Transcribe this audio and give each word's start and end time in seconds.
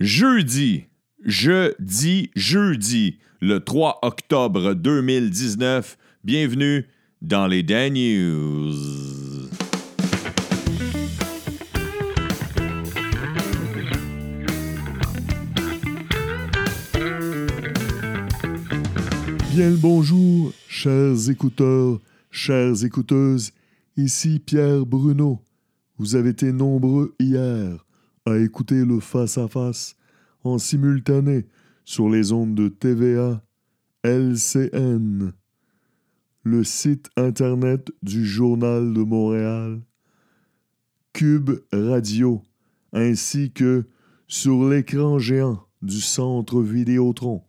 Jeudi, 0.00 0.86
jeudi, 1.24 2.32
jeudi, 2.34 3.20
le 3.40 3.60
3 3.60 4.00
octobre 4.02 4.74
2019. 4.74 5.96
Bienvenue 6.24 6.88
dans 7.22 7.46
les 7.46 7.62
Dan 7.62 7.92
News. 7.92 8.74
Bien 19.52 19.70
le 19.70 19.76
bonjour, 19.76 20.52
chers 20.66 21.30
écouteurs, 21.30 22.00
chères 22.32 22.84
écouteuses. 22.84 23.52
Ici 23.96 24.40
Pierre 24.44 24.84
Bruno. 24.84 25.40
Vous 25.98 26.16
avez 26.16 26.30
été 26.30 26.50
nombreux 26.50 27.14
hier 27.20 27.83
à 28.26 28.38
écouter 28.38 28.84
le 28.84 29.00
face-à-face 29.00 29.96
en 30.44 30.58
simultané 30.58 31.46
sur 31.84 32.08
les 32.08 32.32
ondes 32.32 32.54
de 32.54 32.68
TVA, 32.68 33.42
LCN, 34.02 35.32
le 36.42 36.64
site 36.64 37.08
Internet 37.16 37.90
du 38.02 38.24
Journal 38.24 38.92
de 38.92 39.02
Montréal, 39.02 39.80
Cube 41.12 41.50
Radio, 41.72 42.42
ainsi 42.92 43.52
que 43.52 43.84
sur 44.26 44.68
l'écran 44.68 45.18
géant 45.18 45.60
du 45.82 46.00
Centre 46.00 46.62
Vidéotron. 46.62 47.42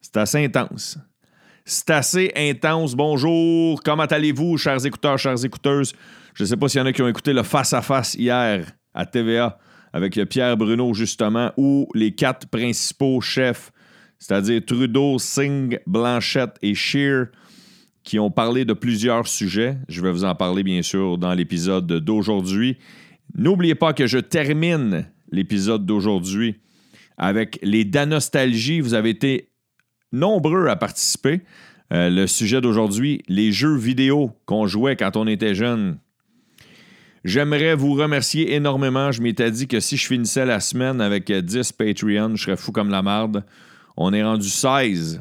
C'est 0.00 0.16
assez 0.16 0.44
intense. 0.44 0.98
C'est 1.64 1.90
assez 1.90 2.32
intense. 2.36 2.94
Bonjour, 2.94 3.82
comment 3.82 4.04
allez-vous, 4.04 4.56
chers 4.56 4.86
écouteurs, 4.86 5.18
chères 5.18 5.44
écouteuses? 5.44 5.92
Je 6.34 6.44
ne 6.44 6.48
sais 6.48 6.56
pas 6.56 6.68
s'il 6.68 6.78
y 6.78 6.82
en 6.82 6.86
a 6.86 6.92
qui 6.92 7.02
ont 7.02 7.08
écouté 7.08 7.32
le 7.32 7.42
face-à-face 7.42 8.14
hier 8.14 8.72
à 8.96 9.06
TVA 9.06 9.58
avec 9.92 10.20
Pierre 10.28 10.56
Bruno, 10.56 10.92
justement, 10.92 11.52
ou 11.56 11.88
les 11.94 12.14
quatre 12.14 12.48
principaux 12.48 13.20
chefs, 13.20 13.72
c'est-à-dire 14.18 14.60
Trudeau, 14.66 15.18
Singh, 15.18 15.78
Blanchette 15.86 16.56
et 16.60 16.74
Scheer, 16.74 17.28
qui 18.02 18.18
ont 18.18 18.30
parlé 18.30 18.64
de 18.64 18.72
plusieurs 18.72 19.26
sujets. 19.26 19.76
Je 19.88 20.00
vais 20.00 20.12
vous 20.12 20.24
en 20.24 20.34
parler, 20.34 20.62
bien 20.62 20.82
sûr, 20.82 21.18
dans 21.18 21.34
l'épisode 21.34 21.86
d'aujourd'hui. 21.86 22.76
N'oubliez 23.36 23.74
pas 23.74 23.92
que 23.92 24.06
je 24.06 24.18
termine 24.18 25.06
l'épisode 25.30 25.86
d'aujourd'hui 25.86 26.56
avec 27.16 27.58
les 27.62 27.84
Danostalgies. 27.84 28.80
Vous 28.80 28.94
avez 28.94 29.10
été 29.10 29.50
nombreux 30.12 30.68
à 30.68 30.76
participer. 30.76 31.42
Euh, 31.92 32.10
le 32.10 32.26
sujet 32.26 32.60
d'aujourd'hui, 32.60 33.22
les 33.28 33.52
jeux 33.52 33.76
vidéo 33.76 34.32
qu'on 34.44 34.66
jouait 34.66 34.96
quand 34.96 35.16
on 35.16 35.26
était 35.26 35.54
jeune. 35.54 35.98
J'aimerais 37.26 37.74
vous 37.74 37.94
remercier 37.94 38.54
énormément. 38.54 39.10
Je 39.10 39.20
m'étais 39.20 39.50
dit 39.50 39.66
que 39.66 39.80
si 39.80 39.96
je 39.96 40.06
finissais 40.06 40.46
la 40.46 40.60
semaine 40.60 41.00
avec 41.00 41.32
10 41.32 41.72
Patreon, 41.72 42.36
je 42.36 42.44
serais 42.44 42.56
fou 42.56 42.70
comme 42.70 42.88
la 42.88 43.02
marde. 43.02 43.44
On 43.96 44.12
est 44.12 44.22
rendu 44.22 44.48
16. 44.48 45.20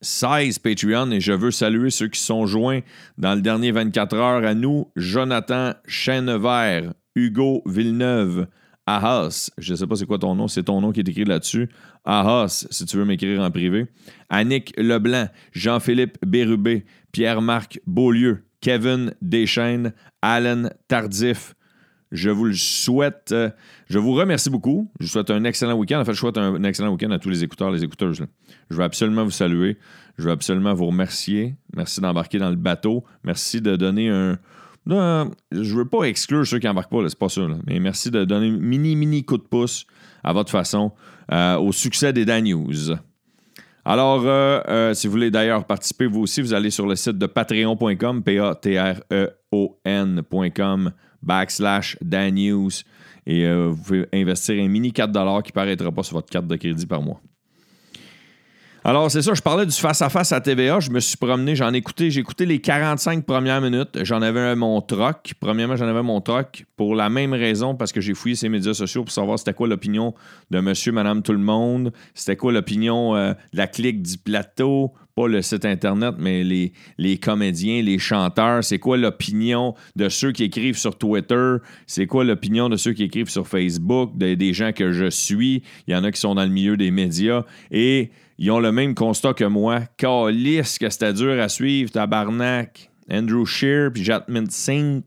16 0.00 0.60
Patreon 0.60 1.10
et 1.10 1.18
je 1.18 1.32
veux 1.32 1.50
saluer 1.50 1.90
ceux 1.90 2.06
qui 2.06 2.20
sont 2.20 2.46
joints 2.46 2.82
dans 3.18 3.34
le 3.34 3.40
dernier 3.40 3.72
24 3.72 4.14
heures 4.14 4.46
à 4.46 4.54
nous. 4.54 4.86
Jonathan 4.94 5.72
Chênevert, 5.88 6.94
Hugo 7.16 7.64
Villeneuve, 7.66 8.46
Ahas, 8.86 9.50
je 9.58 9.72
ne 9.72 9.76
sais 9.78 9.88
pas 9.88 9.96
c'est 9.96 10.06
quoi 10.06 10.20
ton 10.20 10.36
nom, 10.36 10.46
c'est 10.46 10.62
ton 10.62 10.80
nom 10.80 10.92
qui 10.92 11.00
est 11.00 11.08
écrit 11.08 11.24
là-dessus. 11.24 11.68
Ahas, 12.04 12.68
si 12.70 12.84
tu 12.84 12.96
veux 12.96 13.04
m'écrire 13.04 13.40
en 13.40 13.50
privé. 13.50 13.86
Annick 14.28 14.72
Leblanc, 14.76 15.26
Jean-Philippe 15.50 16.24
Bérubé, 16.24 16.84
Pierre-Marc 17.10 17.80
Beaulieu, 17.88 18.45
Kevin 18.66 19.14
Deschaines, 19.22 19.92
Alan 20.22 20.70
Tardif. 20.88 21.54
Je 22.10 22.30
vous 22.30 22.46
le 22.46 22.54
souhaite. 22.54 23.30
Euh, 23.30 23.48
je 23.88 24.00
vous 24.00 24.12
remercie 24.12 24.50
beaucoup. 24.50 24.90
Je 24.98 25.06
vous 25.06 25.12
souhaite 25.12 25.30
un 25.30 25.44
excellent 25.44 25.74
week-end. 25.74 26.00
En 26.00 26.04
fait, 26.04 26.14
je 26.14 26.18
souhaite 26.18 26.36
un, 26.36 26.60
excellent 26.64 26.90
week-end 26.90 27.12
à 27.12 27.20
tous 27.20 27.28
les 27.28 27.44
écouteurs, 27.44 27.70
les 27.70 27.84
écouteuses. 27.84 28.26
Je 28.68 28.76
veux 28.76 28.82
absolument 28.82 29.22
vous 29.22 29.30
saluer. 29.30 29.78
Je 30.18 30.24
veux 30.24 30.32
absolument 30.32 30.74
vous 30.74 30.86
remercier. 30.86 31.54
Merci 31.76 32.00
d'embarquer 32.00 32.40
dans 32.40 32.50
le 32.50 32.56
bateau. 32.56 33.04
Merci 33.22 33.60
de 33.60 33.76
donner 33.76 34.08
un. 34.08 34.36
Je 34.88 35.62
je 35.62 35.76
veux 35.76 35.88
pas 35.88 36.02
exclure 36.02 36.44
ceux 36.44 36.58
qui 36.58 36.66
n'embarquent 36.66 36.90
pas, 36.90 37.08
c'est 37.08 37.16
pas 37.16 37.28
ça. 37.28 37.42
Mais 37.68 37.78
merci 37.78 38.10
de 38.10 38.24
donner 38.24 38.48
un 38.48 38.58
mini, 38.58 38.96
mini 38.96 39.24
coup 39.24 39.38
de 39.38 39.44
pouce 39.44 39.86
à 40.24 40.32
votre 40.32 40.50
façon 40.50 40.90
euh, 41.30 41.56
au 41.56 41.70
succès 41.70 42.12
des 42.12 42.24
Dan 42.24 42.42
News. 42.42 42.96
Alors, 43.88 44.26
euh, 44.26 44.60
euh, 44.66 44.94
si 44.94 45.06
vous 45.06 45.12
voulez 45.12 45.30
d'ailleurs 45.30 45.64
participer 45.64 46.06
vous 46.06 46.22
aussi, 46.22 46.42
vous 46.42 46.52
allez 46.52 46.70
sur 46.70 46.88
le 46.88 46.96
site 46.96 47.18
de 47.18 47.26
patreon.com, 47.26 48.24
P-A-T-R-E-O-N.com, 48.24 48.92
backslash 51.22 51.96
Dan 52.00 52.34
News, 52.34 52.72
et 53.28 53.48
vous 53.48 53.76
pouvez 53.76 54.08
investir 54.12 54.60
un 54.60 54.66
mini 54.66 54.92
4 54.92 55.12
qui 55.42 55.50
ne 55.50 55.54
paraîtra 55.54 55.92
pas 55.92 56.02
sur 56.02 56.16
votre 56.16 56.28
carte 56.28 56.48
de 56.48 56.56
crédit 56.56 56.84
par 56.84 57.00
mois. 57.00 57.20
Alors, 58.88 59.10
c'est 59.10 59.20
ça, 59.20 59.34
je 59.34 59.42
parlais 59.42 59.66
du 59.66 59.72
face-à-face 59.72 60.30
-à, 60.30 60.40
TVA. 60.40 60.78
Je 60.78 60.92
me 60.92 61.00
suis 61.00 61.16
promené, 61.16 61.56
j'en 61.56 61.74
ai 61.74 61.78
écouté, 61.78 62.08
j'ai 62.08 62.20
écouté 62.20 62.46
les 62.46 62.60
45 62.60 63.26
premières 63.26 63.60
minutes. 63.60 63.98
J'en 64.04 64.22
avais 64.22 64.54
mon 64.54 64.80
troc. 64.80 65.34
Premièrement, 65.40 65.74
j'en 65.74 65.88
avais 65.88 66.04
mon 66.04 66.20
troc 66.20 66.64
pour 66.76 66.94
la 66.94 67.08
même 67.08 67.32
raison, 67.32 67.74
parce 67.74 67.90
que 67.90 68.00
j'ai 68.00 68.14
fouillé 68.14 68.36
ses 68.36 68.48
médias 68.48 68.74
sociaux 68.74 69.02
pour 69.02 69.12
savoir 69.12 69.40
c'était 69.40 69.54
quoi 69.54 69.66
l'opinion 69.66 70.14
de 70.52 70.60
monsieur, 70.60 70.92
madame, 70.92 71.24
tout 71.24 71.32
le 71.32 71.40
monde. 71.40 71.92
C'était 72.14 72.36
quoi 72.36 72.52
l'opinion 72.52 73.16
euh, 73.16 73.32
de 73.52 73.58
la 73.58 73.66
clique 73.66 74.02
du 74.02 74.18
plateau. 74.18 74.92
Pas 75.16 75.26
le 75.26 75.42
site 75.42 75.64
Internet, 75.64 76.14
mais 76.18 76.44
les, 76.44 76.72
les 76.96 77.18
comédiens, 77.18 77.82
les 77.82 77.98
chanteurs. 77.98 78.62
C'est 78.62 78.78
quoi 78.78 78.98
l'opinion 78.98 79.74
de 79.96 80.08
ceux 80.08 80.30
qui 80.30 80.44
écrivent 80.44 80.78
sur 80.78 80.96
Twitter? 80.96 81.56
C'est 81.88 82.06
quoi 82.06 82.22
l'opinion 82.22 82.68
de 82.68 82.76
ceux 82.76 82.92
qui 82.92 83.02
écrivent 83.02 83.30
sur 83.30 83.48
Facebook? 83.48 84.16
des 84.16 84.52
gens 84.52 84.70
que 84.70 84.92
je 84.92 85.10
suis. 85.10 85.64
Il 85.88 85.94
y 85.94 85.96
en 85.96 86.04
a 86.04 86.12
qui 86.12 86.20
sont 86.20 86.36
dans 86.36 86.44
le 86.44 86.50
milieu 86.50 86.76
des 86.76 86.92
médias. 86.92 87.42
Et 87.72 88.12
ils 88.38 88.50
ont 88.50 88.60
le 88.60 88.72
même 88.72 88.94
constat 88.94 89.34
que 89.34 89.44
moi. 89.44 89.80
Calice 89.96 90.78
que 90.78 90.90
c'était 90.90 91.12
dur 91.12 91.40
à 91.40 91.48
suivre, 91.48 91.90
tabarnak. 91.90 92.90
Andrew 93.10 93.44
Shear 93.44 93.92
puis 93.92 94.02
Jatmin 94.02 94.46
Singh, 94.48 95.04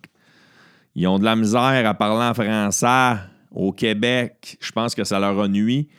ils 0.95 1.07
ont 1.07 1.19
de 1.19 1.25
la 1.25 1.35
misère 1.35 1.85
à 1.85 1.94
parler 1.94 2.25
en 2.25 2.34
français 2.34 3.19
au 3.51 3.72
Québec. 3.72 4.57
Je 4.62 4.72
pense 4.72 4.95
que 4.95 5.03
ça 5.03 5.19
leur 5.19 5.40
a 5.40 5.47
nuit. 5.47 5.90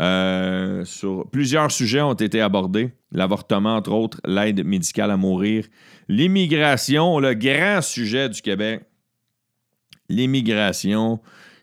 Euh, 0.00 0.84
sur 0.84 1.28
plusieurs 1.30 1.70
sujets 1.70 2.00
ont 2.00 2.14
été 2.14 2.40
abordés. 2.40 2.92
L'avortement, 3.12 3.76
entre 3.76 3.92
autres, 3.92 4.20
l'aide 4.24 4.64
médicale 4.64 5.10
à 5.10 5.16
mourir, 5.16 5.66
l'immigration, 6.08 7.18
le 7.18 7.34
grand 7.34 7.82
sujet 7.82 8.28
du 8.28 8.40
Québec. 8.40 8.82
L'immigration, 10.08 11.20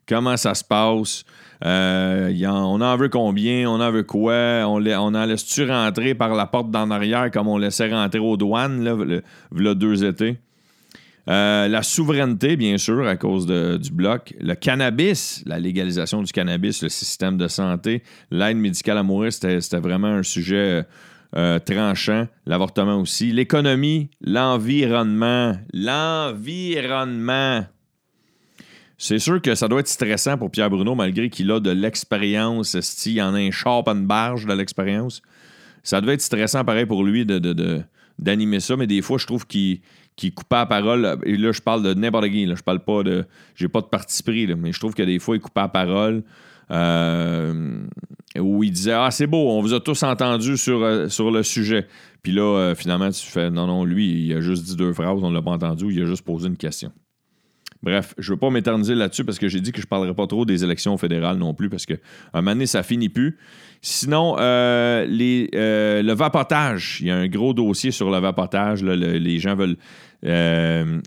comment 0.07 0.37
ça 0.37 0.53
se 0.53 0.63
passe? 0.63 1.23
Euh, 1.65 2.31
on 2.45 2.81
en 2.81 2.97
veut 2.97 3.09
combien? 3.09 3.69
On 3.69 3.81
en 3.81 3.91
veut 3.91 4.03
quoi? 4.03 4.63
On, 4.67 4.85
en 4.85 5.25
laisse-tu 5.25 5.69
rentrer 5.69 6.13
par 6.13 6.35
la 6.35 6.45
porte 6.45 6.69
d'en 6.71 6.91
arrière 6.91 7.31
comme 7.31 7.47
on 7.47 7.57
laissait 7.57 7.91
rentrer 7.91 8.19
aux 8.19 8.37
douanes, 8.37 8.83
là, 8.83 8.95
le, 9.51 9.75
deux 9.75 10.05
étés? 10.05 10.37
Euh, 11.29 11.67
la 11.67 11.83
souveraineté, 11.83 12.55
bien 12.55 12.77
sûr, 12.77 13.05
à 13.05 13.17
cause 13.17 13.47
du 13.47 13.91
bloc. 13.91 14.33
Le 14.39 14.53
cannabis, 14.53 15.43
la 15.45 15.59
légalisation 15.59 16.21
du 16.21 16.31
cannabis, 16.31 16.81
le 16.83 16.89
système 16.89 17.37
de 17.37 17.49
santé, 17.49 18.01
l'aide 18.31 18.57
médicale 18.57 18.97
à 18.97 19.03
mourir, 19.03 19.33
c'était 19.33 19.79
vraiment 19.79 20.07
un 20.07 20.23
sujet 20.23 20.85
euh, 21.35 21.59
tranchant. 21.59 22.27
L'avortement 22.45 22.95
aussi. 22.95 23.33
L'économie, 23.33 24.09
l'environnement. 24.21 25.57
L'environnement. 25.73 27.65
C'est 28.97 29.19
sûr 29.19 29.41
que 29.41 29.53
ça 29.53 29.67
doit 29.67 29.81
être 29.81 29.87
stressant 29.87 30.37
pour 30.37 30.49
Pierre 30.49 30.71
Bruno, 30.71 30.95
malgré 30.95 31.29
qu'il 31.29 31.51
a 31.51 31.59
de 31.59 31.69
l'expérience. 31.69 32.75
Il 33.05 33.13
y 33.13 33.21
en 33.21 33.35
a 33.35 33.37
un 33.37 33.51
char, 33.51 33.83
barge 33.83 34.45
de 34.45 34.53
l'expérience. 34.53 35.21
Ça 35.83 36.01
doit 36.01 36.13
être 36.13 36.21
stressant, 36.21 36.65
pareil, 36.65 36.87
pour 36.87 37.03
lui 37.03 37.25
de, 37.25 37.83
d'animer 38.17 38.59
ça, 38.59 38.75
mais 38.75 38.87
des 38.87 39.03
fois, 39.03 39.19
je 39.19 39.27
trouve 39.27 39.45
qu'il, 39.45 39.81
coupe 40.35 40.51
la 40.51 40.65
parole. 40.65 41.19
Et 41.25 41.37
là, 41.37 41.51
je 41.51 41.61
parle 41.61 41.83
de 41.83 41.93
n'importe 41.93 42.29
qui. 42.29 42.45
Là. 42.47 42.55
Je 42.55 42.63
parle 42.63 42.79
pas 42.79 43.03
de. 43.03 43.25
J'ai 43.55 43.67
pas 43.67 43.81
de 43.81 43.85
parti 43.85 44.23
pris, 44.23 44.47
mais 44.55 44.71
je 44.71 44.79
trouve 44.79 44.95
que 44.95 45.03
des 45.03 45.19
fois, 45.19 45.35
il 45.35 45.41
coupe 45.41 45.57
la 45.57 45.67
parole. 45.67 46.23
Euh, 46.69 47.87
où 48.37 48.63
il 48.63 48.71
disait 48.71 48.93
Ah, 48.93 49.09
c'est 49.11 49.27
beau, 49.27 49.49
on 49.51 49.61
vous 49.61 49.73
a 49.73 49.79
tous 49.79 50.03
entendu 50.03 50.57
sur, 50.57 50.83
euh, 50.83 51.07
sur 51.07 51.31
le 51.31 51.43
sujet. 51.43 51.87
Puis 52.23 52.33
là, 52.33 52.41
euh, 52.41 52.75
finalement, 52.75 53.09
tu 53.09 53.25
fais 53.25 53.49
Non, 53.49 53.67
non, 53.67 53.85
lui, 53.85 54.25
il 54.25 54.33
a 54.33 54.41
juste 54.41 54.65
dit 54.65 54.75
deux 54.75 54.91
phrases, 54.91 55.23
on 55.23 55.29
ne 55.29 55.35
l'a 55.35 55.41
pas 55.41 55.51
entendu, 55.51 55.93
il 55.93 56.01
a 56.01 56.05
juste 56.05 56.23
posé 56.23 56.47
une 56.47 56.57
question. 56.57 56.91
Bref, 57.87 58.13
je 58.17 58.33
veux 58.33 58.37
pas 58.37 58.49
m'éterniser 58.49 58.95
là-dessus 58.95 59.23
parce 59.23 59.39
que 59.39 59.47
j'ai 59.47 59.61
dit 59.61 59.71
que 59.71 59.79
je 59.79 59.87
parlerai 59.87 60.13
pas 60.13 60.27
trop 60.27 60.43
des 60.43 60.61
élections 60.61 60.97
fédérales 60.97 61.37
non 61.37 61.53
plus 61.53 61.69
parce 61.69 61.85
qu'à 61.85 61.95
un 62.33 62.41
moment 62.41 62.51
donné, 62.51 62.65
ça 62.65 62.83
finit 62.83 63.07
plus. 63.07 63.37
Sinon, 63.81 64.35
euh, 64.39 65.07
euh, 65.55 66.01
le 66.01 66.13
vapotage, 66.13 66.97
il 66.99 67.07
y 67.07 67.11
a 67.11 67.15
un 67.15 67.29
gros 67.29 67.53
dossier 67.53 67.91
sur 67.91 68.11
le 68.11 68.19
vapotage. 68.19 68.83
les 68.83 69.39
gens 69.39 69.55
veulent 69.55 69.77
euh, 70.25 70.99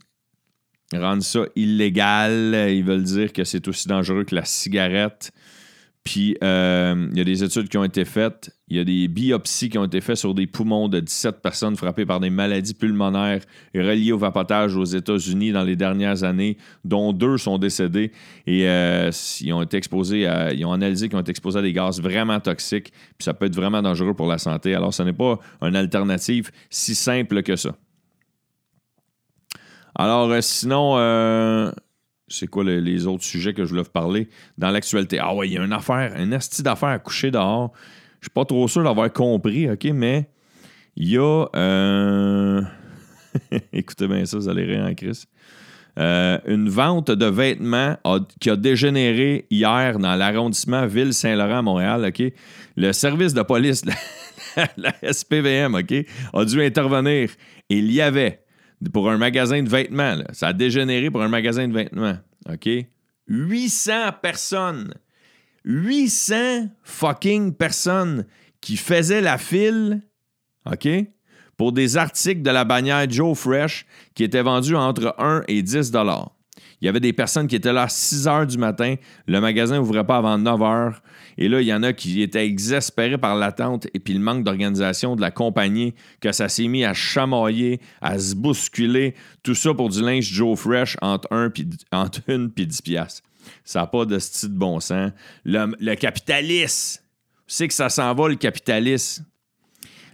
rendre 0.95 1.23
ça 1.23 1.41
illégal. 1.55 2.71
Ils 2.71 2.83
veulent 2.83 3.03
dire 3.03 3.35
que 3.35 3.45
c'est 3.45 3.69
aussi 3.69 3.87
dangereux 3.87 4.25
que 4.25 4.35
la 4.35 4.47
cigarette. 4.47 5.33
Puis 6.11 6.37
euh, 6.43 7.07
il 7.13 7.19
y 7.19 7.21
a 7.21 7.25
des 7.25 7.45
études 7.45 7.69
qui 7.69 7.79
ont 7.79 7.85
été 7.85 8.05
faites. 8.05 8.51
Il 8.67 8.77
y 8.77 8.81
a 8.81 8.85
des 8.85 9.07
biopsies 9.07 9.69
qui 9.69 9.79
ont 9.79 9.85
été 9.85 10.01
faites 10.01 10.17
sur 10.17 10.35
des 10.35 10.49
poumons 10.49 10.89
de 10.89 10.99
17 10.99 11.41
personnes 11.41 11.77
frappées 11.77 12.05
par 12.05 12.19
des 12.19 12.31
maladies 12.31 12.75
pulmonaires 12.75 13.43
reliées 13.77 14.11
au 14.11 14.19
vapotage 14.19 14.75
aux 14.75 14.85
États-Unis 14.85 15.53
dans 15.53 15.63
les 15.63 15.77
dernières 15.77 16.25
années, 16.25 16.57
dont 16.85 17.13
deux 17.13 17.39
sont 17.39 17.59
décédés. 17.59 18.11
Et 18.49 18.69
euh, 18.69 19.13
ils 19.41 19.53
ont 19.53 19.63
été 19.63 19.77
exposés 19.77 20.27
à, 20.27 20.53
ils 20.53 20.65
ont 20.65 20.73
analysé 20.73 21.09
qu'ils 21.09 21.17
ont 21.17 21.21
été 21.21 21.31
exposés 21.31 21.61
à 21.61 21.63
des 21.63 21.73
gaz 21.73 22.01
vraiment 22.01 22.41
toxiques. 22.41 22.91
Puis 22.91 23.25
ça 23.25 23.33
peut 23.33 23.47
être 23.47 23.55
vraiment 23.55 23.81
dangereux 23.81 24.15
pour 24.15 24.27
la 24.27 24.39
santé. 24.39 24.75
Alors 24.75 24.93
ce 24.93 25.05
n'est 25.05 25.13
pas 25.13 25.39
une 25.63 25.77
alternative 25.77 26.51
si 26.71 26.97
simple 26.97 27.45
que 27.45 27.55
ça. 27.55 27.77
Alors 29.95 30.29
euh, 30.29 30.41
sinon 30.41 30.97
c'est 32.31 32.47
quoi 32.47 32.65
les, 32.65 33.07
autres 33.07 33.25
sujets 33.25 33.53
que 33.53 33.65
je 33.65 33.71
voulais 33.71 33.83
vous 33.83 33.91
parler 33.91 34.29
dans 34.57 34.71
l'actualité. 34.71 35.19
Ah 35.19 35.35
ouais, 35.35 35.49
il 35.49 35.55
y 35.55 35.59
a 35.59 35.65
une 35.65 35.73
affaire, 35.73 36.15
un 36.17 36.33
asti 36.33 36.63
d'affaires 36.63 36.91
à 36.91 36.99
coucher 36.99 37.31
dehors. 37.31 37.73
Je 38.21 38.27
suis 38.27 38.31
pas 38.31 38.45
trop 38.45 38.67
sûr 38.69 38.85
d'avoir 38.85 39.13
compris, 39.13 39.69
OK, 39.69 39.85
mais 39.93 40.31
il 40.97 41.11
y 41.11 41.19
a. 41.19 41.47
Euh, 41.57 42.63
écoutez 43.73 44.07
bien 44.07 44.25
ça, 44.25 44.39
vous 44.39 44.49
allez 44.49 44.65
rire 44.65 44.85
en 44.85 44.95
crise. 44.95 45.27
Euh, 45.99 46.39
une 46.47 46.69
vente 46.69 47.11
de 47.11 47.27
vêtements 47.27 47.97
qui 48.39 48.49
a 48.49 48.57
dégénéré 48.57 49.47
hier 49.51 49.99
dans 49.99 50.15
l'arrondissement 50.15 50.87
Ville-Saint-Laurent 50.87 51.59
à 51.59 51.63
Montréal. 51.63 52.05
OK? 52.07 52.33
Le 52.77 52.93
service 52.93 53.35
de 53.35 53.43
police, 53.43 53.85
la, 54.77 54.95
SPVM, 55.13 55.75
OK, 55.75 55.95
a 56.33 56.45
dû 56.45 56.63
intervenir. 56.63 57.31
il 57.69 57.91
y 57.91 58.01
avait 58.01 58.41
pour 58.89 59.11
un 59.11 59.19
magasin 59.19 59.63
de 59.63 59.69
vêtements. 59.69 60.23
Ça 60.33 60.49
a 60.49 60.53
dégénéré 60.53 61.11
pour 61.11 61.23
un 61.23 61.29
magasin 61.29 61.69
de 61.69 61.75
vêtements. 61.75 62.17
OK? 62.49 62.69
800 63.29 63.93
personnes. 64.23 64.95
800 65.65 66.69
fucking 66.83 67.55
personnes 67.55 68.27
qui 68.61 68.77
faisaient 68.77 69.21
la 69.21 69.39
file, 69.39 70.03
OK? 70.65 70.89
Pour 71.57 71.73
des 71.73 71.97
articles 71.97 72.43
de 72.43 72.51
la 72.51 72.65
bannière 72.65 73.09
Joe 73.11 73.37
Fresh 73.37 73.87
qui 74.15 74.25
étaient 74.25 74.43
vendus 74.43 74.75
entre 74.75 75.15
1 75.19 75.43
et 75.49 75.63
10 75.63 75.91
dollars. 75.91 76.35
Il 76.81 76.87
y 76.87 76.89
avait 76.89 77.01
des 77.01 77.13
personnes 77.13 77.47
qui 77.47 77.57
étaient 77.57 77.73
là 77.73 77.83
à 77.83 77.89
6 77.89 78.27
heures 78.27 78.47
du 78.47 78.57
matin. 78.57 78.95
Le 79.27 79.41
magasin 79.41 79.77
n'ouvrait 79.77 80.07
pas 80.07 80.17
avant 80.17 80.39
9 80.39 80.63
heures. 80.63 81.03
Et 81.37 81.49
là, 81.49 81.61
il 81.61 81.67
y 81.67 81.75
en 81.75 81.83
a 81.83 81.93
qui 81.93 82.23
étaient 82.23 82.47
exaspérés 82.47 83.19
par 83.19 83.37
l'attente 83.37 83.87
et 83.93 84.01
puis 84.01 84.15
le 84.15 84.21
manque 84.21 84.45
d'organisation 84.45 85.15
de 85.15 85.21
la 85.21 85.31
compagnie, 85.31 85.95
que 86.21 86.33
ça 86.33 86.49
s'est 86.49 86.69
mis 86.69 86.85
à 86.85 86.95
chamailler, 86.95 87.81
à 88.01 88.19
se 88.19 88.35
bousculer. 88.35 89.15
Tout 89.43 89.55
ça 89.55 89.75
pour 89.75 89.91
du 89.91 90.01
linge 90.03 90.25
Joe 90.25 90.59
Fresh 90.59 90.97
entre, 91.03 91.29
un 91.31 91.51
puis, 91.51 91.69
entre 91.93 92.21
une 92.29 92.51
puis 92.51 92.67
10 92.67 92.83
piastres. 92.83 93.23
Ça 93.65 93.81
n'a 93.81 93.87
pas 93.87 94.05
de 94.05 94.19
style 94.19 94.51
de 94.51 94.59
bon 94.59 94.81
sens. 94.81 95.13
Le, 95.45 95.75
le 95.79 95.95
capitalisme. 95.95 97.03
C'est 97.47 97.69
que 97.69 97.75
ça 97.75 97.89
s'en 97.89 98.15
va, 98.15 98.29
le 98.29 98.37
capitalisme? 98.37 99.25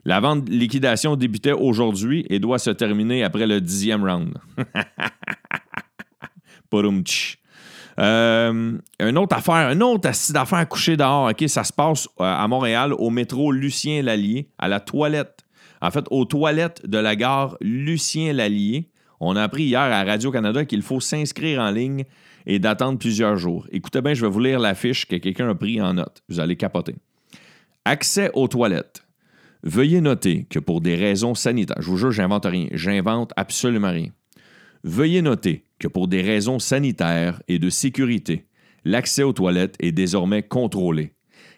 La 0.04 0.20
vente 0.20 0.48
liquidation 0.48 1.16
débutait 1.16 1.52
aujourd'hui 1.52 2.24
et 2.30 2.38
doit 2.38 2.60
se 2.60 2.70
terminer 2.70 3.24
après 3.24 3.46
le 3.46 3.60
dixième 3.60 4.04
round. 4.04 4.38
Euh, 7.98 8.78
une 9.00 9.18
autre 9.18 9.36
affaire, 9.36 9.70
une 9.70 9.82
autre 9.82 10.10
d'affaires 10.32 10.68
couchée 10.68 10.96
dehors, 10.96 11.32
ça 11.48 11.64
se 11.64 11.72
passe 11.72 12.08
euh, 12.20 12.24
à 12.24 12.46
Montréal, 12.46 12.92
au 12.92 13.10
métro 13.10 13.52
Lucien-Lallier, 13.52 14.48
à 14.58 14.68
la 14.68 14.80
toilette. 14.80 15.44
En 15.80 15.90
fait, 15.90 16.04
aux 16.10 16.24
toilettes 16.24 16.86
de 16.86 16.98
la 16.98 17.16
gare 17.16 17.56
Lucien-Lallier. 17.60 18.90
On 19.20 19.36
a 19.36 19.42
appris 19.42 19.64
hier 19.64 19.80
à 19.80 20.04
Radio-Canada 20.04 20.64
qu'il 20.64 20.82
faut 20.82 21.00
s'inscrire 21.00 21.60
en 21.60 21.70
ligne 21.70 22.04
et 22.46 22.58
d'attendre 22.58 22.98
plusieurs 22.98 23.36
jours. 23.36 23.66
Écoutez 23.72 24.00
bien, 24.00 24.14
je 24.14 24.24
vais 24.24 24.30
vous 24.30 24.40
lire 24.40 24.58
la 24.58 24.74
fiche 24.74 25.06
que 25.06 25.16
quelqu'un 25.16 25.48
a 25.48 25.54
pris 25.54 25.80
en 25.80 25.94
note. 25.94 26.22
Vous 26.28 26.40
allez 26.40 26.56
capoter. 26.56 26.96
Accès 27.84 28.30
aux 28.34 28.48
toilettes. 28.48 29.04
Veuillez 29.62 30.00
noter 30.00 30.44
que 30.48 30.58
pour 30.58 30.80
des 30.80 30.94
raisons 30.94 31.34
sanitaires, 31.34 31.80
je 31.80 31.90
vous 31.90 31.96
jure, 31.96 32.12
j'invente 32.12 32.46
rien, 32.46 32.68
j'invente 32.72 33.32
absolument 33.36 33.90
rien. 33.90 34.10
Veuillez 34.84 35.22
noter 35.22 35.65
que 35.78 35.88
pour 35.88 36.08
des 36.08 36.22
raisons 36.22 36.58
sanitaires 36.58 37.42
et 37.48 37.58
de 37.58 37.70
sécurité, 37.70 38.46
l'accès 38.84 39.22
aux 39.22 39.32
toilettes 39.32 39.76
est 39.80 39.92
désormais 39.92 40.42
contrôlé. 40.42 41.12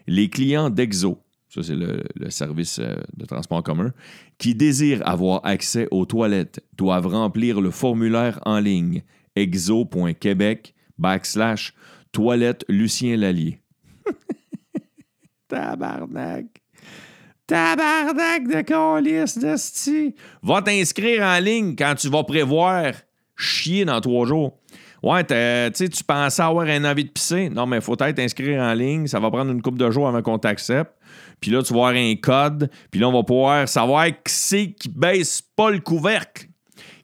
Les 0.07 0.29
clients 0.31 0.71
d'Exo, 0.71 1.19
ça 1.49 1.63
c'est 1.63 1.77
le, 1.77 2.03
service 2.31 2.79
euh, 2.79 2.97
de 3.17 3.25
transport 3.25 3.59
en 3.59 3.63
commun, 3.63 3.93
qui 4.39 4.55
désirent 4.55 5.07
avoir 5.07 5.45
accès 5.45 5.89
aux 5.91 6.07
toilettes 6.07 6.65
doivent 6.77 7.07
remplir 7.07 7.61
le 7.61 7.71
formulaire 7.71 8.41
en 8.45 8.59
ligne 8.59 9.03
exo.québec 9.37 10.75
backslash 10.99 11.75
toilette 12.13 12.65
Lucien 12.69 13.17
Lallier. 13.17 13.61
Tabarnak! 15.49 16.47
Tabarnak 17.47 18.47
de 18.49 18.63
colis 18.63 19.39
de 19.39 20.13
Va 20.43 20.63
t'inscrire 20.63 21.23
en 21.23 21.39
ligne 21.39 21.77
quand 21.77 21.95
tu 21.95 22.09
vas 22.09 22.25
prévoir 22.25 22.93
chier 23.39 23.87
dans 23.87 24.01
trois 24.01 24.27
jours. 24.27 24.59
Ouais, 25.03 25.23
tu 25.25 26.05
pensais 26.05 26.43
avoir 26.43 26.67
un 26.67 26.85
envie 26.85 27.05
de 27.05 27.11
pisser. 27.11 27.49
Non, 27.49 27.67
mais 27.67 27.77
il 27.77 27.83
faut 27.83 27.97
être 28.01 28.19
inscrire 28.19 28.61
en 28.61 28.75
ligne. 28.75 29.07
Ça 29.07 29.21
va 29.21 29.31
prendre 29.31 29.53
une 29.53 29.63
couple 29.63 29.79
de 29.79 29.91
jours 29.91 30.09
avant 30.09 30.23
qu'on 30.23 30.39
t'accepte. 30.39 30.93
Puis 31.41 31.53
là, 31.53 31.63
tu 31.63 31.73
vas 31.73 31.89
avoir 31.89 31.95
un 31.95 32.15
code. 32.17 32.69
Puis 32.91 33.01
là, 33.01 33.09
on 33.09 33.13
va 33.13 33.23
pouvoir 33.23 33.69
savoir 33.69 34.07
qui 34.07 34.33
c'est 34.33 34.73
qui 34.73 34.89
baisse 34.89 35.41
pas 35.41 35.71
le 35.71 35.79
couvercle. 35.79 36.49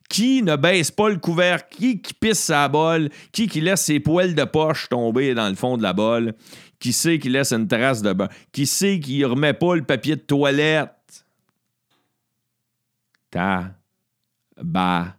Qui 0.09 0.43
ne 0.43 0.57
baisse 0.57 0.91
pas 0.91 1.09
le 1.09 1.17
couvercle? 1.17 1.77
Qui 1.77 2.03
qui 2.03 2.15
pisse 2.15 2.41
sa 2.41 2.69
bolle? 2.69 3.11
Qui 3.33 3.47
qui 3.47 3.61
laisse 3.61 3.83
ses 3.83 4.01
poils 4.01 4.35
de 4.35 4.45
poche 4.45 4.89
tomber 4.89 5.35
dans 5.35 5.49
le 5.49 5.55
fond 5.55 5.77
de 5.77 5.83
la 5.83 5.93
bolle? 5.93 6.35
Qui 6.81 6.93
sait 6.93 7.21
qui 7.21 7.29
laisse 7.29 7.53
une 7.53 7.69
trace 7.69 8.03
de 8.03 8.13
bain? 8.13 8.29
Qui 8.53 8.67
sait 8.67 8.99
qui 8.99 9.25
remet 9.25 9.55
pas 9.55 9.77
le 9.77 9.85
papier 9.85 10.17
de 10.17 10.21
toilette? 10.21 10.91
Ta. 13.31 13.71
Ba. 14.61 15.17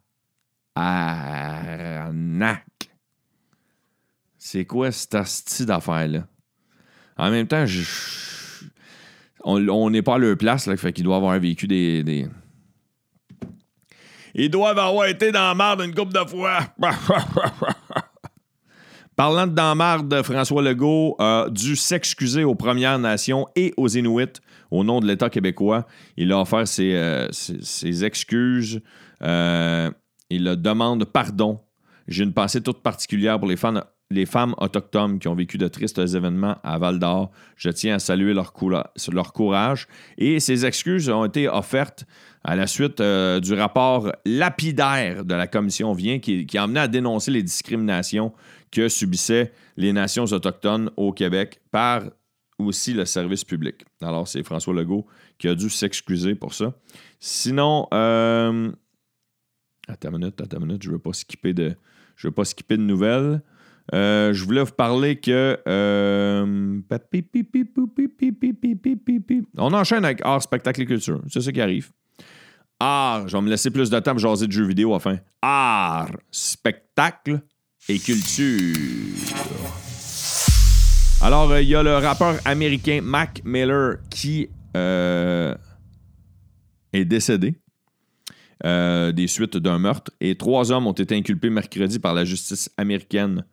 Arnaque. 0.75 2.63
C'est 4.37 4.65
quoi 4.65 4.91
cette 4.91 5.25
style 5.25 5.65
d'affaire-là? 5.65 6.27
En 7.17 7.31
même 7.31 7.47
temps, 7.47 7.65
on 9.43 9.89
n'est 9.89 10.01
pas 10.01 10.15
à 10.15 10.17
leur 10.17 10.37
place, 10.37 10.67
là, 10.67 10.75
fait 10.77 10.91
qu'ils 10.93 11.05
doivent 11.05 11.23
avoir 11.23 11.39
vécu 11.39 11.67
des, 11.67 12.03
des... 12.03 12.27
Ils 14.33 14.49
doivent 14.49 14.77
avoir 14.77 15.07
été 15.07 15.31
dans 15.31 15.47
la 15.47 15.55
marde 15.55 15.81
une 15.81 15.95
couple 15.95 16.13
de 16.13 16.29
fois. 16.29 16.59
Parlant 19.15 19.47
de 19.47 19.53
dans 19.53 20.03
de 20.03 20.21
François 20.23 20.61
Legault 20.61 21.15
a 21.19 21.47
dû 21.49 21.77
s'excuser 21.77 22.43
aux 22.43 22.55
Premières 22.55 22.99
Nations 22.99 23.47
et 23.55 23.73
aux 23.77 23.87
Inuits 23.87 24.41
au 24.71 24.83
nom 24.83 24.99
de 24.99 25.07
l'État 25.07 25.29
québécois. 25.29 25.85
Il 26.17 26.33
a 26.33 26.41
offert 26.41 26.67
ses, 26.67 26.93
euh, 26.95 27.29
excuses. 28.03 28.81
Euh, 29.21 29.89
il 30.29 30.43
demande 30.43 31.05
pardon. 31.05 31.59
J'ai 32.07 32.23
une 32.23 32.33
pensée 32.33 32.61
toute 32.61 32.83
particulière 32.83 33.39
pour 33.39 33.47
les, 33.47 34.25
femmes 34.25 34.55
autochtones 34.57 35.19
qui 35.19 35.27
ont 35.27 35.35
vécu 35.35 35.57
de 35.57 35.67
tristes 35.67 35.97
événements 35.97 36.57
à 36.63 36.77
Val 36.77 36.99
d'Or. 36.99 37.31
Je 37.55 37.69
tiens 37.69 37.95
à 37.95 37.99
saluer 37.99 38.33
leur, 38.33 38.53
courage. 38.53 39.87
Et 40.17 40.39
ces 40.39 40.65
excuses 40.65 41.09
ont 41.09 41.25
été 41.25 41.47
offertes 41.47 42.05
à 42.43 42.55
la 42.55 42.67
suite 42.67 43.01
euh, 43.01 43.39
du 43.39 43.53
rapport 43.53 44.11
lapidaire 44.23 45.25
de 45.25 45.33
la 45.33 45.47
commission 45.47 45.93
Vient 45.93 46.19
qui, 46.19 46.45
qui 46.45 46.57
a 46.59 46.63
amené 46.63 46.79
à 46.79 46.87
dénoncer 46.87 47.31
les 47.31 47.41
discriminations 47.41 48.33
que 48.71 48.87
subissaient 48.87 49.51
les 49.77 49.93
nations 49.93 50.25
autochtones 50.25 50.91
au 50.95 51.11
Québec 51.11 51.59
par 51.71 52.03
aussi 52.59 52.93
le 52.93 53.05
service 53.05 53.43
public. 53.43 53.85
Alors, 54.01 54.27
c'est 54.27 54.43
François 54.43 54.73
Legault 54.73 55.05
qui 55.37 55.47
a 55.47 55.55
dû 55.55 55.69
s'excuser 55.69 56.35
pour 56.35 56.53
ça. 56.53 56.73
Sinon, 57.19 57.87
euh, 57.93 58.71
Attends 59.87 60.09
une 60.09 60.17
minute, 60.17 60.41
attends 60.41 60.59
une 60.59 60.67
minute, 60.67 60.83
je 60.83 60.91
veux 60.91 60.99
pas 60.99 61.13
skipper 61.13 61.53
de, 61.53 61.75
veux 62.23 62.31
pas 62.31 62.45
skipper 62.45 62.77
de 62.77 62.81
nouvelles. 62.81 63.41
Euh, 63.93 64.33
je 64.33 64.43
voulais 64.43 64.63
vous 64.63 64.71
parler 64.71 65.19
que. 65.19 65.59
Euh, 65.67 66.81
on 69.57 69.73
enchaîne 69.73 70.05
avec 70.05 70.21
art, 70.23 70.41
spectacle 70.41 70.81
et 70.81 70.85
culture. 70.85 71.21
C'est 71.27 71.41
ça 71.41 71.51
qui 71.51 71.61
arrive. 71.61 71.91
Art, 72.79 73.27
je 73.27 73.37
vais 73.37 73.43
me 73.43 73.49
laisser 73.49 73.69
plus 73.69 73.89
de 73.89 73.99
temps 73.99 74.11
pour 74.11 74.19
jaser 74.19 74.47
de 74.47 74.51
jeux 74.51 74.65
vidéo 74.65 74.93
enfin. 74.93 75.17
Art, 75.41 76.11
spectacle 76.31 77.41
et 77.87 77.99
culture. 77.99 78.75
Alors, 81.21 81.51
euh, 81.51 81.61
il 81.61 81.69
y 81.69 81.75
a 81.75 81.83
le 81.83 81.97
rappeur 81.97 82.39
américain 82.43 83.01
Mac 83.03 83.41
Miller 83.45 83.97
qui 84.09 84.49
est 84.73 85.55
décédé. 87.05 87.55
Euh, 88.63 89.11
des 89.11 89.27
suites 89.27 89.57
d'un 89.57 89.79
meurtre. 89.79 90.11
Et 90.21 90.35
trois 90.35 90.71
hommes 90.71 90.87
ont 90.87 90.93
été 90.93 91.13
inculpés 91.13 91.49
mercredi 91.49 91.99
par 91.99 92.13
la 92.13 92.23
justice 92.23 92.71
américaine 92.77 93.43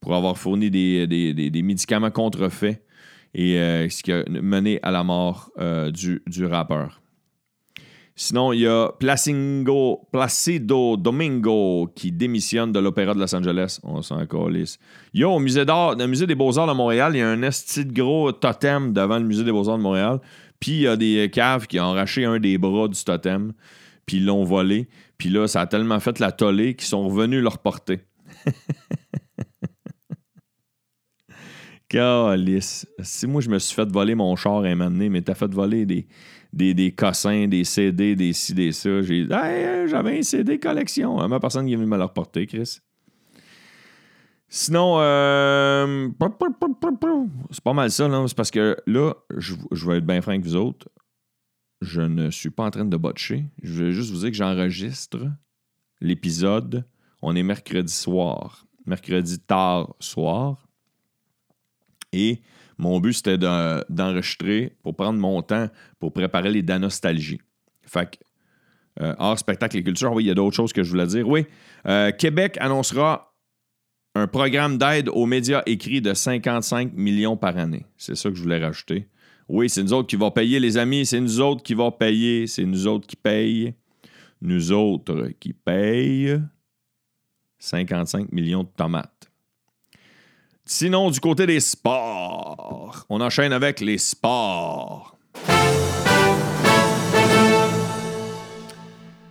pour 0.00 0.14
avoir 0.14 0.36
fourni 0.36 0.70
des, 0.70 1.62
médicaments 1.62 2.10
contrefaits 2.10 2.82
et 3.32 3.60
euh, 3.60 3.88
ce 3.88 4.02
qui 4.02 4.10
a 4.10 4.24
mené 4.28 4.80
à 4.82 4.90
la 4.90 5.04
mort 5.04 5.52
euh, 5.60 5.92
du, 5.92 6.44
rappeur. 6.46 7.00
Sinon, 8.16 8.52
il 8.52 8.62
y 8.62 8.66
a 8.66 8.90
Placido 8.98 10.96
Domingo 10.96 11.88
qui 11.94 12.10
démissionne 12.10 12.72
de 12.72 12.80
l'Opéra 12.80 13.14
de 13.14 13.20
Los 13.20 13.32
Angeles. 13.34 13.78
On 13.84 14.02
s'en 14.02 14.26
calisse. 14.26 14.80
Il 15.14 15.20
y 15.20 15.24
a 15.24 15.28
au 15.28 15.38
Musée 15.38 15.64
d'art, 15.64 15.94
le 15.94 16.06
Musée 16.08 16.26
des 16.26 16.34
Beaux-Arts 16.34 16.66
de 16.66 16.72
Montréal, 16.72 17.12
il 17.14 17.18
y 17.20 17.22
a 17.22 17.28
un 17.28 17.42
esti 17.42 17.84
de 17.84 17.92
gros 17.92 18.32
totem 18.32 18.92
devant 18.92 19.18
le 19.18 19.24
Musée 19.24 19.44
des 19.44 19.52
Beaux-Arts 19.52 19.78
de 19.78 19.82
Montréal. 19.82 20.18
Puis 20.58 20.72
il 20.72 20.80
y 20.80 20.88
a 20.88 20.96
des 20.96 21.30
caves 21.32 21.68
qui 21.68 21.78
ont 21.78 21.92
arraché 21.92 22.24
un 22.24 22.40
des 22.40 22.58
bras 22.58 22.88
du 22.88 23.02
totem, 23.02 23.52
puis 24.10 24.18
l'ont 24.18 24.42
volé. 24.42 24.88
Puis 25.18 25.28
là, 25.28 25.46
ça 25.46 25.60
a 25.60 25.68
tellement 25.68 26.00
fait 26.00 26.18
la 26.18 26.32
tollée 26.32 26.74
qu'ils 26.74 26.88
sont 26.88 27.06
revenus 27.08 27.40
le 27.40 27.48
reporter. 27.48 28.00
Calice. 31.88 32.88
Si 33.04 33.28
moi, 33.28 33.40
je 33.40 33.48
me 33.48 33.60
suis 33.60 33.72
fait 33.72 33.88
voler 33.88 34.16
mon 34.16 34.34
char 34.34 34.64
un 34.64 34.74
moment 34.74 35.06
mais 35.08 35.22
t'as 35.22 35.34
fait 35.34 35.54
voler 35.54 35.86
des, 35.86 36.08
des, 36.52 36.74
des 36.74 36.90
cossins, 36.90 37.46
des 37.46 37.62
CD, 37.62 38.16
des 38.16 38.32
ci, 38.32 38.52
des 38.52 38.72
ça. 38.72 39.00
J'ai 39.02 39.26
dit, 39.26 39.32
hey, 39.32 39.86
j'avais 39.88 40.18
un 40.18 40.22
CD 40.22 40.58
collection. 40.58 41.28
Ma 41.28 41.38
personne 41.38 41.66
qui 41.66 41.74
est 41.74 41.76
venue 41.76 41.88
me 41.88 41.96
le 41.96 42.02
reporter, 42.02 42.48
Chris. 42.48 42.80
Sinon, 44.48 44.96
euh, 44.98 46.08
c'est 47.52 47.62
pas 47.62 47.72
mal 47.72 47.92
ça, 47.92 48.08
là. 48.08 48.24
C'est 48.26 48.36
parce 48.36 48.50
que 48.50 48.76
là, 48.88 49.14
je, 49.36 49.54
je 49.70 49.88
vais 49.88 49.98
être 49.98 50.06
bien 50.06 50.20
franc 50.20 50.32
avec 50.32 50.42
vous 50.42 50.56
autres. 50.56 50.88
Je 51.80 52.02
ne 52.02 52.30
suis 52.30 52.50
pas 52.50 52.64
en 52.64 52.70
train 52.70 52.84
de 52.84 52.96
botcher. 52.96 53.44
Je 53.62 53.84
vais 53.84 53.92
juste 53.92 54.10
vous 54.10 54.18
dire 54.20 54.30
que 54.30 54.36
j'enregistre 54.36 55.18
l'épisode. 56.00 56.84
On 57.22 57.34
est 57.34 57.42
mercredi 57.42 57.92
soir. 57.92 58.66
Mercredi 58.86 59.38
tard 59.38 59.94
soir. 59.98 60.66
Et 62.12 62.40
mon 62.76 62.98
but, 63.00 63.12
c'était 63.14 63.38
de- 63.38 63.84
d'enregistrer 63.88 64.76
pour 64.82 64.96
prendre 64.96 65.18
mon 65.18 65.42
temps 65.42 65.68
pour 65.98 66.12
préparer 66.12 66.50
les 66.50 66.62
Danostalgies. 66.62 67.40
Fait 67.82 68.10
que, 68.10 69.02
euh, 69.04 69.36
spectacle 69.36 69.76
et 69.78 69.84
culture, 69.84 70.12
oui, 70.12 70.24
il 70.24 70.26
y 70.26 70.30
a 70.30 70.34
d'autres 70.34 70.56
choses 70.56 70.72
que 70.72 70.82
je 70.82 70.90
voulais 70.90 71.06
dire. 71.06 71.28
Oui, 71.28 71.46
euh, 71.86 72.10
Québec 72.12 72.56
annoncera 72.60 73.34
un 74.14 74.26
programme 74.26 74.76
d'aide 74.76 75.08
aux 75.08 75.26
médias 75.26 75.62
écrits 75.66 76.00
de 76.00 76.14
55 76.14 76.92
millions 76.94 77.36
par 77.36 77.56
année. 77.56 77.86
C'est 77.96 78.16
ça 78.16 78.28
que 78.28 78.34
je 78.34 78.42
voulais 78.42 78.58
rajouter. 78.62 79.08
Oui, 79.52 79.68
c'est 79.68 79.82
nous 79.82 79.92
autres 79.92 80.06
qui 80.06 80.14
vont 80.14 80.30
payer, 80.30 80.60
les 80.60 80.78
amis. 80.78 81.04
C'est 81.04 81.18
nous 81.18 81.40
autres 81.40 81.64
qui 81.64 81.74
vont 81.74 81.90
payer. 81.90 82.46
C'est 82.46 82.64
nous 82.64 82.86
autres 82.86 83.08
qui 83.08 83.16
payent. 83.16 83.74
Nous 84.40 84.70
autres 84.70 85.30
qui 85.40 85.52
payent 85.52 86.40
55 87.58 88.30
millions 88.30 88.62
de 88.62 88.68
tomates. 88.68 89.28
Sinon, 90.64 91.10
du 91.10 91.18
côté 91.18 91.46
des 91.46 91.58
sports, 91.58 93.04
on 93.08 93.20
enchaîne 93.20 93.52
avec 93.52 93.80
les 93.80 93.98
sports. 93.98 95.18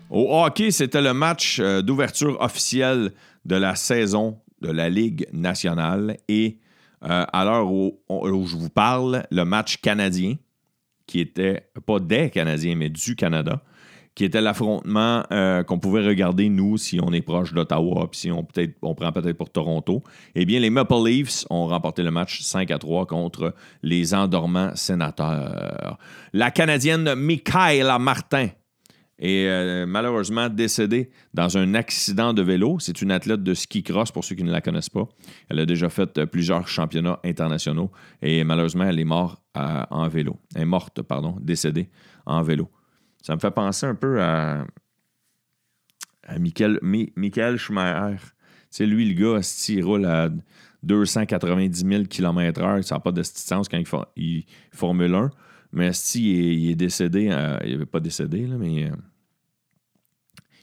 Au 0.09 0.43
hockey, 0.43 0.71
c'était 0.71 1.01
le 1.01 1.13
match 1.13 1.59
euh, 1.61 1.81
d'ouverture 1.81 2.41
officielle 2.41 3.13
de 3.45 3.55
la 3.55 3.75
saison 3.75 4.37
de 4.59 4.69
la 4.69 4.89
Ligue 4.89 5.29
nationale. 5.31 6.17
Et 6.27 6.57
euh, 7.03 7.25
à 7.31 7.45
l'heure 7.45 7.71
où, 7.71 7.99
je 8.09 8.55
vous 8.55 8.69
parle, 8.69 9.23
le 9.31 9.43
match 9.43 9.77
canadien, 9.77 10.35
qui 11.07 11.19
était 11.19 11.69
pas 11.85 11.99
des 11.99 12.29
Canadiens, 12.29 12.75
mais 12.75 12.89
du 12.89 13.15
Canada, 13.15 13.63
qui 14.15 14.25
était 14.25 14.41
l'affrontement 14.41 15.23
euh, 15.31 15.63
qu'on 15.63 15.79
pouvait 15.79 16.05
regarder, 16.05 16.49
nous, 16.49 16.77
si 16.77 16.99
on 17.01 17.13
est 17.13 17.21
proche 17.21 17.53
d'Ottawa, 17.53 18.07
puis 18.11 18.19
si 18.19 18.31
on, 18.31 18.43
peut 18.43 18.69
on 18.81 18.93
prend 18.93 19.11
peut-être 19.11 19.37
pour 19.37 19.49
Toronto. 19.49 20.03
Eh 20.35 20.45
bien, 20.45 20.59
les 20.59 20.69
Maple 20.69 21.05
Leafs 21.05 21.45
ont 21.49 21.67
remporté 21.67 22.03
le 22.03 22.11
match 22.11 22.41
5 22.41 22.69
à 22.69 22.77
3 22.77 23.05
contre 23.05 23.55
les 23.81 24.13
endormants 24.13 24.75
sénateurs. 24.75 25.97
La 26.33 26.51
Canadienne 26.51 27.15
Michaela 27.15 27.97
Martin 27.97 28.49
est 29.19 29.47
euh, 29.47 29.85
malheureusement 29.85 30.49
décédée 30.49 31.09
dans 31.33 31.57
un 31.57 31.73
accident 31.75 32.33
de 32.33 32.41
vélo. 32.41 32.79
C'est 32.79 33.01
une 33.01 33.11
athlète 33.11 33.43
de 33.43 33.53
ski 33.53 33.83
cross, 33.83 34.11
pour 34.11 34.23
ceux 34.23 34.35
qui 34.35 34.43
ne 34.43 34.51
la 34.51 34.61
connaissent 34.61 34.89
pas. 34.89 35.07
Elle 35.49 35.59
a 35.59 35.65
déjà 35.65 35.89
fait 35.89 36.17
euh, 36.17 36.25
plusieurs 36.25 36.67
championnats 36.67 37.19
internationaux 37.23 37.91
et 38.21 38.43
malheureusement, 38.43 38.85
elle 38.85 38.99
est 38.99 39.03
morte 39.05 39.41
euh, 39.57 39.83
en 39.89 40.07
vélo. 40.07 40.37
Elle 40.55 40.61
est 40.63 40.65
morte, 40.65 41.01
pardon, 41.01 41.35
décédée 41.41 41.89
en 42.25 42.41
vélo. 42.43 42.69
Ça 43.21 43.35
me 43.35 43.39
fait 43.39 43.51
penser 43.51 43.85
un 43.85 43.95
peu 43.95 44.21
à, 44.21 44.65
Michael, 46.39 46.79
Mi- 46.81 47.11
Schumacher. 47.57 48.17
Lui, 48.79 49.13
le 49.13 49.19
gars, 49.19 49.41
il 49.69 49.83
roule 49.83 50.05
à 50.05 50.29
290 50.83 51.85
000 51.85 52.03
km/h. 52.05 52.81
Ça 52.83 52.95
n'a 52.95 52.99
pas 53.01 53.11
de 53.11 53.23
sens 53.23 53.67
quand 53.67 53.77
il, 53.77 53.87
il 54.15 54.45
Formule 54.71 55.13
1. 55.15 55.29
Mais 55.71 55.87
esti, 55.87 56.63
il, 56.63 56.71
est- 56.71 56.75
décédé. 56.75 57.29
euh, 57.31 57.57
il 57.65 57.77
n'est 57.77 57.85
pas 57.85 57.99
décédé, 57.99 58.47
là, 58.47 58.55
mais 58.57 58.85
euh, 58.85 58.95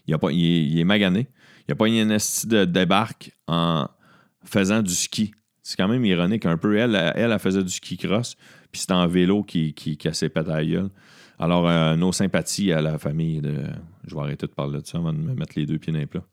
il, 0.06 0.14
a 0.14 0.18
pas, 0.18 0.32
il, 0.32 0.78
est, 0.78 0.84
magané. 0.84 1.28
Il 1.68 1.72
a 1.72 1.74
pas 1.76 1.86
une 1.88 2.10
esti 2.10 2.46
de 2.46 2.64
débarque 2.64 3.32
en 3.46 3.88
faisant 4.44 4.82
du 4.82 4.94
ski. 4.94 5.32
C'est 5.62 5.76
quand 5.76 5.88
même 5.88 6.04
ironique 6.04 6.46
un 6.46 6.56
peu. 6.56 6.76
Elle, 6.76 6.94
elle, 7.14 7.32
elle 7.32 7.38
faisait 7.38 7.62
du 7.62 7.70
ski 7.70 7.96
cross, 7.96 8.36
puis 8.70 8.80
c'était 8.80 8.92
en 8.94 9.06
vélo 9.06 9.42
qui, 9.42 9.74
qui 9.74 9.96
cassait 9.96 10.28
pas 10.28 10.42
la 10.42 10.64
gueule. 10.64 10.90
Alors, 11.38 11.68
euh, 11.68 11.96
nos 11.96 12.12
sympathies 12.12 12.72
à 12.72 12.80
la 12.80 12.98
famille 12.98 13.40
de. 13.40 13.64
Je 14.06 14.14
vais 14.14 14.20
arrêter 14.20 14.46
de 14.46 14.52
parler 14.52 14.80
de 14.80 14.86
ça 14.86 14.98
avant 14.98 15.12
de 15.12 15.18
me 15.18 15.34
mettre 15.34 15.52
les 15.56 15.66
deux 15.66 15.78
pieds 15.78 15.92
dans 15.92 15.98
les 15.98 16.06
plats. 16.06 16.24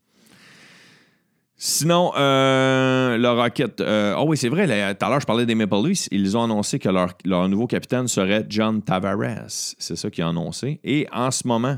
Sinon, 1.65 2.12
euh, 2.17 3.17
le 3.17 3.29
Rocket. 3.29 3.82
oh 4.17 4.25
oui, 4.27 4.36
c'est 4.36 4.50
vrai, 4.50 4.67
tout 4.96 5.05
à 5.05 5.10
l'heure, 5.10 5.22
je 5.22 5.25
parlais 5.25 5.46
des 5.46 5.55
Maple 5.55 5.88
Leafs. 5.88 6.10
Ils 6.12 6.36
ont 6.36 6.43
annoncé 6.43 6.77
que 6.77 6.89
leur, 6.89 7.13
leur 7.24 7.48
nouveau 7.48 7.67
capitaine 7.67 8.10
serait 8.10 8.46
John 8.50 8.82
Tavares. 8.82 9.48
C'est 9.48 9.96
ça 9.96 10.10
qu'ils 10.10 10.25
ont 10.25 10.32
annoncé. 10.32 10.82
Et 10.84 11.08
en 11.13 11.32
ce 11.32 11.48
moment, 11.48 11.77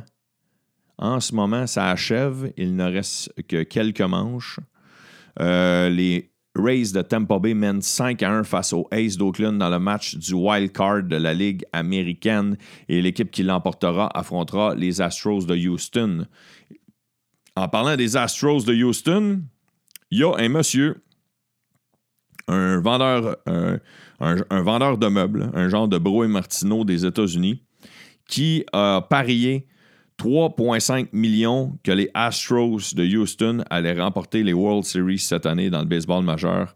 en 0.97 1.19
ce 1.19 1.35
moment, 1.35 1.67
ça 1.67 1.91
achève. 1.91 2.51
Il 2.57 2.75
ne 2.75 2.85
reste 2.85 3.31
que 3.47 3.61
quelques 3.61 4.01
manches. 4.01 4.59
Euh, 5.39 5.89
les 5.89 6.31
Rays 6.55 6.91
de 6.91 7.03
Tampa 7.03 7.37
Bay 7.37 7.53
mènent 7.53 7.83
5 7.83 8.23
à 8.23 8.31
1 8.31 8.43
face 8.43 8.73
aux 8.73 8.87
Aces 8.89 9.17
d'Oakland 9.17 9.59
dans 9.59 9.69
le 9.69 9.77
match 9.77 10.15
du 10.15 10.33
wild 10.33 10.71
card 10.71 11.03
de 11.03 11.15
la 11.15 11.35
Ligue 11.35 11.63
américaine. 11.73 12.57
Et 12.89 13.03
l'équipe 13.03 13.29
qui 13.29 13.43
l'emportera 13.43 14.09
affrontera 14.17 14.73
les 14.73 14.99
Astros 14.99 15.45
de 15.45 15.55
Houston. 15.55 16.25
En 17.55 17.67
parlant 17.67 17.95
des 17.95 18.17
Astros 18.17 18.65
de 18.65 18.73
Houston, 18.73 19.43
il 20.15 20.19
y 20.19 20.23
a 20.23 20.31
un 20.37 20.47
monsieur, 20.47 21.03
un 22.47 22.79
vendeur, 22.79 23.35
un, 23.45 24.61
vendeur 24.61 24.97
de 24.97 25.07
meubles, 25.07 25.51
un 25.53 25.67
genre 25.67 25.89
de 25.89 25.97
Bro 25.97 26.23
et 26.23 26.29
Martineau 26.29 26.85
des 26.85 27.05
États-Unis, 27.05 27.63
qui 28.25 28.63
a 28.71 29.05
parié 29.09 29.67
3,5 30.17 31.09
millions 31.11 31.77
que 31.83 31.91
les 31.91 32.09
Astros 32.13 32.95
de 32.95 33.03
Houston 33.03 33.65
allaient 33.69 33.99
remporter 33.99 34.41
les 34.43 34.53
World 34.53 34.85
Series 34.85 35.19
cette 35.19 35.45
année 35.45 35.69
dans 35.69 35.79
le 35.79 35.85
baseball 35.85 36.23
majeur. 36.23 36.75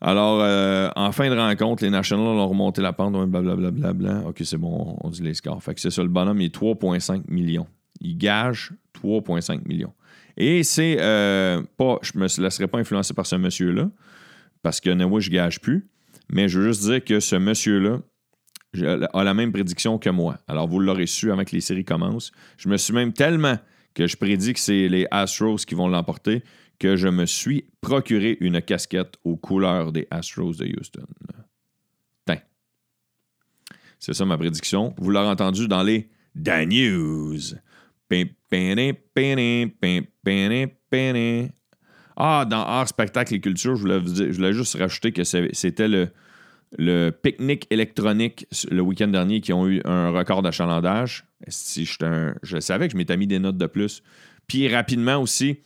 Alors, 0.00 0.40
euh, 0.42 0.90
en 0.96 1.12
fin 1.12 1.30
de 1.30 1.36
rencontre, 1.36 1.84
les 1.84 1.90
Nationals 1.90 2.26
ont 2.26 2.48
remonté 2.48 2.82
la 2.82 2.92
pente, 2.92 3.12
blablabla. 3.12 3.70
Bla, 3.70 3.92
bla, 3.92 4.14
bla. 4.18 4.28
OK, 4.28 4.40
c'est 4.42 4.58
bon, 4.58 4.98
on 5.00 5.08
dit 5.08 5.22
les 5.22 5.34
scores. 5.34 5.62
Fait 5.62 5.72
que 5.72 5.80
c'est 5.80 5.90
ça, 5.90 6.02
le 6.02 6.08
bonhomme, 6.08 6.40
il 6.40 6.46
est 6.46 6.54
3,5 6.54 7.22
millions. 7.28 7.68
Il 8.00 8.18
gage 8.18 8.72
3,5 9.00 9.68
millions. 9.68 9.92
Et 10.36 10.62
c'est 10.62 10.96
euh, 11.00 11.62
pas, 11.76 11.98
je 12.02 12.18
me 12.18 12.26
laisserai 12.42 12.66
pas 12.66 12.78
influencer 12.78 13.14
par 13.14 13.26
ce 13.26 13.36
monsieur-là, 13.36 13.90
parce 14.62 14.80
que 14.80 14.90
moi, 15.04 15.20
je 15.20 15.30
gage 15.30 15.60
plus. 15.60 15.88
Mais 16.30 16.48
je 16.48 16.58
veux 16.58 16.66
juste 16.68 16.82
dire 16.82 17.04
que 17.04 17.20
ce 17.20 17.36
monsieur-là 17.36 18.00
a 19.12 19.24
la 19.24 19.34
même 19.34 19.52
prédiction 19.52 19.98
que 19.98 20.10
moi. 20.10 20.38
Alors, 20.48 20.66
vous 20.68 20.80
l'aurez 20.80 21.06
su 21.06 21.32
avant 21.32 21.44
que 21.44 21.52
les 21.52 21.60
séries 21.60 21.84
commencent. 21.84 22.32
Je 22.58 22.68
me 22.68 22.76
suis 22.76 22.92
même 22.92 23.12
tellement 23.12 23.58
que 23.94 24.06
je 24.06 24.16
prédis 24.16 24.52
que 24.52 24.60
c'est 24.60 24.88
les 24.88 25.06
Astros 25.10 25.64
qui 25.66 25.74
vont 25.74 25.88
l'emporter 25.88 26.42
que 26.78 26.96
je 26.96 27.08
me 27.08 27.24
suis 27.24 27.64
procuré 27.80 28.36
une 28.40 28.60
casquette 28.60 29.14
aux 29.24 29.36
couleurs 29.36 29.92
des 29.92 30.06
Astros 30.10 30.56
de 30.58 30.66
Houston. 30.66 31.06
Tain. 32.26 32.38
C'est 33.98 34.12
ça 34.12 34.26
ma 34.26 34.36
prédiction. 34.36 34.94
Vous 34.98 35.10
l'aurez 35.10 35.28
entendu 35.28 35.68
dans 35.68 35.82
les 35.82 36.10
Da 36.34 36.66
News. 36.66 37.54
Ah, 42.16 42.46
dans 42.48 42.60
Art, 42.62 42.88
Spectacle 42.88 43.34
et 43.34 43.40
Culture, 43.40 43.76
je 43.76 43.80
voulais, 43.82 44.00
je 44.04 44.52
juste 44.52 44.76
rajouter 44.78 45.12
que 45.12 45.22
c'était 45.24 45.88
le, 45.88 46.08
le 46.78 47.10
pique-nique 47.10 47.66
électronique 47.70 48.46
le 48.70 48.80
week-end 48.80 49.08
dernier 49.08 49.40
qui 49.40 49.52
ont 49.52 49.68
eu 49.68 49.82
un 49.84 50.10
record 50.10 50.42
d'achalandage. 50.42 51.24
Si 51.48 51.84
un- 52.02 52.34
je 52.42 52.58
savais 52.60 52.86
que 52.88 52.92
je 52.92 52.96
m'étais 52.96 53.16
mis 53.16 53.26
des 53.26 53.38
notes 53.38 53.58
de 53.58 53.66
plus. 53.66 54.02
Puis 54.46 54.68
rapidement 54.68 55.16
aussi, 55.20 55.58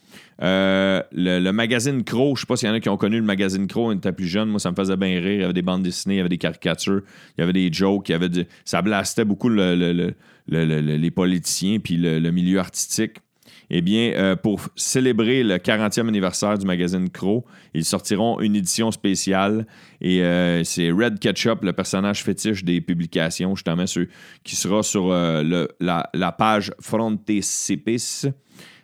euh, 0.43 1.03
le, 1.13 1.51
magazine 1.51 2.03
Crow, 2.03 2.35
je 2.35 2.41
sais 2.43 2.47
pas 2.47 2.57
s'il 2.57 2.69
y 2.69 2.73
en 2.73 2.75
a 2.75 2.81
qui 2.81 2.89
ont 2.89 2.97
connu 2.97 3.17
le 3.17 3.25
magazine 3.25 3.67
Crow, 3.67 3.91
on 3.91 3.93
était 3.93 4.13
plus 4.13 4.27
jeune, 4.27 4.49
moi 4.49 4.59
ça 4.59 4.71
me 4.71 4.77
faisait 4.77 4.97
bien 4.97 5.21
rire, 5.21 5.33
il 5.33 5.41
y 5.41 5.45
avait 5.45 5.53
des 5.53 5.63
bandes 5.63 5.83
dessinées, 5.83 6.15
il 6.15 6.19
y 6.19 6.21
avait 6.21 6.31
des 6.31 6.39
caricatures, 6.39 7.03
il 7.37 7.41
y 7.41 7.45
avait 7.45 7.53
des 7.53 7.71
jokes, 7.71 8.09
il 8.09 8.13
y 8.13 8.15
avait 8.15 8.31
ça 8.65 8.81
blastait 8.81 9.25
beaucoup 9.27 9.51
le- 9.51 9.75
le- 9.75 9.93
le- 9.93 10.15
le- 10.49 10.65
le- 10.65 10.81
le- 10.81 10.97
les 10.97 11.11
politiciens 11.11 11.79
puis 11.79 11.97
le, 11.97 12.31
milieu 12.31 12.59
artistique. 12.59 13.19
eh 13.73 13.83
bien, 13.83 14.13
euh, 14.17 14.35
pour 14.35 14.63
célébrer 14.75 15.45
le 15.45 15.59
40e 15.59 16.09
anniversaire 16.09 16.59
du 16.59 16.67
magazine 16.67 17.09
Crow, 17.09 17.45
ils 17.73 17.85
sortiront 17.85 18.41
une 18.41 18.57
édition 18.57 18.91
spéciale. 18.91 19.65
Et 20.01 20.25
euh, 20.25 20.65
c'est 20.65 20.91
Red 20.91 21.21
Ketchup, 21.21 21.63
le 21.63 21.73
personnage 21.73 22.25
fétiche 22.25 22.65
des 22.65 22.81
publications, 22.81 23.55
justement, 23.55 23.85
qui 24.43 24.57
sera 24.57 24.83
sur 24.83 25.11
la, 25.11 26.33
page 26.37 26.73
Frontispice, 26.81 28.27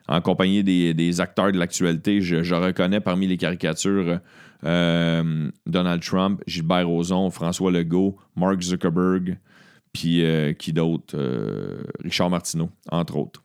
en 0.09 0.21
compagnie 0.21 0.63
des, 0.63 1.21
acteurs 1.21 1.53
de 1.53 1.59
l'actualité. 1.59 2.21
Je, 2.21 2.55
reconnais 2.55 3.01
parmi 3.01 3.27
les 3.27 3.37
caricatures 3.37 4.21
Donald 4.63 6.03
Trump, 6.03 6.43
Gilbert 6.47 6.89
Rozon, 6.89 7.31
François 7.31 7.71
Legault, 7.71 8.17
Mark 8.35 8.61
Zuckerberg, 8.63 9.39
puis 9.93 10.23
qui 10.59 10.73
d'autre 10.73 11.17
Richard 12.03 12.31
Martineau, 12.31 12.71
entre 12.91 13.17
autres. 13.17 13.43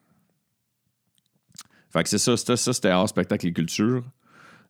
Fait 1.91 2.03
que 2.03 2.09
c'est 2.09 2.17
ça, 2.17 2.37
c'était 2.37 2.55
ça, 2.55 2.73
c'était 2.73 2.89
art, 2.89 3.09
spectacle 3.09 3.47
et 3.47 3.53
culture. 3.53 4.03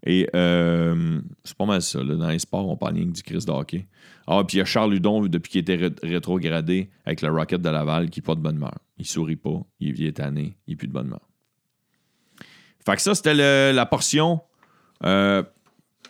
Et 0.04 0.28
euh, 0.36 1.22
c'est 1.44 1.56
pas 1.56 1.66
mal 1.66 1.82
ça. 1.82 2.04
Là. 2.04 2.16
Dans 2.16 2.30
les 2.30 2.40
sports, 2.40 2.68
on 2.68 2.76
parle 2.76 2.96
rien 2.96 3.06
du 3.06 3.22
Chris 3.22 3.46
de. 3.46 3.84
Ah, 4.28 4.44
puis 4.48 4.58
il 4.58 4.60
y 4.60 4.62
a 4.62 4.66
Charles 4.66 4.92
Ludon, 4.92 5.28
depuis 5.28 5.52
qu'il 5.52 5.62
était 5.62 5.92
rétrogradé 6.02 6.90
avec 7.06 7.22
le 7.22 7.30
Rocket 7.30 7.62
de 7.62 7.70
Laval, 7.70 8.10
qui 8.10 8.20
n'est 8.20 8.26
pas 8.26 8.36
de 8.36 8.42
bonne 8.42 8.56
humeur. 8.56 8.78
Il 8.98 9.06
sourit 9.06 9.36
pas, 9.36 9.62
il 9.80 10.04
est 10.04 10.14
tanné, 10.14 10.58
il 10.66 10.72
n'est 10.72 10.76
plus 10.76 10.88
de 10.88 10.94
bonne 10.94 11.08
humeur. 11.08 11.31
Fait 12.86 12.96
que 12.96 13.02
ça, 13.02 13.16
c'était 13.16 13.74
la 13.74 13.86
portion 13.86 14.42
euh, 15.04 15.44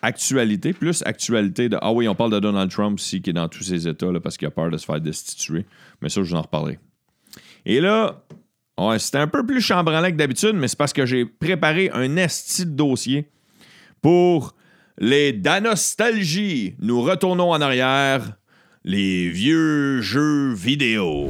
actualité, 0.01 0.73
plus 0.73 1.03
actualité 1.05 1.69
de. 1.69 1.77
Ah 1.81 1.91
oui, 1.91 2.07
on 2.07 2.15
parle 2.15 2.31
de 2.31 2.39
Donald 2.39 2.71
Trump 2.71 2.99
aussi, 2.99 3.21
qui 3.21 3.29
est 3.29 3.33
dans 3.33 3.47
tous 3.47 3.63
ses 3.63 3.87
états, 3.87 4.07
parce 4.21 4.37
qu'il 4.37 4.47
a 4.47 4.51
peur 4.51 4.69
de 4.69 4.77
se 4.77 4.85
faire 4.85 4.99
destituer. 5.01 5.65
Mais 6.01 6.09
ça, 6.09 6.23
je 6.23 6.29
vous 6.29 6.35
en 6.35 6.41
reparlerai. 6.41 6.79
Et 7.65 7.79
là, 7.79 8.23
Ouais, 8.77 8.97
c'était 8.97 9.19
un 9.19 9.27
peu 9.27 9.45
plus 9.45 9.61
chambranlant 9.61 10.09
que 10.09 10.15
d'habitude, 10.15 10.53
mais 10.55 10.67
c'est 10.67 10.77
parce 10.77 10.93
que 10.93 11.05
j'ai 11.05 11.25
préparé 11.25 11.91
un 11.93 12.15
esti 12.15 12.65
de 12.65 12.71
dossier 12.71 13.29
pour 14.01 14.55
les 14.97 15.33
Danostalgies. 15.33 16.75
Nous 16.79 17.01
retournons 17.01 17.51
en 17.51 17.61
arrière, 17.61 18.37
les 18.83 19.29
vieux 19.29 20.01
jeux 20.01 20.53
vidéo. 20.53 21.29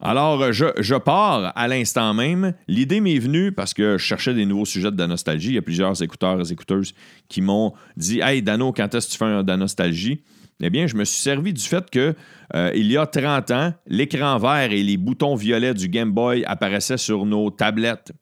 Alors, 0.00 0.52
je, 0.52 0.96
pars 0.98 1.52
à 1.56 1.68
l'instant 1.68 2.12
même. 2.12 2.52
L'idée 2.68 3.00
m'est 3.00 3.18
venue 3.18 3.52
parce 3.52 3.72
que 3.72 3.96
je 3.96 4.04
cherchais 4.04 4.34
des 4.34 4.44
nouveaux 4.44 4.66
sujets 4.66 4.90
de 4.90 4.96
Danostalgie. 4.96 5.48
Il 5.48 5.54
y 5.54 5.58
a 5.58 5.62
plusieurs 5.62 6.02
écouteurs 6.02 6.38
et 6.40 6.52
écouteuses 6.52 6.92
qui 7.28 7.40
m'ont 7.40 7.72
dit 7.96 8.20
Hey, 8.20 8.42
Dano, 8.42 8.72
quand 8.72 8.94
est-ce 8.94 9.06
que 9.06 9.12
tu 9.12 9.18
fais 9.18 9.24
un 9.24 9.42
Danostalgie 9.42 10.20
eh 10.62 10.70
bien, 10.70 10.86
je 10.86 10.96
me 10.96 11.04
suis 11.04 11.20
servi 11.20 11.52
du 11.52 11.62
fait 11.62 11.90
que 11.90 12.14
euh, 12.54 12.70
il 12.74 12.90
y 12.90 12.96
a 12.96 13.06
30 13.06 13.50
ans, 13.50 13.74
l'écran 13.86 14.38
vert 14.38 14.72
et 14.72 14.82
les 14.82 14.96
boutons 14.96 15.34
violets 15.34 15.74
du 15.74 15.88
Game 15.88 16.12
Boy 16.12 16.44
apparaissaient 16.46 16.96
sur 16.96 17.26
nos 17.26 17.50
tablettes. 17.50 18.12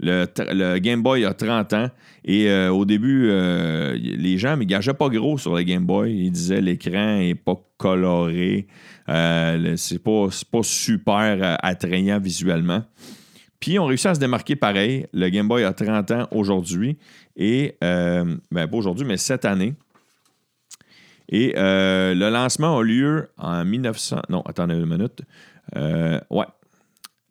Le, 0.00 0.78
Game 0.78 1.02
Boy 1.02 1.24
a 1.24 1.34
30 1.34 1.72
ans 1.72 1.90
et 2.24 2.48
euh, 2.48 2.70
au 2.70 2.84
début, 2.84 3.28
euh, 3.28 3.96
les 3.96 4.38
gens 4.38 4.56
ne 4.56 4.64
gageaient 4.64 4.94
pas 4.94 5.08
gros 5.08 5.38
sur 5.38 5.54
le 5.54 5.62
Game 5.62 5.84
Boy. 5.84 6.12
Ils 6.14 6.30
disaient 6.30 6.60
l'écran 6.60 7.18
n'est 7.18 7.34
pas 7.34 7.60
coloré, 7.78 8.66
c'est 9.06 10.02
pas, 10.02 10.28
pas 10.50 10.62
super 10.62 11.58
attrayant 11.62 12.18
visuellement. 12.18 12.82
Puis 13.60 13.78
on 13.78 13.86
réussi 13.86 14.08
à 14.08 14.14
se 14.14 14.20
démarquer 14.20 14.56
pareil. 14.56 15.06
Le 15.12 15.28
Game 15.28 15.48
Boy 15.48 15.64
a 15.64 15.72
30 15.72 16.10
ans 16.10 16.28
aujourd'hui 16.30 16.98
et, 17.36 17.76
ben 17.80 18.38
pas 18.50 18.76
aujourd'hui, 18.76 19.06
mais 19.06 19.16
cette 19.16 19.44
année. 19.44 19.74
Et 21.28 21.54
euh, 21.56 22.14
le 22.14 22.30
lancement 22.30 22.78
a 22.78 22.82
lieu 22.82 23.28
en 23.38 23.64
1900. 23.64 24.22
Non, 24.28 24.42
attendez 24.42 24.74
une 24.74 24.86
minute. 24.86 25.22
Euh, 25.76 26.20
ouais. 26.30 26.46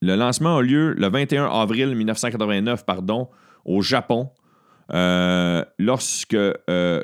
Le 0.03 0.17
lancement 0.17 0.57
a 0.57 0.61
lieu 0.61 0.93
le 0.97 1.07
21 1.07 1.45
avril 1.45 1.95
1989, 1.95 2.85
pardon, 2.85 3.29
au 3.63 3.81
Japon. 3.81 4.29
Euh, 4.93 5.63
lorsque 5.79 6.35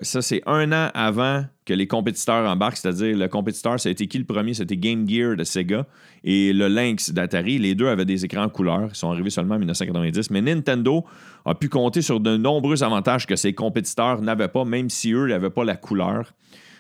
ça, 0.02 0.22
c'est 0.22 0.42
un 0.46 0.74
an 0.74 0.92
avant 0.94 1.46
que 1.66 1.74
les 1.74 1.88
compétiteurs 1.88 2.46
embarquent, 2.50 2.76
c'est-à-dire 2.76 3.16
le 3.16 3.30
compétiteur, 3.30 3.80
ça 3.80 3.88
a 3.88 3.92
été 3.94 4.08
qui 4.08 4.18
le 4.18 4.26
premier? 4.26 4.54
C'était 4.54 4.76
Game 4.76 5.08
Gear 5.08 5.38
de 5.38 5.46
Sega 5.46 5.86
et 6.26 6.52
le 6.52 6.68
Lynx 6.68 7.12
d'Atari. 7.12 7.58
Les 7.58 7.74
deux 7.74 7.88
avaient 7.88 8.04
des 8.04 8.26
écrans 8.26 8.50
couleurs. 8.50 8.90
Ils 8.90 8.96
sont 8.96 9.10
arrivés 9.10 9.30
seulement 9.30 9.56
en 9.56 9.60
1990. 9.60 10.30
Mais 10.32 10.42
Nintendo 10.42 11.06
a 11.46 11.56
pu 11.56 11.70
compter 11.70 12.02
sur 12.02 12.20
de 12.20 12.36
nombreux 12.36 12.84
avantages 12.84 13.26
que 13.26 13.38
ses 13.38 13.54
compétiteurs 13.54 14.22
n'avaient 14.22 14.50
pas, 14.50 14.66
même 14.66 14.90
si 14.90 15.14
eux 15.14 15.28
n'avaient 15.28 15.50
pas 15.50 15.64
la 15.64 15.78
couleur. 15.78 16.34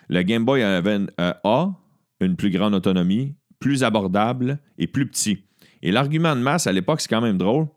Le 0.09 0.21
Game 0.23 0.43
Boy 0.43 0.63
avait 0.63 0.99
euh, 1.21 1.33
A, 1.45 1.71
une 2.19 2.35
plus 2.35 2.49
grande 2.49 2.73
autonomie, 2.73 3.35
plus 3.61 3.85
abordable 3.85 4.59
et 4.77 4.87
plus 4.87 5.07
petit. 5.07 5.45
Et 5.81 5.91
l'argument 5.91 6.35
de 6.35 6.41
masse 6.41 6.67
à 6.67 6.71
l'époque, 6.71 7.01
c'est 7.01 7.09
quand 7.09 7.21
même 7.21 7.37
drôle. 7.37 7.67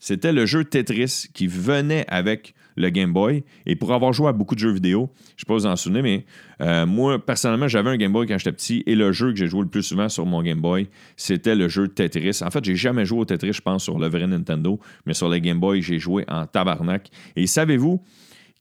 C'était 0.00 0.32
le 0.32 0.46
jeu 0.46 0.64
Tetris 0.64 1.26
qui 1.34 1.48
venait 1.48 2.04
avec 2.08 2.54
le 2.76 2.88
Game 2.90 3.12
Boy. 3.12 3.42
Et 3.66 3.74
pour 3.74 3.92
avoir 3.92 4.12
joué 4.12 4.28
à 4.28 4.32
beaucoup 4.32 4.54
de 4.54 4.60
jeux 4.60 4.70
vidéo, 4.70 5.10
je 5.16 5.22
ne 5.22 5.38
sais 5.38 5.44
pas 5.46 5.54
vous 5.54 5.66
en 5.66 5.74
souvenez, 5.74 6.02
mais 6.02 6.24
euh, 6.60 6.86
moi, 6.86 7.18
personnellement, 7.24 7.66
j'avais 7.66 7.90
un 7.90 7.96
Game 7.96 8.12
Boy 8.12 8.26
quand 8.28 8.38
j'étais 8.38 8.52
petit 8.52 8.84
et 8.86 8.94
le 8.94 9.10
jeu 9.10 9.32
que 9.32 9.36
j'ai 9.36 9.48
joué 9.48 9.62
le 9.62 9.68
plus 9.68 9.82
souvent 9.82 10.08
sur 10.08 10.24
mon 10.24 10.42
Game 10.42 10.60
Boy, 10.60 10.88
c'était 11.16 11.56
le 11.56 11.68
jeu 11.68 11.88
Tetris. 11.88 12.38
En 12.42 12.50
fait, 12.50 12.64
j'ai 12.64 12.76
jamais 12.76 13.04
joué 13.04 13.20
au 13.20 13.24
Tetris, 13.24 13.52
je 13.52 13.60
pense, 13.60 13.82
sur 13.82 13.98
le 13.98 14.06
vrai 14.08 14.28
Nintendo, 14.28 14.78
mais 15.04 15.14
sur 15.14 15.28
le 15.28 15.38
Game 15.38 15.58
Boy, 15.58 15.82
j'ai 15.82 15.98
joué 15.98 16.24
en 16.28 16.46
tabarnak. 16.46 17.10
Et 17.34 17.48
savez-vous 17.48 18.00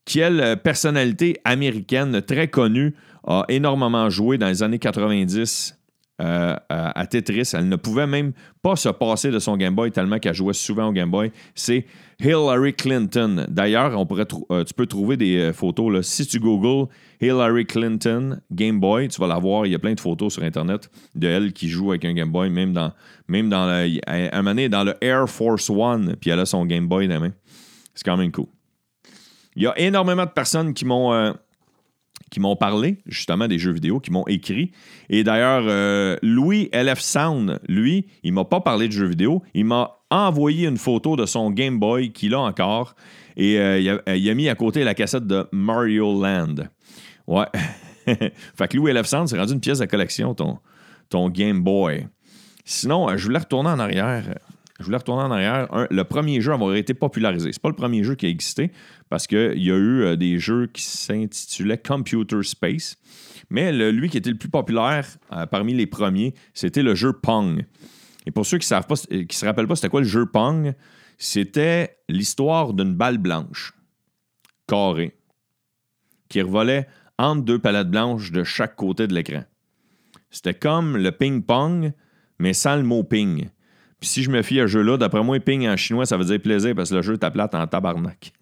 quelle 0.06 0.58
personnalité 0.64 1.38
américaine 1.44 2.22
très 2.22 2.48
connue 2.48 2.96
a 3.26 3.44
énormément 3.50 4.10
joué 4.10 4.38
dans 4.38 4.48
les 4.48 4.64
années 4.64 4.80
90 4.80 5.77
euh, 6.20 6.56
à, 6.70 7.06
Tetris. 7.06 7.52
Elle 7.54 7.70
ne 7.70 7.76
pouvait 7.76 8.08
même 8.08 8.34
pas 8.64 8.76
se 8.76 8.90
passer 8.90 9.30
de 9.30 9.38
son 9.38 9.56
Game 9.56 9.76
Boy 9.76 9.92
tellement 9.92 10.18
qu'elle 10.18 10.34
jouait 10.34 10.54
souvent 10.54 10.88
au 10.88 10.92
Game 10.92 11.12
Boy. 11.12 11.32
C'est 11.54 11.86
Hillary 12.20 12.74
Clinton. 12.74 13.46
D'ailleurs, 13.48 14.00
on 14.00 14.08
pourrait 14.08 14.26
euh, 14.52 14.64
tu 14.64 14.74
peux 14.74 14.88
trouver 14.88 15.16
des 15.16 15.38
euh, 15.38 15.54
photos. 15.54 15.94
Là. 15.94 16.02
Si 16.02 16.26
tu 16.26 16.40
googles 16.40 16.90
Hillary 17.22 17.68
Clinton 17.68 18.42
Game 18.52 18.80
Boy, 18.80 19.10
tu 19.10 19.22
vas 19.22 19.28
la 19.28 19.38
voir. 19.38 19.68
Il 19.68 19.72
y 19.72 19.76
a 19.76 19.80
plein 19.80 19.94
de 19.94 20.00
photos 20.00 20.34
sur 20.34 20.44
Internet 20.44 20.90
de 21.14 21.28
elle 21.28 21.54
qui 21.54 21.70
joue 21.70 21.92
avec 21.92 22.04
un 22.04 22.14
Game 22.14 22.32
Boy, 22.32 22.50
même 22.50 22.74
dans, 22.74 22.94
même 23.28 23.50
dans 23.50 23.68
le, 23.68 24.00
un 24.08 24.70
dans 24.70 24.84
le 24.84 24.96
Air 25.02 25.30
Force 25.30 25.70
One, 25.70 26.16
puis 26.20 26.32
elle 26.32 26.40
a 26.40 26.48
son 26.48 26.66
Game 26.66 26.88
Boy 26.88 27.08
dans 27.08 27.16
la 27.16 27.20
main. 27.20 27.34
C'est 27.94 28.04
quand 28.04 28.18
même 28.18 28.32
cool. 28.32 28.48
Il 29.56 29.62
y 29.62 29.68
a 29.68 29.78
énormément 29.80 30.26
de 30.26 30.32
personnes 30.32 30.74
qui 30.74 30.86
m'ont 30.86 31.34
qui 32.30 32.40
m'ont 32.40 32.56
parlé 32.56 32.98
justement 33.06 33.48
des 33.48 33.60
jeux 33.60 33.72
vidéo, 33.72 34.00
qui 34.00 34.12
m'ont 34.12 34.26
écrit. 34.28 34.72
Et 35.10 35.24
d'ailleurs, 35.24 35.64
euh, 35.68 36.18
Louis 36.22 36.70
LF 36.74 37.00
Sound, 37.00 37.60
lui, 37.68 38.08
il 38.24 38.34
m'a 38.34 38.46
pas 38.46 38.60
parlé 38.60 38.88
de 38.88 38.94
jeux 38.94 39.08
vidéo, 39.08 39.44
il 39.54 39.66
m'a 39.66 39.98
envoyé 40.10 40.68
une 40.68 40.78
photo 40.78 41.16
de 41.16 41.26
son 41.26 41.52
Game 41.52 41.80
Boy 41.80 42.12
qu'il 42.12 42.34
a 42.34 42.40
encore 42.40 42.96
et 43.36 43.60
euh, 43.60 43.80
il, 43.80 44.30
a, 44.30 44.34
mis 44.34 44.50
à 44.50 44.56
côté 44.56 44.84
la 44.84 44.96
cassette 44.96 45.28
de 45.28 45.48
Mario 45.52 46.22
Land. 46.22 46.56
Ouais. 47.28 47.46
fait 48.06 48.68
que 48.68 48.78
Louis 48.78 48.94
LF 48.94 49.06
Sound, 49.06 49.28
c'est 49.28 49.38
rendu 49.38 49.54
une 49.54 49.60
pièce 49.60 49.80
de 49.80 49.86
collection, 49.86 50.34
ton, 50.34 50.58
ton 51.10 51.30
Game 51.30 51.62
Boy. 51.62 52.08
Sinon, 52.66 53.10
euh, 53.10 53.18
je 53.18 53.26
voulais 53.26 53.40
retourner 53.40 53.70
en 53.70 53.80
arrière. 53.80 54.24
Je 54.80 54.86
voulais 54.86 54.98
retourner 54.98 55.24
en 55.24 55.32
arrière. 55.32 55.68
le 55.90 56.04
premier 56.04 56.40
jeu 56.42 56.54
avoir 56.54 56.76
été 56.76 56.94
popularisé. 56.94 57.52
C'est 57.52 57.62
pas 57.62 57.70
le 57.70 57.76
premier 57.76 58.04
jeu 58.04 58.16
qui 58.16 58.28
a 58.28 58.30
existé 58.30 58.72
parce 59.10 59.26
qu'il 59.26 59.62
y 59.62 59.72
a 59.72 59.76
eu 59.76 60.04
euh, 60.04 60.16
des 60.16 60.38
jeux 60.38 60.68
qui 60.68 60.84
s'intitulaient 60.84 61.80
Computer 61.80 62.44
Space. 62.44 62.98
Mais 63.50 63.72
lui 63.92 64.10
qui 64.10 64.18
était 64.18 64.30
le 64.30 64.38
plus 64.38 64.50
populaire 64.50 65.08
euh, 65.34 65.46
parmi 65.46 65.74
les 65.74 65.88
premiers, 65.88 66.34
c'était 66.54 66.84
le 66.84 66.94
jeu 66.94 67.14
Pong. 67.14 67.66
Et 68.26 68.32
pour 68.32 68.46
ceux 68.46 68.58
qui 68.58 68.72
ne 68.72 68.78
euh, 68.78 69.26
se 69.30 69.46
rappellent 69.46 69.68
pas 69.68 69.76
c'était 69.76 69.90
quoi 69.90 70.02
le 70.02 70.08
jeu 70.08 70.26
Pong, 70.26 70.74
c'était 71.18 71.98
l'histoire 72.08 72.74
d'une 72.74 72.94
balle 72.94 73.18
blanche 73.18 73.74
carrée 74.68 75.16
qui 76.30 76.42
revolait 76.42 76.88
entre 77.18 77.44
deux 77.44 77.58
palettes 77.58 77.90
blanches 77.90 78.32
de 78.32 78.44
chaque 78.44 78.76
côté 78.76 79.08
de 79.08 79.16
l'écran. 79.16 79.44
C'était 80.30 80.54
comme 80.54 80.98
le 80.98 81.12
ping-pong, 81.12 81.94
mais 82.38 82.54
sans 82.54 82.76
le 82.76 82.84
mot 82.84 83.04
ping. 83.04 83.50
Puis 84.00 84.10
si 84.10 84.24
je 84.24 84.30
me 84.30 84.42
fie 84.42 84.60
à 84.60 84.64
ce 84.64 84.68
jeu-là, 84.68 84.98
d'après 84.98 85.24
moi, 85.24 85.40
ping 85.40 85.68
en 85.68 85.76
chinois, 85.76 86.06
ça 86.06 86.18
veut 86.18 86.26
dire 86.26 86.40
plaisir 86.40 86.76
parce 86.76 86.90
que 86.90 86.96
le 86.96 87.02
jeu 87.02 87.18
tape 87.18 87.38
en 87.54 87.68
tabarnak. 87.68 88.32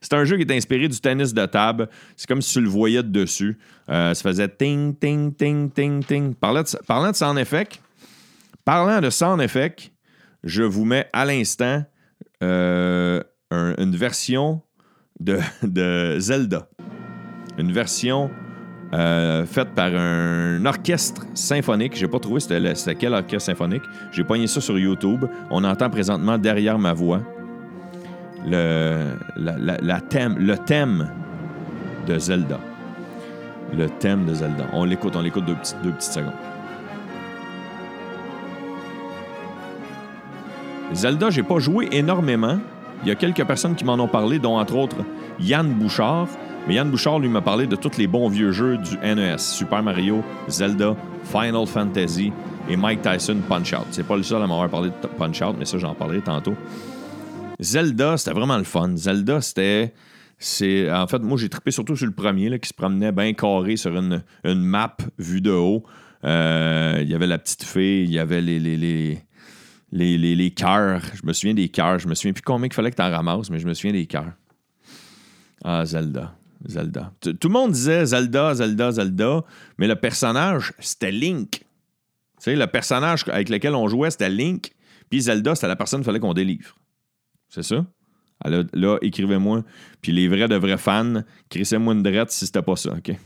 C'est 0.00 0.14
un 0.14 0.24
jeu 0.24 0.36
qui 0.36 0.42
est 0.42 0.56
inspiré 0.56 0.86
du 0.86 1.00
tennis 1.00 1.34
de 1.34 1.46
table. 1.46 1.88
C'est 2.16 2.28
comme 2.28 2.40
si 2.40 2.52
tu 2.52 2.60
le 2.60 2.68
voyais 2.68 3.02
de 3.02 3.08
dessus. 3.08 3.58
Euh, 3.88 4.14
ça 4.14 4.22
faisait 4.22 4.48
ting, 4.48 4.94
ting, 4.96 5.34
ting, 5.34 5.68
ting, 5.68 6.04
ting. 6.04 6.32
Parlant 6.34 6.62
de, 6.62 6.86
parlant 6.86 7.10
de 7.10 7.16
sound 7.16 7.38
effect, 7.38 7.80
parlant 8.64 9.00
de 9.00 9.10
sound 9.10 9.40
effect, 9.40 9.90
je 10.44 10.62
vous 10.62 10.84
mets 10.84 11.08
à 11.12 11.24
l'instant 11.24 11.84
euh, 12.44 13.20
une 13.50 13.96
version 13.96 14.62
de 15.20 16.16
Zelda. 16.20 16.68
Une 17.58 17.72
version 17.72 18.30
euh, 18.94 19.44
faite 19.46 19.70
par 19.74 19.90
un 19.94 20.64
orchestre 20.64 21.22
symphonique. 21.34 21.96
J'ai 21.96 22.08
pas 22.08 22.20
trouvé 22.20 22.40
c'était 22.40 22.94
quel 22.94 23.14
orchestre 23.14 23.46
symphonique. 23.46 23.82
J'ai 24.12 24.24
pogné 24.24 24.46
ça 24.46 24.60
sur 24.60 24.78
YouTube. 24.78 25.24
On 25.50 25.64
entend 25.64 25.90
présentement 25.90 26.38
derrière 26.38 26.78
ma 26.78 26.92
voix 26.92 27.20
le, 28.46 29.16
la, 29.36 30.00
thème, 30.00 30.36
le 30.38 30.56
thème 30.56 31.10
de 32.06 32.18
Zelda. 32.18 32.60
Le 33.76 33.88
thème 33.88 34.24
de 34.24 34.34
Zelda. 34.34 34.66
On 34.72 34.84
l'écoute, 34.84 35.16
on 35.16 35.22
l'écoute 35.22 35.44
deux, 35.44 35.56
petites, 35.56 35.82
deux 35.82 35.90
petites 35.90 36.12
secondes. 36.12 36.32
Zelda, 40.92 41.30
j'ai 41.30 41.42
pas 41.42 41.58
joué 41.58 41.88
énormément. 41.90 42.58
Il 43.02 43.08
y 43.08 43.10
a 43.10 43.16
quelques 43.16 43.44
personnes 43.44 43.74
qui 43.74 43.84
m'en 43.84 43.94
ont 43.94 44.08
parlé, 44.08 44.38
dont 44.38 44.58
entre 44.58 44.76
autres 44.76 44.98
Yann 45.40 45.68
Bouchard. 45.68 46.28
Mais 46.66 46.74
Yann 46.74 46.90
Bouchard, 46.90 47.20
lui, 47.20 47.28
m'a 47.28 47.42
parlé 47.42 47.68
de 47.68 47.76
tous 47.76 47.96
les 47.96 48.08
bons 48.08 48.28
vieux 48.28 48.50
jeux 48.50 48.76
du 48.78 48.96
NES 48.98 49.38
Super 49.38 49.84
Mario, 49.84 50.24
Zelda, 50.48 50.96
Final 51.22 51.64
Fantasy 51.66 52.32
et 52.68 52.76
Mike 52.76 53.02
Tyson 53.02 53.38
Punch 53.48 53.72
Out. 53.72 53.86
C'est 53.92 54.06
pas 54.06 54.16
le 54.16 54.24
seul 54.24 54.42
à 54.42 54.48
m'avoir 54.48 54.68
parlé 54.68 54.90
de 54.90 55.06
Punch 55.06 55.42
Out, 55.42 55.54
mais 55.56 55.64
ça, 55.64 55.78
j'en 55.78 55.94
parlerai 55.94 56.22
tantôt. 56.22 56.54
Zelda, 57.60 58.16
c'était 58.16 58.32
vraiment 58.32 58.58
le 58.58 58.64
fun. 58.64 58.96
Zelda, 58.96 59.40
c'était. 59.40 59.94
C'est, 60.38 60.90
en 60.92 61.06
fait, 61.06 61.20
moi, 61.20 61.38
j'ai 61.38 61.48
trippé 61.48 61.70
surtout 61.70 61.96
sur 61.96 62.06
le 62.06 62.12
premier, 62.12 62.50
là, 62.50 62.58
qui 62.58 62.68
se 62.68 62.74
promenait 62.74 63.12
bien 63.12 63.32
carré 63.32 63.76
sur 63.76 63.96
une, 63.96 64.22
une 64.44 64.62
map 64.62 64.96
vue 65.18 65.40
de 65.40 65.52
haut. 65.52 65.84
Euh, 66.24 66.98
il 67.00 67.08
y 67.08 67.14
avait 67.14 67.28
la 67.28 67.38
petite 67.38 67.62
fille, 67.64 68.04
il 68.04 68.10
y 68.10 68.18
avait 68.18 68.42
les, 68.42 68.58
les, 68.58 68.76
les, 68.76 69.18
les, 69.92 70.18
les, 70.18 70.34
les 70.34 70.50
cœurs. 70.50 71.00
Je 71.14 71.24
me 71.24 71.32
souviens 71.32 71.54
des 71.54 71.68
cœurs. 71.68 72.00
Je 72.00 72.08
me 72.08 72.14
souviens 72.14 72.32
plus 72.32 72.42
combien 72.42 72.66
il 72.66 72.74
fallait 72.74 72.90
que 72.90 72.96
tu 72.96 73.02
en 73.02 73.10
ramasses, 73.10 73.48
mais 73.50 73.60
je 73.60 73.66
me 73.68 73.72
souviens 73.72 73.92
des 73.92 74.06
cœurs. 74.06 74.32
Ah, 75.64 75.86
Zelda. 75.86 76.35
Zelda. 76.64 77.12
Tout 77.20 77.48
le 77.48 77.52
monde 77.52 77.72
disait 77.72 78.06
Zelda, 78.06 78.54
Zelda, 78.54 78.92
Zelda, 78.92 79.44
mais 79.78 79.86
le 79.86 79.96
personnage, 79.96 80.72
c'était 80.78 81.12
Link. 81.12 81.50
Tu 81.50 81.62
sais, 82.38 82.56
le 82.56 82.66
personnage 82.66 83.24
avec 83.28 83.48
lequel 83.48 83.74
on 83.74 83.88
jouait, 83.88 84.10
c'était 84.10 84.30
Link. 84.30 84.72
Puis 85.10 85.22
Zelda, 85.22 85.54
c'était 85.54 85.68
la 85.68 85.76
personne 85.76 86.00
qu'il 86.00 86.06
fallait 86.06 86.20
qu'on 86.20 86.34
délivre. 86.34 86.76
C'est 87.48 87.62
ça? 87.62 87.86
Alors, 88.44 88.64
là, 88.72 88.98
écrivez-moi. 89.00 89.64
Puis 90.02 90.12
les 90.12 90.28
vrais 90.28 90.48
de 90.48 90.56
vrais 90.56 90.78
fans, 90.78 91.22
crissez-moi 91.48 91.94
une 91.94 92.02
drette 92.02 92.30
si 92.30 92.46
c'était 92.46 92.62
pas 92.62 92.76
ça, 92.76 92.92
OK? 92.92 93.16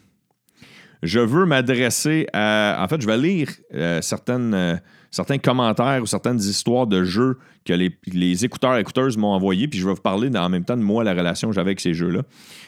Je 1.03 1.21
veux 1.21 1.47
m'adresser 1.47 2.27
à. 2.33 2.79
En 2.83 2.89
fait, 2.89 3.01
je 3.01 3.07
vais 3.07 3.17
lire 3.17 3.49
euh, 3.75 4.03
certaines, 4.03 4.53
euh, 4.53 4.77
certains 5.11 5.39
commentaires 5.39 6.01
ou 6.03 6.07
certaines 6.07 6.39
histoires 6.39 6.87
de 6.87 7.05
jeux 7.05 7.39
que 7.65 7.73
les, 7.73 7.97
les 8.07 8.45
écouteurs 8.45 8.77
et 8.77 8.81
écouteuses 8.81 9.17
m'ont 9.17 9.33
envoyés, 9.33 9.69
puis 9.69 9.79
je 9.79 9.87
vais 9.87 9.95
vous 9.95 10.01
parler 10.01 10.31
en 10.37 10.49
même 10.49 10.65
temps 10.65 10.77
de 10.77 10.83
moi, 10.83 11.05
la 11.05 11.13
relation 11.13 11.49
que 11.49 11.55
j'avais 11.55 11.71
avec 11.71 11.81
ces 11.81 11.95
jeux-là. 11.95 12.23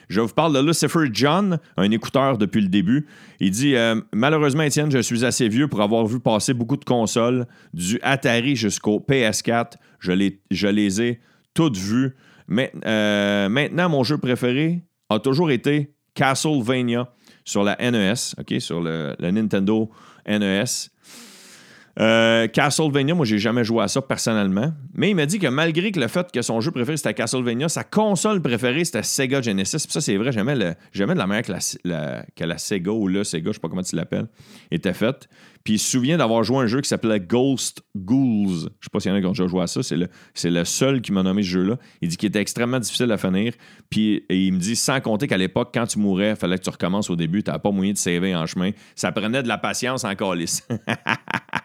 Je 0.09 0.21
vous 0.21 0.29
parle 0.29 0.55
de 0.55 0.61
Lucifer 0.61 1.09
John, 1.13 1.59
un 1.77 1.91
écouteur 1.91 2.39
depuis 2.39 2.61
le 2.61 2.69
début. 2.69 3.07
Il 3.41 3.51
dit 3.51 3.77
euh, 3.77 4.01
Malheureusement, 4.13 4.63
Étienne, 4.63 4.91
je 4.91 4.99
suis 4.99 5.25
assez 5.25 5.49
vieux 5.49 5.69
pour 5.69 5.81
avoir 5.81 6.05
vu 6.07 6.21
passer 6.21 6.53
beaucoup 6.53 6.77
de 6.77 6.85
consoles, 6.85 7.47
du 7.73 7.99
Atari 8.03 8.57
jusqu'au 8.57 8.99
PS4. 9.01 9.75
Je 10.01 10.13
les, 10.13 11.01
ai 11.01 11.21
toutes 11.55 11.77
vues. 11.77 12.15
Mais, 12.49 12.73
euh, 12.85 13.49
maintenant, 13.49 13.89
mon 13.89 14.05
jeu 14.05 14.19
préféré 14.19 14.83
a 15.09 15.19
toujours 15.19 15.51
été 15.51 15.95
Castlevania 16.15 17.09
sur 17.45 17.63
la 17.63 17.77
NES, 17.79 18.15
sur 18.59 18.81
le 18.81 19.15
Nintendo 19.21 19.91
NES. 20.27 20.92
Euh, 22.01 22.49
Castlevania, 22.49 23.15
moi, 23.15 23.27
j'ai 23.27 23.39
jamais 23.39 23.65
joué 23.65 23.83
à 23.83 23.89
ça 23.89 24.01
personnellement. 24.01 24.73
Mais 24.95 25.11
il 25.11 25.15
m'a 25.15 25.27
dit 25.27 25.39
que 25.39 25.47
malgré 25.47 25.93
que 25.93 26.01
le 26.01 26.09
fait 26.09 26.31
que 26.33 26.41
son 26.43 26.61
jeu 26.61 26.71
préféré 26.71 26.97
c'était 26.97 27.15
Castlevania, 27.15 27.69
sa 27.69 27.85
console 27.85 28.41
préférée 28.41 28.85
c'était 28.85 29.03
Sega 29.03 29.43
Genesis. 29.43 29.85
Puis 29.85 29.93
ça, 29.93 30.01
c'est 30.01 30.17
vrai, 30.17 30.33
j'aimais, 30.33 30.57
le- 30.57 30.75
j'aimais 30.93 31.15
de 31.15 31.19
la 31.19 31.27
manière 31.27 31.45
que 31.45 31.53
la, 31.85 32.25
que 32.35 32.45
la 32.45 32.59
Sega 32.59 32.91
ou 32.91 33.09
le 33.09 33.25
Sega, 33.25 33.51
je 33.51 33.55
sais 33.55 33.61
pas 33.61 33.69
comment 33.69 33.83
tu 33.83 33.97
l'appelles, 33.97 34.27
était 34.71 34.95
faite. 34.95 35.29
Puis 35.65 35.75
il 35.75 35.79
se 35.79 35.91
souvient 35.91 36.19
d'avoir 36.19 36.43
joué 36.43 36.59
un 36.59 36.67
jeu 36.67 36.81
qui 36.81 36.89
s'appelait 36.89 37.21
Ghost 37.21 37.83
Ghouls. 37.97 38.69
Je 38.81 38.85
sais 38.87 38.91
pas 38.91 38.99
s'il 38.99 39.11
y 39.11 39.15
en 39.15 39.17
a 39.17 39.21
qui 39.21 39.27
ont 39.27 39.31
déjà 39.33 39.47
joué 39.47 39.63
à 39.63 39.67
ça. 39.67 39.81
C'est 39.83 39.97
le, 40.51 40.65
seul 40.65 41.01
qui 41.01 41.13
m'a 41.13 41.23
nommé 41.23 41.43
ce 41.43 41.49
jeu-là. 41.49 41.77
Il 42.01 42.09
dit 42.09 42.17
qu'il 42.17 42.29
était 42.29 42.41
extrêmement 42.41 42.81
difficile 42.81 43.11
à 43.13 43.17
finir. 43.17 43.55
Puis 43.89 44.25
il 44.29 44.53
me 44.55 44.59
dit, 44.59 44.75
sans 44.75 45.01
compter 45.01 45.29
qu'à 45.29 45.37
l'époque, 45.37 45.71
quand 45.73 45.87
tu 45.87 45.99
mourais, 46.01 46.31
il 46.31 46.37
fallait 46.37 46.59
que 46.59 46.65
tu 46.65 46.71
recommences 46.71 47.11
au 47.11 47.17
début. 47.17 47.43
Tu 47.45 47.53
pas 47.53 47.71
moyen 47.71 47.93
de 47.93 47.99
saver 47.99 48.35
en 48.35 48.47
chemin. 48.47 48.71
Ça 48.97 49.13
prenait 49.13 49.43
de 49.43 49.49
la 49.49 49.59
patience 49.59 50.05
en 50.05 50.15
calice. 50.17 50.67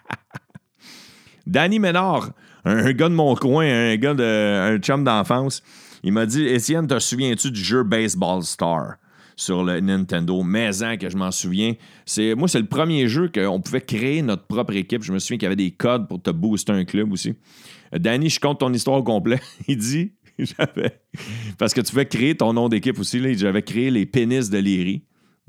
Danny 1.48 1.80
Ménard, 1.80 2.32
un, 2.66 2.92
gars 2.92 3.08
de 3.08 3.14
mon 3.14 3.34
coin, 3.36 3.66
un 3.66 3.96
gars 3.96 4.14
de 4.14 4.24
un 4.24 4.78
chum 4.80 5.06
d'enfance, 5.06 5.64
il 6.04 6.12
m'a 6.12 6.26
dit 6.26 6.46
Étienne, 6.46 6.88
te 6.88 7.00
souviens-tu 7.00 7.52
du 7.52 7.64
jeu 7.64 7.84
Baseball 7.84 8.44
Star 8.44 8.96
sur 9.38 9.64
le 9.64 9.80
Nintendo? 9.80 10.44
Maison 10.44 10.98
que 10.98 11.10
je 11.10 11.16
m'en 11.16 11.32
souviens. 11.32 11.74
C'est 12.06 12.36
moi 12.36 12.50
c'est 12.50 12.60
le 12.60 12.68
premier 12.68 13.08
jeu 13.08 13.32
qu'on 13.34 13.62
pouvait 13.62 13.82
créer 13.82 14.22
notre 14.22 14.46
propre 14.46 14.76
équipe. 14.76 15.04
Je 15.04 15.14
me 15.14 15.20
souviens 15.20 15.38
qu'il 15.38 15.46
y 15.46 15.48
avait 15.48 15.56
des 15.56 15.72
codes 15.72 16.10
pour 16.10 16.22
te 16.22 16.32
booster 16.32 16.74
un 16.74 16.84
club 16.84 17.14
aussi. 17.14 17.34
Danny, 17.94 18.30
je 18.30 18.42
compte 18.42 18.60
ton 18.60 18.74
histoire 18.74 18.98
au 18.98 19.04
complet. 19.04 19.40
Il 19.70 19.78
dit 19.78 20.12
j'avais 20.38 21.00
parce 21.58 21.74
que 21.74 21.80
tu 21.80 21.92
pouvais 21.92 22.06
créer 22.06 22.36
ton 22.36 22.52
nom 22.52 22.68
d'équipe 22.68 23.00
aussi 23.00 23.20
là, 23.20 23.34
j'avais 23.34 23.64
créé 23.64 23.90
les 23.90 24.06
pénis 24.06 24.50
de 24.50 24.58
Léry. 24.58 25.04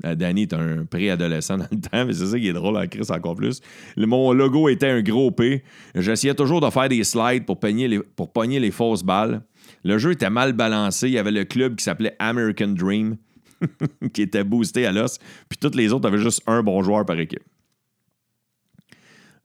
Euh, 0.05 0.15
Danny 0.15 0.43
est 0.43 0.53
un 0.53 0.85
préadolescent 0.85 1.57
dans 1.57 1.67
le 1.71 1.79
temps, 1.79 2.05
mais 2.05 2.13
c'est 2.13 2.27
ça 2.27 2.39
qui 2.39 2.47
est 2.47 2.53
drôle 2.53 2.77
en 2.77 2.87
Chris 2.87 3.07
encore 3.09 3.35
plus. 3.35 3.61
Mon 3.97 4.31
logo 4.31 4.69
était 4.69 4.89
un 4.89 5.01
gros 5.01 5.31
P. 5.31 5.63
J'essayais 5.95 6.35
toujours 6.35 6.61
de 6.61 6.69
faire 6.69 6.87
des 6.87 7.03
slides 7.03 7.45
pour 7.45 7.59
pogner 7.59 7.87
les, 7.87 7.99
pour 7.99 8.31
pogner 8.31 8.59
les 8.59 8.71
fausses 8.71 9.03
balles. 9.03 9.41
Le 9.83 9.97
jeu 9.97 10.11
était 10.11 10.29
mal 10.29 10.53
balancé. 10.53 11.07
Il 11.07 11.13
y 11.13 11.17
avait 11.17 11.31
le 11.31 11.43
club 11.43 11.75
qui 11.75 11.83
s'appelait 11.83 12.15
American 12.19 12.69
Dream, 12.69 13.17
qui 14.13 14.21
était 14.21 14.43
boosté 14.43 14.85
à 14.85 14.91
l'os. 14.91 15.17
Puis 15.49 15.57
toutes 15.59 15.75
les 15.75 15.91
autres 15.91 16.07
avaient 16.07 16.17
juste 16.17 16.43
un 16.47 16.63
bon 16.63 16.81
joueur 16.81 17.05
par 17.05 17.19
équipe. 17.19 17.43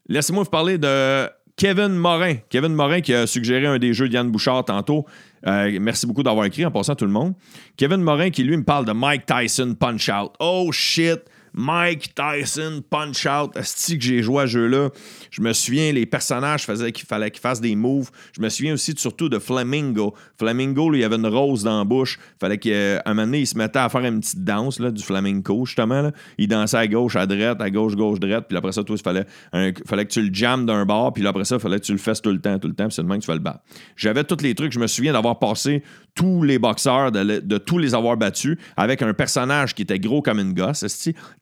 Laissez-moi 0.07 0.45
vous 0.45 0.51
parler 0.51 0.79
de 0.79 1.29
Kevin 1.57 1.95
Morin. 1.95 2.35
Kevin 2.49 2.75
Morin 2.75 3.01
qui 3.01 3.15
a 3.15 3.27
suggéré 3.27 3.67
un 3.67 3.79
des 3.79 3.95
jeux 3.95 4.09
de 4.09 4.15
Yann 4.15 4.31
Bouchard 4.31 4.65
tantôt. 4.65 5.07
Euh, 5.47 5.79
merci 5.81 6.07
beaucoup 6.07 6.23
d'avoir 6.23 6.47
écrit 6.47 6.65
en 6.65 6.71
passant 6.71 6.95
à 6.95 6.97
tout 6.97 7.05
le 7.05 7.11
monde. 7.11 7.35
Kevin 7.77 8.01
Morin 8.01 8.31
qui 8.31 8.45
lui 8.45 8.57
me 8.57 8.65
parle 8.65 8.85
de 8.85 8.93
Mike 8.93 9.27
Tyson 9.27 9.75
Punch 9.79 10.09
Out. 10.09 10.33
Oh 10.41 10.71
shit! 10.73 11.21
Mike 11.55 12.15
Tyson 12.15 12.83
Punch 12.91 13.27
Out. 13.27 13.57
Asti 13.57 13.99
que 13.99 14.05
j'ai 14.05 14.23
joué 14.23 14.43
à 14.43 14.47
ce 14.47 14.53
jeu-là. 14.53 14.91
Je 15.31 15.41
me 15.41 15.53
souviens, 15.53 15.93
les 15.93 16.05
personnages 16.05 16.65
faisaient 16.65 16.93
qu'il 16.93 17.07
fallait 17.07 17.31
qu'ils 17.31 17.41
fassent 17.41 17.61
des 17.61 17.77
moves. 17.77 18.11
Je 18.37 18.43
me 18.43 18.49
souviens 18.49 18.75
aussi 18.75 18.93
surtout 18.97 19.29
de 19.29 19.39
Flamingo. 19.39 20.15
Flamingo, 20.39 20.91
lui, 20.91 21.01
il 21.01 21.05
avait 21.05 21.17
une 21.17 21.27
rose 21.27 21.63
dans 21.63 21.79
la 21.79 21.85
bouche. 21.85 22.19
Fallait 22.41 22.59
qu'à 22.59 23.03
un 23.07 23.15
moment 23.15 23.27
donné, 23.27 23.41
il 23.41 23.47
se 23.47 23.57
mettait 23.57 23.79
à 23.79 23.89
faire 23.89 24.05
une 24.05 24.21
petite 24.21 24.43
danse 24.43 24.81
du 24.81 25.03
flamenco, 25.03 25.65
justement. 25.65 26.11
Il 26.39 26.49
dansait 26.49 26.77
à 26.77 26.87
gauche, 26.89 27.17
à 27.17 27.27
droite, 27.27 27.61
à 27.61 27.71
gauche, 27.71 27.95
gauche, 27.95 28.19
droite. 28.19 28.47
Puis 28.49 28.57
après 28.57 28.73
ça, 28.73 28.83
il 28.89 28.99
fallait, 28.99 29.25
que 30.05 30.13
tu 30.13 30.23
le 30.23 30.35
jammes 30.35 30.67
d'un 30.67 30.85
bord. 30.85 31.13
Puis 31.13 31.27
après 31.27 31.45
ça, 31.45 31.57
il 31.57 31.61
fallait 31.61 31.79
que 31.79 31.85
tu 31.85 31.93
le 31.93 31.99
fasses 31.99 32.21
tout 32.21 32.31
le 32.31 32.41
temps, 32.41 32.59
tout 32.59 32.69
le 32.69 32.75
temps. 32.75 32.89
Puis 32.89 33.03
même 33.05 33.19
que 33.19 33.25
tu 33.25 33.29
vas 33.29 33.35
le 33.35 33.41
battre. 33.41 33.61
J'avais 33.97 34.25
tous 34.25 34.43
les 34.43 34.55
trucs. 34.55 34.73
Je 34.73 34.81
me 34.81 34.89
souviens 34.89 35.13
d'avoir 35.13 35.39
passé 35.39 35.83
tous 36.15 36.43
les 36.43 36.59
boxeurs, 36.59 37.13
de, 37.13 37.41
de 37.41 37.59
tous 37.59 37.79
les 37.79 37.95
avoir 37.95 38.17
battus 38.17 38.57
avec 38.77 39.03
un 39.03 39.13
personnage 39.15 39.75
qui 39.75 39.83
était 39.83 39.99
gros 39.99 40.23
comme 40.23 40.39
une 40.39 40.53
gosse. 40.53 40.85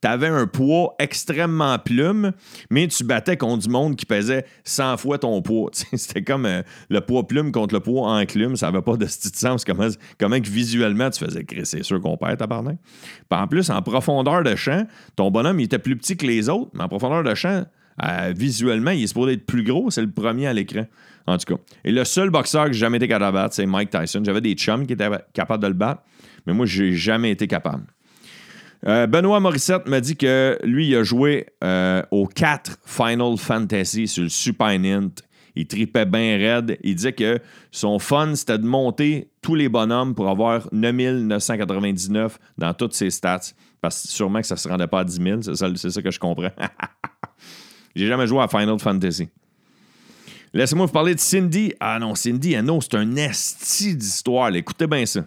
Tu 0.03 0.09
avais 0.09 0.27
un 0.27 0.49
poids 0.49 0.97
extrêmement 0.99 1.79
plume, 1.79 2.33
mais 2.71 2.89
tu 2.89 3.05
battais 3.05 3.37
contre 3.37 3.63
du 3.63 3.69
monde 3.69 3.95
qui 3.95 4.05
pesait 4.05 4.45
100 4.65 4.97
fois 4.97 5.19
ton 5.19 5.41
poids. 5.43 5.71
C'était 5.95 6.23
comme 6.23 6.45
euh, 6.45 6.63
le 6.91 7.01
poids 7.01 7.27
plume 7.27 7.53
contre 7.53 7.75
le 7.75 7.81
poids 7.81 8.11
enclume. 8.11 8.57
Ça 8.57 8.67
n'avait 8.67 8.83
pas 8.83 8.97
de 8.97 9.07
petit 9.07 9.31
sens. 9.33 9.65
Comment, 9.65 10.41
que 10.41 10.49
visuellement 10.49 11.09
tu 11.11 11.25
faisais 11.25 11.47
C'est 11.63 11.85
sûr 11.85 12.01
qu'on 12.01 12.17
perd, 12.17 12.39
tabarnak. 12.39 12.79
Puis 13.31 13.41
en 13.41 13.47
plus, 13.47 13.71
en 13.71 13.81
profondeur 13.81 14.43
de 14.43 14.57
champ, 14.57 14.87
ton 15.15 15.31
bonhomme, 15.31 15.61
il 15.61 15.65
était 15.65 15.79
plus 15.79 15.97
petit 15.97 16.17
que 16.17 16.27
les 16.27 16.49
autres, 16.49 16.73
mais 16.75 16.83
en 16.83 16.89
profondeur 16.89 17.23
de 17.23 17.35
champ, 17.37 17.65
euh, 18.03 18.33
visuellement, 18.37 18.91
il 18.91 19.05
est 19.05 19.07
supposé 19.07 19.35
être 19.35 19.47
plus 19.47 19.63
gros. 19.63 19.91
C'est 19.93 20.03
le 20.03 20.11
premier 20.11 20.49
à 20.49 20.53
l'écran. 20.53 20.87
En 21.29 21.39
tout 21.39 21.55
cas. 21.55 21.63
Et 21.85 21.93
le 21.93 22.05
seul 22.05 22.31
boxeur 22.31 22.67
que 22.67 22.73
j'ai 22.73 22.81
jamais 22.81 22.97
été 22.97 23.07
capable 23.07 23.37
de 23.37 23.43
battre, 23.43 23.55
c'est 23.55 23.67
Mike 23.67 23.91
Tyson. 23.91 24.23
J'avais 24.25 24.41
des 24.41 24.55
chums 24.55 24.85
qui 24.85 24.95
étaient 24.95 25.11
capables 25.33 25.63
de 25.63 25.69
le 25.69 25.75
battre, 25.75 26.03
mais 26.45 26.53
moi, 26.53 26.67
j'ai 26.67 26.93
jamais 26.95 27.31
été 27.31 27.47
capable. 27.47 27.85
Euh, 28.87 29.07
Benoît 29.07 29.39
Morissette 29.39 29.87
m'a 29.87 30.01
dit 30.01 30.17
que 30.17 30.59
lui, 30.65 30.89
il 30.89 30.97
a 30.97 31.05
joué 31.05 31.47
euh, 31.63 32.03
aux 32.11 32.27
4 32.27 32.79
Final 32.85 33.37
Fantasy 33.37 34.09
sur 34.09 34.25
le 34.25 34.29
Super 34.29 34.79
Nint. 34.79 35.13
Il 35.55 35.67
tripait 35.67 36.07
bien 36.07 36.37
raide. 36.39 36.79
Il 36.83 36.97
disait 36.97 37.13
que 37.13 37.39
son 37.71 37.99
fun, 37.99 38.35
c'était 38.35 38.59
de 38.59 38.67
monter 38.67 39.31
tous 39.43 39.55
les 39.55 39.69
bonhommes 39.69 40.15
pour 40.15 40.29
avoir 40.29 40.69
9999 40.73 42.39
dans 42.59 42.75
toutes 42.75 42.95
ses 42.95 43.11
stats. 43.11 43.53
Parce 43.81 44.03
que 44.03 44.09
sûrement 44.09 44.41
que 44.41 44.47
ça 44.47 44.55
ne 44.55 44.61
se 44.61 44.69
rendait 44.69 44.87
pas 44.87 45.01
à 45.01 45.05
10 45.05 45.23
000. 45.23 45.43
C'est 45.43 45.91
ça, 45.91 46.03
que 46.03 46.11
je 46.11 46.19
comprends. 46.19 46.51
J'ai 47.95 48.07
jamais 48.07 48.27
joué 48.27 48.41
à 48.41 48.49
Final 48.49 48.79
Fantasy. 48.79 49.29
Laissez-moi 50.55 50.87
vous 50.87 50.93
parler 50.93 51.15
de 51.15 51.21
Cindy. 51.21 51.73
Ah 51.81 51.99
non, 51.99 52.15
Cindy, 52.15 52.57
ah 52.57 52.63
non, 52.63 52.81
c'est 52.81 52.95
un 52.95 53.17
esti 53.17 53.95
d'histoire. 53.95 54.55
Écoutez 54.55 54.87
bien 54.87 55.05
ça. 55.07 55.25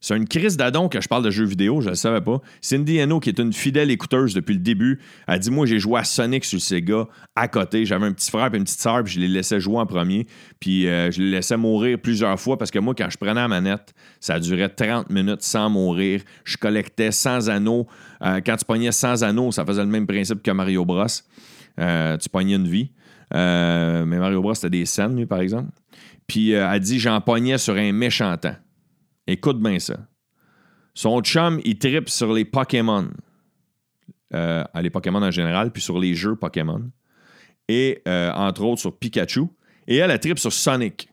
C'est 0.00 0.16
une 0.16 0.26
crise 0.26 0.56
d'adon 0.56 0.88
que 0.88 0.98
je 1.00 1.08
parle 1.08 1.22
de 1.22 1.30
jeux 1.30 1.44
vidéo, 1.44 1.82
je 1.82 1.86
ne 1.86 1.90
le 1.90 1.96
savais 1.96 2.22
pas. 2.22 2.40
Cindy 2.62 2.98
Eno, 2.98 3.20
qui 3.20 3.28
est 3.28 3.38
une 3.38 3.52
fidèle 3.52 3.90
écouteuse 3.90 4.32
depuis 4.32 4.54
le 4.54 4.60
début, 4.60 4.98
a 5.26 5.38
dit 5.38 5.50
Moi, 5.50 5.66
j'ai 5.66 5.78
joué 5.78 6.00
à 6.00 6.04
Sonic 6.04 6.46
sur 6.46 6.56
le 6.56 6.60
Sega 6.60 7.06
à 7.36 7.48
côté. 7.48 7.84
J'avais 7.84 8.06
un 8.06 8.12
petit 8.12 8.30
frère 8.30 8.52
et 8.54 8.56
une 8.56 8.64
petite 8.64 8.80
sœur, 8.80 9.04
puis 9.04 9.12
je 9.12 9.20
les 9.20 9.28
laissais 9.28 9.60
jouer 9.60 9.76
en 9.76 9.84
premier. 9.84 10.26
Puis 10.58 10.88
euh, 10.88 11.10
je 11.10 11.20
les 11.20 11.30
laissais 11.30 11.58
mourir 11.58 11.98
plusieurs 11.98 12.40
fois 12.40 12.56
parce 12.56 12.70
que 12.70 12.78
moi, 12.78 12.94
quand 12.96 13.10
je 13.10 13.18
prenais 13.18 13.34
la 13.34 13.48
manette, 13.48 13.92
ça 14.20 14.40
durait 14.40 14.70
30 14.70 15.10
minutes 15.10 15.42
sans 15.42 15.68
mourir. 15.68 16.22
Je 16.44 16.56
collectais 16.56 17.12
sans 17.12 17.50
anneaux. 17.50 17.86
Euh, 18.22 18.40
quand 18.44 18.56
tu 18.56 18.64
pognais 18.64 18.92
sans 18.92 19.22
anneaux, 19.22 19.52
ça 19.52 19.66
faisait 19.66 19.82
le 19.82 19.90
même 19.90 20.06
principe 20.06 20.42
que 20.42 20.50
Mario 20.50 20.86
Bros. 20.86 21.04
Euh, 21.78 22.16
tu 22.16 22.28
pognais 22.30 22.56
une 22.56 22.68
vie. 22.68 22.90
Mais 23.32 24.04
Mario 24.06 24.40
Bros, 24.40 24.54
c'était 24.54 24.70
des 24.70 24.86
scènes, 24.86 25.14
lui, 25.14 25.26
par 25.26 25.40
exemple. 25.40 25.68
Puis 26.26 26.52
elle 26.52 26.80
dit 26.80 26.98
J'en 26.98 27.20
pognais 27.20 27.58
sur 27.58 27.74
un 27.74 27.92
méchant 27.92 28.34
temps. 28.38 28.56
Écoute 29.30 29.60
bien 29.60 29.78
ça. 29.78 29.96
Son 30.92 31.20
chum, 31.20 31.60
il 31.64 31.78
tripe 31.78 32.08
sur 32.08 32.32
les 32.32 32.44
Pokémon. 32.44 33.08
Euh, 34.34 34.64
les 34.82 34.90
Pokémon 34.90 35.22
en 35.22 35.30
général, 35.30 35.70
puis 35.70 35.80
sur 35.80 36.00
les 36.00 36.16
jeux 36.16 36.34
Pokémon. 36.34 36.90
Et 37.68 38.02
euh, 38.08 38.32
entre 38.32 38.64
autres 38.64 38.80
sur 38.80 38.98
Pikachu. 38.98 39.42
Et 39.86 39.98
elle, 39.98 40.10
elle 40.10 40.18
tripe 40.18 40.40
sur 40.40 40.52
Sonic. 40.52 41.08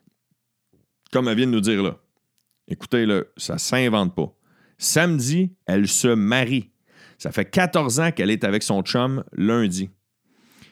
Comme 1.12 1.28
elle 1.28 1.36
vient 1.36 1.46
de 1.46 1.52
nous 1.52 1.60
dire 1.60 1.80
là. 1.80 1.96
Écoutez, 2.66 3.06
là, 3.06 3.22
ça 3.36 3.56
s'invente 3.56 4.16
pas. 4.16 4.34
Samedi, 4.78 5.52
elle 5.66 5.86
se 5.86 6.08
marie. 6.08 6.70
Ça 7.18 7.30
fait 7.30 7.48
14 7.48 8.00
ans 8.00 8.10
qu'elle 8.10 8.32
est 8.32 8.42
avec 8.42 8.64
son 8.64 8.82
chum 8.82 9.22
lundi. 9.32 9.90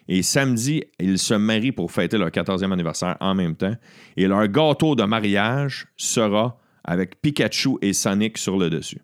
Et 0.08 0.24
samedi, 0.24 0.82
ils 0.98 1.20
se 1.20 1.34
marient 1.34 1.70
pour 1.70 1.92
fêter 1.92 2.18
leur 2.18 2.30
14e 2.30 2.72
anniversaire 2.72 3.16
en 3.20 3.36
même 3.36 3.54
temps. 3.54 3.76
Et 4.16 4.26
leur 4.26 4.48
gâteau 4.48 4.96
de 4.96 5.04
mariage 5.04 5.86
sera 5.96 6.58
avec 6.86 7.20
Pikachu 7.20 7.76
et 7.82 7.92
Sonic 7.92 8.38
sur 8.38 8.56
le 8.56 8.70
dessus. 8.70 9.00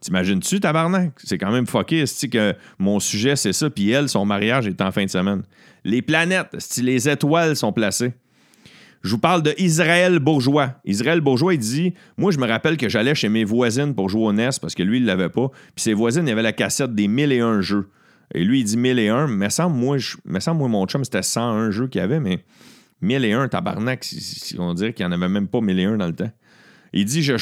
T'imagines-tu, 0.00 0.60
tabarnak? 0.60 1.12
C'est 1.22 1.38
quand 1.38 1.52
même 1.52 1.66
fucké, 1.66 2.04
que 2.30 2.54
mon 2.78 3.00
sujet, 3.00 3.36
c'est 3.36 3.52
ça, 3.52 3.70
puis 3.70 3.90
elle, 3.90 4.08
son 4.08 4.24
mariage 4.24 4.66
est 4.66 4.80
en 4.80 4.90
fin 4.90 5.04
de 5.04 5.10
semaine. 5.10 5.42
Les 5.84 6.02
planètes, 6.02 6.56
les 6.82 7.08
étoiles 7.08 7.56
sont 7.56 7.72
placées. 7.72 8.12
Je 9.02 9.10
vous 9.10 9.18
parle 9.18 9.42
de 9.42 9.54
Israël 9.58 10.18
Bourgeois. 10.18 10.74
Israël 10.84 11.20
Bourgeois, 11.20 11.54
il 11.54 11.60
dit 11.60 11.94
Moi, 12.16 12.32
je 12.32 12.38
me 12.38 12.46
rappelle 12.46 12.76
que 12.76 12.88
j'allais 12.88 13.14
chez 13.14 13.28
mes 13.28 13.44
voisines 13.44 13.94
pour 13.94 14.08
jouer 14.08 14.24
au 14.24 14.32
NES 14.32 14.50
parce 14.60 14.74
que 14.74 14.82
lui, 14.82 14.98
il 14.98 15.02
ne 15.02 15.06
l'avait 15.06 15.28
pas. 15.28 15.48
Puis 15.76 15.84
ses 15.84 15.94
voisines, 15.94 16.26
il 16.26 16.32
avait 16.32 16.42
la 16.42 16.52
cassette 16.52 16.94
des 16.94 17.06
1001 17.06 17.60
jeux. 17.60 17.88
Et 18.34 18.42
lui, 18.42 18.60
il 18.60 18.64
dit 18.64 18.76
1001. 18.76 19.28
Mais 19.28 19.50
semble, 19.50 19.76
moi, 19.76 19.98
je, 19.98 20.16
semble, 20.40 20.58
moi, 20.58 20.68
mon 20.68 20.86
chum, 20.86 21.04
c'était 21.04 21.22
101 21.22 21.70
jeux 21.70 21.86
qu'il 21.86 22.00
y 22.00 22.04
avait, 22.04 22.18
mais 22.18 22.44
1001, 23.02 23.48
tabarnak, 23.48 24.02
si, 24.02 24.56
on 24.58 24.74
dirait 24.74 24.92
qu'il 24.92 25.06
n'y 25.06 25.12
en 25.12 25.16
avait 25.16 25.28
même 25.28 25.48
pas 25.48 25.60
1001 25.60 25.98
dans 25.98 26.06
le 26.06 26.14
temps. 26.14 26.32
Il 26.96 27.04
dit 27.04 27.22
je 27.22 27.36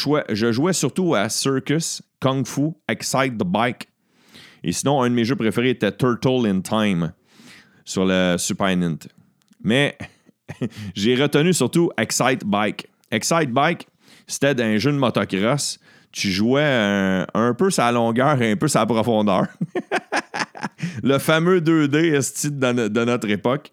jouais, 0.51 0.73
surtout 0.73 1.15
à 1.15 1.29
Circus, 1.29 2.03
Kung 2.21 2.45
Fu, 2.45 2.73
Excite 2.89 3.39
the 3.39 3.45
Bike. 3.45 3.87
Et 4.65 4.73
sinon, 4.73 5.01
un 5.01 5.09
de 5.09 5.15
mes 5.15 5.25
jeux 5.25 5.37
préférés 5.37 5.71
était 5.71 5.93
Turtle 5.93 6.45
in 6.49 6.61
Time 6.61 7.13
sur 7.85 8.05
le 8.05 8.35
Super 8.37 8.77
Nintendo. 8.77 9.15
Mais 9.63 9.97
j'ai 10.97 11.15
retenu 11.15 11.53
surtout 11.53 11.93
Excite 11.97 12.45
Bike. 12.45 12.89
Excite 13.13 13.53
Bike, 13.53 13.87
c'était 14.27 14.61
un 14.61 14.77
jeu 14.77 14.91
de 14.91 14.99
motocross. 14.99 15.79
Tu 16.11 16.33
jouais 16.33 16.65
un, 17.33 17.55
peu 17.57 17.71
sa 17.71 17.93
longueur 17.93 18.43
et 18.43 18.51
un 18.51 18.57
peu 18.57 18.67
sa 18.67 18.85
profondeur. 18.87 19.47
le 21.05 21.19
fameux 21.19 21.61
2D 21.61 22.21
style 22.23 22.59
de 22.59 23.05
notre 23.05 23.31
époque. 23.31 23.71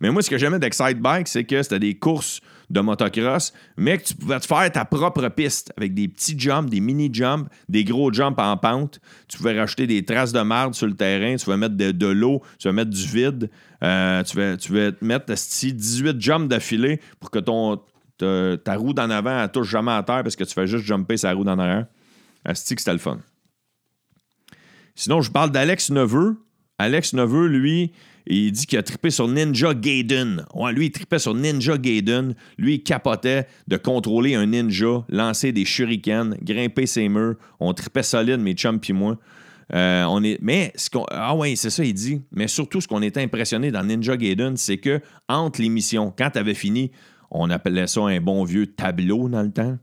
Mais 0.00 0.10
moi, 0.10 0.22
ce 0.22 0.30
que 0.30 0.38
j'aimais 0.38 0.58
d'Excite 0.58 0.98
Bike, 0.98 1.28
c'est 1.28 1.44
que 1.44 1.62
c'était 1.62 1.78
des 1.78 1.94
courses 1.94 2.40
de 2.74 2.80
motocross, 2.80 3.52
mais 3.76 3.96
que 3.98 4.04
tu 4.04 4.14
pouvais 4.14 4.38
te 4.40 4.46
faire 4.46 4.70
ta 4.70 4.84
propre 4.84 5.26
piste 5.28 5.72
avec 5.76 5.94
des 5.94 6.08
petits 6.08 6.38
jumps, 6.38 6.68
des 6.68 6.80
mini 6.80 7.08
jumps, 7.12 7.48
des 7.68 7.84
gros 7.84 8.12
jumps 8.12 8.38
en 8.38 8.56
pente. 8.56 9.00
Tu 9.28 9.38
pouvais 9.38 9.58
rajouter 9.58 9.86
des 9.86 10.04
traces 10.04 10.32
de 10.32 10.40
marde 10.40 10.74
sur 10.74 10.86
le 10.86 10.94
terrain, 10.94 11.36
tu 11.36 11.44
pouvais 11.44 11.56
mettre 11.56 11.76
de, 11.76 12.06
l'eau, 12.06 12.42
tu 12.58 12.68
pouvais 12.68 12.74
mettre 12.74 12.90
du 12.90 13.06
vide, 13.06 13.50
euh, 13.82 14.22
tu, 14.24 14.36
pouvais, 14.66 14.92
tu 14.92 15.04
mettre 15.04 15.32
18 15.32 16.20
jumps 16.20 16.48
d'affilée 16.48 17.00
pour 17.20 17.30
que 17.30 17.38
ta, 17.38 18.76
roue 18.76 18.92
d'en 18.92 19.10
avant 19.10 19.42
ne 19.42 19.46
touche 19.46 19.70
jamais 19.70 19.92
à 19.92 20.02
terre 20.02 20.22
parce 20.22 20.36
que 20.36 20.44
tu 20.44 20.52
fais 20.52 20.66
juste 20.66 20.84
jumper 20.84 21.16
sa 21.16 21.32
roue 21.32 21.44
d'en 21.44 21.58
arrière. 21.58 21.86
Asti 22.44 22.74
que 22.74 22.80
c'était 22.80 22.92
le 22.92 22.98
fun. 22.98 23.20
Sinon, 24.96 25.22
je 25.22 25.30
parle 25.30 25.50
d'Alex 25.50 25.90
Neveu. 25.90 26.36
Alex 26.78 27.14
Neveu, 27.14 27.46
lui, 27.46 27.92
il 28.26 28.52
dit 28.52 28.66
qu'il 28.66 28.78
a 28.78 28.82
trippé 28.82 29.10
sur 29.10 29.28
Ninja 29.28 29.74
Gaiden. 29.74 30.44
Lui, 30.72 30.86
il 30.86 30.90
trippait 30.90 31.18
sur 31.18 31.34
Ninja 31.34 31.76
Gaiden. 31.76 32.34
Lui, 32.58 32.74
il 32.74 32.82
capotait 32.82 33.46
de 33.68 33.76
contrôler 33.76 34.34
un 34.34 34.46
ninja, 34.46 35.04
lancer 35.08 35.52
des 35.52 35.64
shurikens, 35.64 36.36
grimper 36.42 36.86
ses 36.86 37.08
murs. 37.08 37.36
On 37.60 37.72
trippait 37.74 38.02
solide, 38.02 38.40
mes 38.40 38.54
chums 38.54 38.80
moi. 38.90 39.18
Euh, 39.72 40.04
on 40.04 40.22
est, 40.22 40.38
mais 40.42 40.72
ce 40.74 40.90
qu'on, 40.90 41.06
ah 41.10 41.34
ouais, 41.34 41.56
c'est 41.56 41.70
ça, 41.70 41.84
il 41.84 41.94
dit. 41.94 42.20
Mais 42.32 42.48
surtout, 42.48 42.80
ce 42.80 42.88
qu'on 42.88 43.02
était 43.02 43.22
impressionné 43.22 43.70
dans 43.70 43.82
Ninja 43.82 44.16
Gaiden, 44.16 44.56
c'est 44.56 44.78
que 44.78 45.00
entre 45.28 45.60
les 45.60 45.68
missions, 45.68 46.12
quand 46.16 46.30
tu 46.30 46.38
avais 46.38 46.54
fini, 46.54 46.90
on 47.30 47.50
appelait 47.50 47.86
ça 47.86 48.02
un 48.02 48.20
bon 48.20 48.44
vieux 48.44 48.66
tableau 48.66 49.28
dans 49.28 49.42
le 49.42 49.50
temps. 49.50 49.78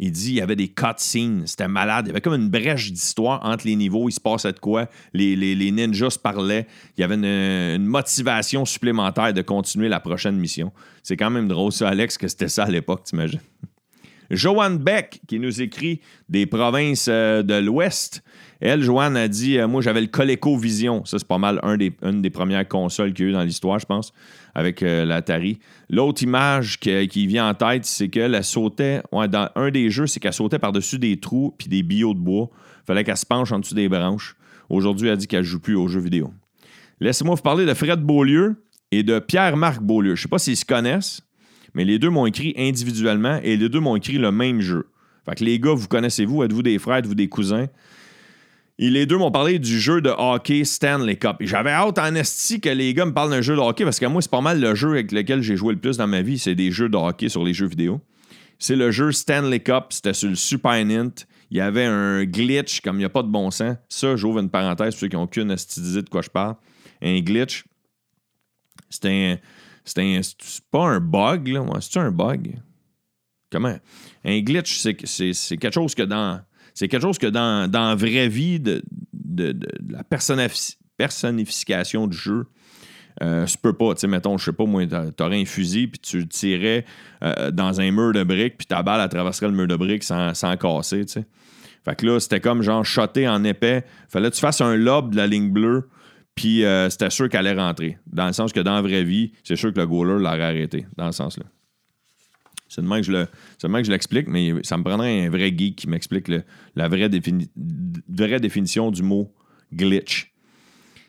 Il 0.00 0.12
dit 0.12 0.30
il 0.30 0.34
y 0.36 0.40
avait 0.40 0.56
des 0.56 0.68
cutscenes, 0.68 1.42
c'était 1.46 1.66
malade. 1.66 2.06
Il 2.06 2.08
y 2.08 2.10
avait 2.12 2.20
comme 2.20 2.34
une 2.40 2.48
brèche 2.48 2.92
d'histoire 2.92 3.44
entre 3.44 3.66
les 3.66 3.74
niveaux. 3.74 4.08
Il 4.08 4.12
se 4.12 4.20
passait 4.20 4.52
de 4.52 4.60
quoi. 4.60 4.88
Les, 5.12 5.72
ninjas 5.72 6.10
se 6.10 6.18
parlaient. 6.18 6.68
Il 6.96 7.00
y 7.00 7.04
avait 7.04 7.16
une, 7.16 7.84
motivation 7.84 8.64
supplémentaire 8.64 9.34
de 9.34 9.42
continuer 9.42 9.88
la 9.88 9.98
prochaine 9.98 10.36
mission. 10.36 10.72
C'est 11.02 11.16
quand 11.16 11.30
même 11.30 11.48
drôle, 11.48 11.72
ça, 11.72 11.88
Alex, 11.88 12.16
que 12.16 12.28
c'était 12.28 12.48
ça 12.48 12.64
à 12.64 12.70
l'époque, 12.70 13.04
t'imagines. 13.04 13.40
Joanne 14.30 14.78
Beck, 14.78 15.20
qui 15.26 15.40
nous 15.40 15.60
écrit 15.62 16.00
des 16.28 16.46
provinces 16.46 17.06
euh, 17.08 17.42
de 17.42 17.54
l'Ouest. 17.54 18.22
Elle, 18.60 18.82
Joanne, 18.82 19.16
a 19.16 19.28
dit 19.28 19.58
euh, 19.58 19.68
Moi, 19.68 19.82
j'avais 19.82 20.00
le 20.00 20.08
ColecoVision. 20.08 21.04
Ça, 21.04 21.18
c'est 21.18 21.28
pas 21.28 21.38
mal 21.38 21.60
un 21.62 21.76
des, 21.76 21.92
une 22.02 22.22
des 22.22 22.30
premières 22.30 22.66
consoles 22.66 23.12
qu'il 23.12 23.26
y 23.26 23.28
a 23.28 23.30
eu 23.30 23.34
dans 23.34 23.42
l'histoire, 23.42 23.78
je 23.78 23.86
pense, 23.86 24.12
avec 24.54 24.82
euh, 24.82 25.04
l'Atari. 25.04 25.58
L'autre 25.88 26.22
image 26.22 26.78
qui 26.80 27.26
vient 27.26 27.48
en 27.48 27.54
tête, 27.54 27.84
c'est 27.84 28.08
qu'elle 28.08 28.42
sautait. 28.42 29.02
dans 29.12 29.50
un 29.54 29.70
des 29.70 29.90
jeux, 29.90 30.06
c'est 30.06 30.20
qu'elle 30.20 30.32
sautait 30.32 30.58
par-dessus 30.58 30.98
des 30.98 31.18
trous 31.18 31.54
puis 31.56 31.68
des 31.68 31.82
billots 31.82 32.14
de 32.14 32.20
bois. 32.20 32.50
fallait 32.86 33.04
qu'elle 33.04 33.16
se 33.16 33.26
penche 33.26 33.52
en 33.52 33.60
dessous 33.60 33.74
des 33.74 33.88
branches. 33.88 34.36
Aujourd'hui, 34.68 35.08
elle 35.08 35.16
dit 35.16 35.28
qu'elle 35.28 35.44
joue 35.44 35.60
plus 35.60 35.76
aux 35.76 35.88
jeux 35.88 36.00
vidéo. 36.00 36.32
Laissez-moi 37.00 37.36
vous 37.36 37.42
parler 37.42 37.64
de 37.64 37.74
Fred 37.74 38.00
Beaulieu 38.00 38.56
et 38.90 39.02
de 39.02 39.18
Pierre-Marc 39.18 39.80
Beaulieu. 39.80 40.16
Je 40.16 40.22
sais 40.22 40.28
pas 40.28 40.38
s'ils 40.38 40.56
se 40.56 40.64
connaissent, 40.64 41.22
mais 41.74 41.84
les 41.84 41.98
deux 41.98 42.10
m'ont 42.10 42.26
écrit 42.26 42.54
individuellement 42.56 43.38
et 43.42 43.56
les 43.56 43.68
deux 43.68 43.80
m'ont 43.80 43.96
écrit 43.96 44.18
le 44.18 44.32
même 44.32 44.60
jeu. 44.60 44.88
Fait 45.24 45.36
que 45.36 45.44
les 45.44 45.60
gars, 45.60 45.74
vous 45.74 45.88
connaissez-vous? 45.88 46.42
Êtes-vous 46.42 46.62
des 46.62 46.78
frères? 46.78 46.96
Êtes-vous 46.96 47.14
des 47.14 47.28
cousins? 47.28 47.66
Et 48.80 48.90
les 48.90 49.06
deux 49.06 49.18
m'ont 49.18 49.32
parlé 49.32 49.58
du 49.58 49.80
jeu 49.80 50.00
de 50.00 50.10
hockey 50.10 50.64
Stanley 50.64 51.16
Cup. 51.16 51.38
J'avais 51.40 51.72
hâte 51.72 51.98
en 51.98 52.14
esti 52.14 52.60
que 52.60 52.68
les 52.68 52.94
gars 52.94 53.06
me 53.06 53.12
parlent 53.12 53.30
d'un 53.30 53.40
jeu 53.40 53.56
de 53.56 53.60
hockey 53.60 53.82
parce 53.82 53.98
que 53.98 54.06
moi, 54.06 54.22
c'est 54.22 54.30
pas 54.30 54.40
mal 54.40 54.60
le 54.60 54.76
jeu 54.76 54.90
avec 54.90 55.10
lequel 55.10 55.42
j'ai 55.42 55.56
joué 55.56 55.74
le 55.74 55.80
plus 55.80 55.96
dans 55.96 56.06
ma 56.06 56.22
vie. 56.22 56.38
C'est 56.38 56.54
des 56.54 56.70
jeux 56.70 56.88
de 56.88 56.96
hockey 56.96 57.28
sur 57.28 57.42
les 57.42 57.52
jeux 57.52 57.66
vidéo. 57.66 58.00
C'est 58.60 58.76
le 58.76 58.92
jeu 58.92 59.10
Stanley 59.10 59.58
Cup. 59.60 59.86
C'était 59.90 60.14
sur 60.14 60.28
le 60.28 60.36
Super 60.36 60.84
Nint. 60.84 61.10
Il 61.50 61.56
y 61.56 61.60
avait 61.60 61.86
un 61.86 62.24
glitch 62.24 62.80
comme 62.80 62.96
il 62.96 63.00
n'y 63.00 63.04
a 63.04 63.08
pas 63.08 63.24
de 63.24 63.28
bon 63.28 63.50
sens. 63.50 63.76
Ça, 63.88 64.14
j'ouvre 64.14 64.38
une 64.38 64.50
parenthèse 64.50 64.94
pour 64.94 65.00
ceux 65.00 65.08
qui 65.08 65.16
n'ont 65.16 65.22
aucune 65.22 65.56
idée 65.76 66.02
de 66.02 66.08
quoi 66.08 66.22
je 66.22 66.30
parle. 66.30 66.54
Un 67.02 67.18
glitch. 67.18 67.64
C'était 68.90 69.08
un. 69.08 69.38
C'est 69.84 70.64
pas 70.70 70.84
un 70.84 71.00
bug, 71.00 71.48
là. 71.48 71.64
C'est 71.80 71.98
un 71.98 72.12
bug? 72.12 72.60
Comment? 73.50 73.76
Un 74.24 74.40
glitch, 74.40 74.78
c'est 74.78 74.94
quelque 74.94 75.72
chose 75.72 75.94
que 75.96 76.02
dans 76.02 76.42
c'est 76.78 76.86
quelque 76.86 77.02
chose 77.02 77.18
que 77.18 77.26
dans, 77.26 77.68
dans 77.68 77.88
la 77.88 77.96
vraie 77.96 78.28
vie, 78.28 78.60
de, 78.60 78.84
la 79.90 80.04
personnification 80.04 82.06
du 82.06 82.16
jeu, 82.16 82.46
euh, 83.20 83.48
se 83.48 83.58
peut 83.58 83.72
pas. 83.72 83.94
Tu 83.94 84.02
sais, 84.02 84.06
mettons, 84.06 84.38
je 84.38 84.44
sais 84.44 84.52
pas, 84.52 84.64
moi, 84.64 84.84
t'aurais 85.16 85.40
un 85.40 85.44
fusil, 85.44 85.88
puis 85.88 85.98
tu 85.98 86.28
tirais 86.28 86.84
euh, 87.24 87.50
dans 87.50 87.80
un 87.80 87.90
mur 87.90 88.12
de 88.12 88.22
briques, 88.22 88.58
puis 88.58 88.66
ta 88.68 88.84
balle, 88.84 89.00
elle 89.00 89.08
traverserait 89.08 89.48
le 89.48 89.54
mur 89.54 89.66
de 89.66 89.74
briques 89.74 90.04
sans, 90.04 90.34
sans 90.34 90.56
casser, 90.56 91.04
tu 91.04 91.14
sais. 91.14 91.26
Fait 91.84 91.96
que 91.96 92.06
là, 92.06 92.20
c'était 92.20 92.38
comme 92.38 92.62
genre 92.62 92.84
shoté 92.84 93.26
en 93.26 93.42
épais. 93.42 93.84
Fallait 94.08 94.30
que 94.30 94.36
tu 94.36 94.40
fasses 94.40 94.60
un 94.60 94.76
lob 94.76 95.10
de 95.10 95.16
la 95.16 95.26
ligne 95.26 95.50
bleue, 95.50 95.88
puis 96.36 96.64
euh, 96.64 96.88
c'était 96.90 97.10
sûr 97.10 97.28
qu'elle 97.28 97.48
allait 97.48 97.60
rentrer. 97.60 97.98
Dans 98.06 98.28
le 98.28 98.32
sens 98.32 98.52
que 98.52 98.60
dans 98.60 98.76
la 98.76 98.82
vraie 98.82 99.02
vie, 99.02 99.32
c'est 99.42 99.56
sûr 99.56 99.72
que 99.72 99.80
le 99.80 99.86
goaler 99.88 100.22
l'aurait 100.22 100.44
arrêté, 100.44 100.86
dans 100.96 101.06
le 101.06 101.12
sens-là. 101.12 101.46
C'est 102.68 102.82
que 102.82 103.02
je 103.02 103.12
le, 103.12 103.26
que 103.26 103.84
je 103.84 103.90
l'explique, 103.90 104.28
mais 104.28 104.52
ça 104.62 104.76
me 104.76 104.82
prendrait 104.82 105.26
un 105.26 105.30
vrai 105.30 105.52
geek 105.56 105.76
qui 105.76 105.88
m'explique 105.88 106.28
la 106.76 106.88
vraie, 106.88 107.08
vraie, 108.08 108.40
définition 108.40 108.90
du 108.90 109.02
mot 109.02 109.32
glitch. 109.72 110.32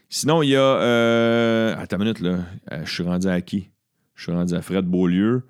Sinon, 0.10 0.42
il 0.42 0.50
y 0.50 0.56
a. 0.56 0.62
Euh, 0.62 1.76
attends 1.78 1.98
une 1.98 2.04
minute, 2.04 2.20
là. 2.22 2.40
Euh, 2.72 2.86
je 2.86 2.92
suis 2.92 3.04
rendu 3.04 3.28
à 3.28 3.42
qui? 3.42 3.70
Je 4.16 4.24
suis 4.24 4.32
rendu 4.32 4.54
à 4.56 4.62
Fred 4.62 4.86
Beaulieu. 4.86 5.44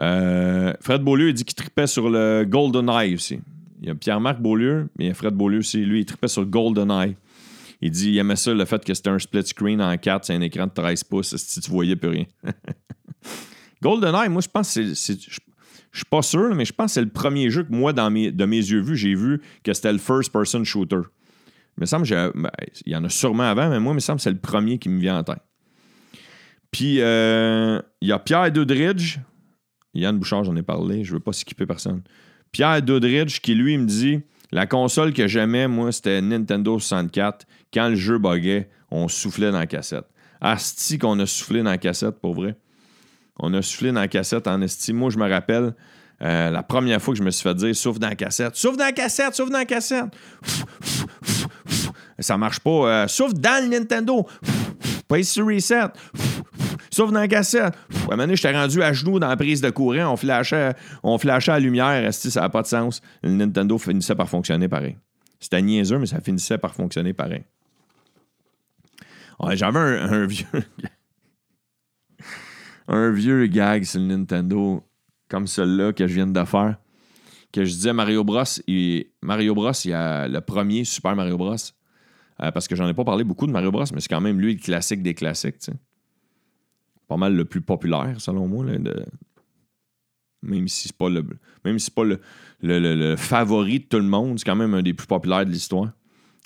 Euh, 0.00 0.72
Fred 0.80 1.02
Beaulieu, 1.02 1.28
il 1.28 1.34
dit 1.34 1.44
qu'il 1.44 1.54
tripait 1.54 1.86
sur 1.86 2.08
le 2.08 2.44
Golden 2.48 2.88
Eye 2.88 3.14
aussi. 3.14 3.40
Il 3.80 3.88
y 3.88 3.90
a 3.90 3.94
Pierre-Marc 3.94 4.40
Beaulieu, 4.40 4.88
mais 4.98 5.04
il 5.04 5.08
y 5.08 5.10
a 5.10 5.14
Fred 5.14 5.34
Beaulieu 5.34 5.58
aussi. 5.58 5.84
Lui, 5.84 6.00
il 6.00 6.04
tripait 6.06 6.28
sur 6.28 6.40
le 6.40 6.48
Golden 6.48 6.90
Eye. 6.90 7.16
Il 7.82 7.90
dit 7.90 8.10
il 8.10 8.18
aimait 8.18 8.36
ça, 8.36 8.52
le 8.52 8.64
fait 8.64 8.84
que 8.84 8.92
c'était 8.92 9.10
un 9.10 9.18
split 9.18 9.46
screen 9.46 9.80
en 9.80 9.96
4, 9.96 10.26
c'est 10.26 10.34
un 10.34 10.40
écran 10.40 10.66
de 10.66 10.72
13 10.72 11.04
pouces, 11.04 11.36
si 11.36 11.60
tu 11.60 11.70
voyais 11.70 11.96
plus 11.96 12.10
rien. 12.10 12.26
GoldenEye, 13.82 14.28
moi, 14.28 14.42
je 14.42 14.48
pense 14.48 14.74
que 14.74 14.94
c'est. 14.94 15.18
Je 15.92 15.98
suis 15.98 16.06
pas 16.06 16.22
sûr, 16.22 16.54
mais 16.54 16.64
je 16.64 16.72
pense 16.72 16.86
que 16.86 16.92
c'est 16.94 17.02
le 17.02 17.08
premier 17.08 17.50
jeu 17.50 17.64
que 17.64 17.72
moi, 17.72 17.92
dans 17.92 18.10
mes, 18.10 18.30
de 18.30 18.44
mes 18.44 18.56
yeux 18.56 18.80
vus, 18.80 18.96
j'ai 18.96 19.14
vu 19.14 19.40
que 19.64 19.72
c'était 19.72 19.92
le 19.92 19.98
first-person 19.98 20.64
shooter. 20.64 21.00
Il 21.76 21.80
me 21.80 21.86
semble 21.86 22.06
ben, 22.08 22.50
il 22.86 22.92
y 22.92 22.96
en 22.96 23.04
a 23.04 23.08
sûrement 23.08 23.44
avant, 23.44 23.68
mais 23.70 23.80
moi, 23.80 23.92
il 23.92 23.96
me 23.96 24.00
semble 24.00 24.18
que 24.18 24.22
c'est 24.22 24.30
le 24.30 24.38
premier 24.38 24.78
qui 24.78 24.88
me 24.88 25.00
vient 25.00 25.18
en 25.18 25.24
tête. 25.24 25.42
Puis, 26.70 27.00
euh, 27.00 27.80
il 28.00 28.08
y 28.08 28.12
a 28.12 28.18
Pierre 28.18 28.52
Doudridge. 28.52 29.18
Yann 29.94 30.16
Bouchard, 30.16 30.44
j'en 30.44 30.54
ai 30.54 30.62
parlé. 30.62 31.02
Je 31.02 31.12
veux 31.12 31.20
pas 31.20 31.32
s'équiper 31.32 31.66
personne. 31.66 32.02
Pierre 32.52 32.82
Doudridge 32.82 33.40
qui, 33.40 33.54
lui, 33.54 33.76
me 33.76 33.86
dit 33.86 34.20
la 34.52 34.66
console 34.66 35.12
que 35.12 35.26
j'aimais, 35.26 35.68
moi, 35.68 35.92
c'était 35.92 36.20
Nintendo 36.20 36.78
64. 36.78 37.46
Quand 37.72 37.88
le 37.88 37.94
jeu 37.94 38.18
buguait, 38.18 38.68
on 38.90 39.08
soufflait 39.08 39.50
dans 39.50 39.58
la 39.58 39.66
cassette. 39.66 40.06
Asti 40.40 40.98
qu'on 40.98 41.18
a 41.20 41.26
soufflé 41.26 41.62
dans 41.62 41.70
la 41.70 41.78
cassette, 41.78 42.20
pour 42.20 42.34
vrai. 42.34 42.56
On 43.42 43.52
a 43.54 43.62
soufflé 43.62 43.90
dans 43.90 44.00
la 44.00 44.08
cassette 44.08 44.46
en 44.46 44.60
estime. 44.60 44.96
Moi, 44.96 45.10
je 45.10 45.18
me 45.18 45.28
rappelle 45.28 45.74
euh, 46.22 46.50
la 46.50 46.62
première 46.62 47.00
fois 47.00 47.14
que 47.14 47.18
je 47.18 47.24
me 47.24 47.30
suis 47.30 47.42
fait 47.42 47.54
dire 47.54 47.74
souffle 47.74 47.98
dans 47.98 48.10
la 48.10 48.14
cassette, 48.14 48.54
souffle 48.54 48.76
dans 48.76 48.84
la 48.84 48.92
cassette, 48.92 49.34
souffle 49.34 49.50
dans 49.50 49.58
la 49.58 49.64
cassette. 49.64 50.04
Ça 52.18 52.36
marche 52.36 52.60
pas. 52.60 53.06
Euh, 53.06 53.06
dans 53.32 53.64
le 53.64 53.70
Nintendo. 53.70 54.26
Paye 55.08 55.24
sur 55.24 55.46
reset. 55.46 55.86
Sauf 56.90 57.10
dans 57.10 57.20
la 57.20 57.28
cassette. 57.28 57.62
À 57.62 57.96
un 57.96 58.00
moment 58.10 58.16
donné, 58.18 58.36
j'étais 58.36 58.52
rendu 58.52 58.82
à 58.82 58.92
genoux 58.92 59.18
dans 59.18 59.28
la 59.28 59.36
prise 59.36 59.62
de 59.62 59.70
courant. 59.70 60.12
On 60.12 60.16
flashait, 60.16 60.74
on 61.02 61.16
flashait 61.16 61.52
la 61.52 61.60
lumière. 61.60 62.04
esti, 62.04 62.30
ça 62.30 62.42
n'a 62.42 62.50
pas 62.50 62.62
de 62.62 62.66
sens. 62.66 63.00
Le 63.22 63.30
Nintendo 63.30 63.78
finissait 63.78 64.14
par 64.14 64.28
fonctionner 64.28 64.68
pareil. 64.68 64.98
C'était 65.38 65.62
niaiseux, 65.62 65.98
mais 65.98 66.06
ça 66.06 66.20
finissait 66.20 66.58
par 66.58 66.74
fonctionner 66.74 67.14
pareil. 67.14 67.44
J'avais 69.52 69.78
un 69.78 70.26
vieux. 70.26 70.46
un 72.90 73.10
vieux 73.12 73.46
gag 73.46 73.84
sur 73.84 74.00
le 74.00 74.06
Nintendo, 74.06 74.82
comme 75.28 75.46
celui-là 75.46 75.92
que 75.92 76.06
je 76.06 76.14
viens 76.14 76.26
de 76.26 76.44
faire. 76.44 76.76
Que 77.52 77.64
je 77.64 77.70
disais 77.72 77.92
Mario 77.92 78.22
Bros. 78.24 78.42
il- 78.66 79.06
Mario 79.22 79.54
Bros, 79.54 79.72
il 79.84 79.90
y 79.90 79.94
a 79.94 80.28
le 80.28 80.40
premier 80.40 80.84
Super 80.84 81.16
Mario 81.16 81.36
Bros. 81.38 81.54
Euh, 82.42 82.50
parce 82.52 82.66
que 82.68 82.74
j'en 82.76 82.88
ai 82.88 82.94
pas 82.94 83.04
parlé 83.04 83.22
beaucoup 83.24 83.46
de 83.46 83.52
Mario 83.52 83.70
Bros, 83.70 83.84
mais 83.92 84.00
c'est 84.00 84.08
quand 84.08 84.20
même 84.20 84.40
lui 84.40 84.54
le 84.54 84.60
classique 84.60 85.02
des 85.02 85.14
classiques. 85.14 85.70
Pas 87.08 87.16
mal 87.16 87.34
le 87.34 87.44
plus 87.44 87.60
populaire, 87.60 88.20
selon 88.20 88.46
moi. 88.46 88.64
Même 90.42 90.68
si 90.68 90.88
c'est 90.88 90.96
pas 90.96 92.04
le 92.62 93.16
favori 93.16 93.80
de 93.80 93.84
tout 93.84 93.98
le 93.98 94.04
monde, 94.04 94.38
c'est 94.38 94.44
quand 94.44 94.56
même 94.56 94.74
un 94.74 94.82
des 94.82 94.94
plus 94.94 95.06
populaires 95.06 95.44
de 95.44 95.50
l'histoire. 95.50 95.90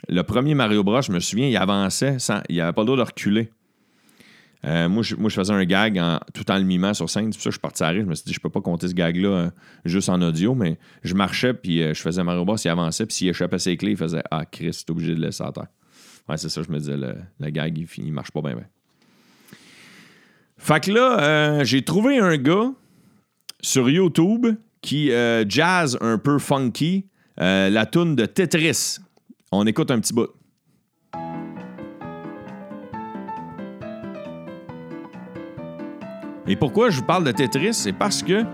Le 0.09 0.23
premier 0.23 0.55
Mario 0.55 0.83
Bros, 0.85 1.01
je 1.03 1.13
me 1.13 1.21
souviens, 1.21 1.49
il 1.49 1.57
avançait 1.57 2.19
sans. 2.19 2.41
Il 2.49 2.61
avait 2.61 2.73
pas 2.73 2.83
le 2.83 2.87
droit 2.87 2.97
de 2.99 3.03
reculer. 3.03 3.51
Euh, 4.65 4.89
moi, 4.89 5.03
je, 5.03 5.15
moi, 5.17 5.29
je 5.29 5.35
faisais 5.35 5.53
un 5.53 5.65
gag 5.65 6.01
tout 6.33 6.51
en 6.51 6.57
le 6.57 6.65
mimant 6.65 6.95
sur 6.95 7.11
scène. 7.11 7.33
C'est 7.33 7.37
pour 7.37 7.43
ça 7.43 7.51
que 7.51 7.53
je 7.53 7.59
suis 7.59 7.61
parti 7.61 7.83
à 7.83 7.89
rire. 7.89 8.03
Je 8.03 8.09
me 8.09 8.15
suis 8.15 8.25
dit, 8.25 8.33
je 8.33 8.41
peux 8.41 8.51
pas 8.51 8.61
compter 8.61 8.89
ce 8.89 8.95
gag-là 8.95 9.29
euh, 9.29 9.51
juste 9.85 10.09
en 10.09 10.21
audio, 10.23 10.55
mais 10.55 10.79
je 11.03 11.15
marchais, 11.15 11.53
puis 11.53 11.83
euh, 11.83 11.93
je 11.93 12.01
faisais 12.01 12.25
Mario 12.25 12.45
Bros, 12.45 12.57
il 12.57 12.69
avançait, 12.69 13.05
puis 13.07 13.15
s'il 13.15 13.29
échappait 13.29 13.59
ses 13.59 13.77
clés, 13.77 13.93
il 13.93 13.97
faisait 13.97 14.23
Ah, 14.31 14.45
Chris, 14.47 14.83
t'es 14.87 14.91
obligé 14.91 15.15
de 15.15 15.21
laisser 15.21 15.43
à 15.43 15.53
terre. 15.53 15.67
Ouais, 16.29 16.39
c'est 16.39 16.49
ça, 16.49 16.63
je 16.63 16.71
me 16.71 16.79
disais, 16.79 16.97
le, 16.97 17.51
gag, 17.51 17.77
il, 17.77 17.87
il 17.99 18.13
marche 18.13 18.31
pas 18.31 18.41
bien. 18.41 18.55
bien. 18.55 18.67
Fait 20.57 20.83
que 20.83 20.91
là, 20.93 21.63
j'ai 21.65 21.83
trouvé 21.83 22.19
un 22.19 22.39
gars 22.39 22.73
sur 23.61 23.91
YouTube 23.91 24.47
qui 24.81 25.11
jazz 25.47 25.99
un 26.01 26.17
peu 26.17 26.39
funky 26.39 27.07
la 27.37 27.85
toune 27.85 28.17
de 28.17 28.25
Tetris. 28.25 29.01
On 29.53 29.67
écoute 29.67 29.91
un 29.91 30.01
petit 30.01 30.15
bout. 30.15 30.31
Et 36.47 36.57
pourquoi 36.57 36.91
je 36.91 36.99
vous 36.99 37.07
parle 37.07 37.25
de 37.25 37.33
Tetris? 37.33 37.75
C'est 37.75 37.93
parce 37.93 38.23
que 38.23 38.45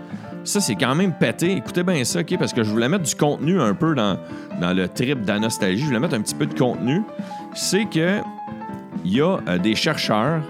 ça, 0.43 0.59
c'est 0.59 0.75
quand 0.75 0.95
même 0.95 1.13
pété. 1.17 1.51
Écoutez 1.51 1.83
bien 1.83 2.03
ça, 2.03 2.21
OK? 2.21 2.37
Parce 2.39 2.53
que 2.53 2.63
je 2.63 2.71
voulais 2.71 2.89
mettre 2.89 3.03
du 3.03 3.15
contenu 3.15 3.59
un 3.59 3.75
peu 3.75 3.93
dans, 3.93 4.17
dans 4.59 4.73
le 4.73 4.87
trip 4.87 5.21
de. 5.21 5.33
Je 5.77 5.85
voulais 5.85 5.99
mettre 5.99 6.15
un 6.15 6.21
petit 6.21 6.35
peu 6.35 6.45
de 6.45 6.57
contenu. 6.57 7.03
C'est 7.53 7.85
que 7.85 8.19
il 9.03 9.13
y 9.15 9.21
a 9.21 9.39
euh, 9.47 9.57
des 9.57 9.75
chercheurs 9.75 10.43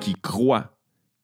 qui 0.00 0.14
croient 0.14 0.76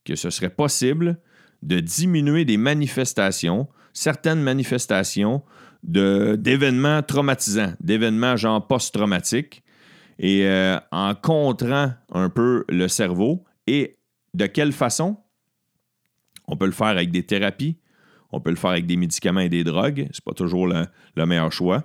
que 0.05 0.17
ce 0.17 0.31
serait 0.31 0.51
possible 0.51 1.19
de 1.63 1.81
diminuer 1.81 2.45
des 2.45 2.57
manifestations, 2.57 3.69
certaines 3.93 4.41
manifestations 4.41 5.43
d'événements 5.83 7.03
traumatisants, 7.03 7.73
d'événements 7.81 8.37
genre 8.37 8.67
post-traumatiques, 8.67 9.63
et 10.19 10.47
euh, 10.47 10.79
en 10.91 11.15
contrant 11.15 11.93
un 12.13 12.31
peu 12.31 12.65
le 12.69 12.89
cerveau. 12.89 13.45
Et 13.67 13.99
de 14.35 14.47
quelle 14.47 14.73
façon? 14.73 15.19
On 16.49 16.57
peut 16.57 16.67
le 16.67 16.73
faire 16.73 16.89
avec 16.89 17.13
des 17.13 17.23
thérapies, 17.23 17.77
on 18.33 18.41
peut 18.41 18.51
le 18.51 18.57
faire 18.57 18.71
avec 18.71 18.87
des 18.87 18.97
médicaments 18.97 19.41
et 19.41 19.49
des 19.49 19.63
drogues, 19.63 20.09
c'est 20.13 20.25
pas 20.25 20.33
toujours 20.33 20.67
le, 20.67 20.87
le 21.15 21.27
meilleur 21.27 21.53
choix. 21.53 21.85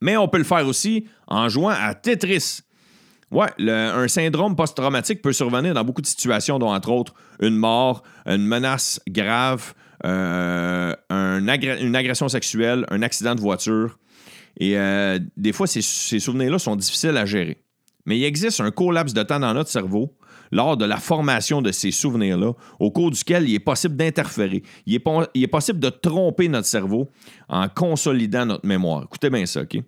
Mais 0.00 0.16
on 0.16 0.28
peut 0.28 0.38
le 0.38 0.44
faire 0.44 0.66
aussi 0.66 1.06
en 1.26 1.48
jouant 1.48 1.70
à 1.70 1.94
Tetris. 1.94 2.62
Ouais, 3.30 3.48
un 3.58 4.08
syndrome 4.08 4.56
post-traumatique 4.56 5.20
peut 5.20 5.32
survenir 5.34 5.74
dans 5.74 5.84
beaucoup 5.84 6.00
de 6.00 6.06
situations, 6.06 6.58
dont 6.58 6.72
entre 6.72 6.90
autres 6.90 7.14
une 7.40 7.56
mort, 7.56 8.02
une 8.24 8.46
menace 8.46 9.00
grave, 9.06 9.74
euh, 10.06 10.94
une 11.10 11.96
agression 11.96 12.28
sexuelle, 12.28 12.86
un 12.90 13.02
accident 13.02 13.34
de 13.34 13.40
voiture. 13.40 13.98
Et 14.58 14.78
euh, 14.78 15.18
des 15.36 15.52
fois, 15.52 15.66
ces, 15.66 15.82
souvenirs-là 15.82 16.58
sont 16.58 16.74
difficiles 16.74 17.16
à 17.16 17.26
gérer. 17.26 17.62
Mais 18.06 18.18
il 18.18 18.24
existe 18.24 18.60
un 18.60 18.70
court 18.70 18.92
laps 18.92 19.14
de 19.14 19.22
temps 19.22 19.40
dans 19.40 19.52
notre 19.52 19.70
cerveau 19.70 20.16
lors 20.52 20.76
de 20.76 20.84
la 20.84 20.96
formation 20.96 21.62
de 21.62 21.72
ces 21.72 21.90
souvenirs-là, 21.90 22.52
au 22.78 22.90
cours 22.90 23.10
duquel 23.10 23.48
il 23.48 23.54
est 23.54 23.60
possible 23.60 23.96
d'interférer. 23.96 24.62
Il 24.86 24.94
est, 24.94 25.46
possible 25.46 25.80
de 25.80 25.88
tromper 25.88 26.48
notre 26.48 26.66
cerveau 26.66 27.08
en 27.48 27.68
consolidant 27.68 28.46
notre 28.46 28.66
mémoire. 28.66 29.04
Écoutez 29.04 29.30
bien 29.30 29.46
ça, 29.46 29.62
OK? 29.62 29.78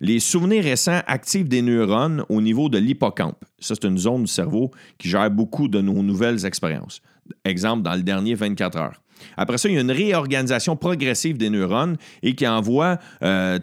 Les 0.00 0.20
souvenirs 0.20 0.64
récents 0.64 1.00
activent 1.06 1.48
des 1.48 1.62
neurones 1.62 2.24
au 2.28 2.40
niveau 2.40 2.68
de 2.68 2.78
l'hippocampe. 2.78 3.44
Ça, 3.58 3.74
c'est 3.74 3.86
une 3.86 3.98
zone 3.98 4.22
du 4.22 4.30
cerveau 4.30 4.70
qui 4.98 5.08
gère 5.08 5.30
beaucoup 5.30 5.68
de 5.68 5.80
nos 5.80 6.02
nouvelles 6.02 6.44
expériences. 6.44 7.00
Exemple, 7.44 7.82
dans 7.82 7.94
le 7.94 8.02
dernier 8.02 8.34
24 8.34 8.78
heures. 8.78 9.02
Après 9.36 9.58
ça, 9.58 9.68
il 9.68 9.74
y 9.74 9.78
a 9.78 9.80
une 9.80 9.90
réorganisation 9.90 10.76
progressive 10.76 11.36
des 11.36 11.50
neurones 11.50 11.96
et 12.22 12.34
qui 12.34 12.46
envoie, 12.46 12.98
euh, 13.22 13.58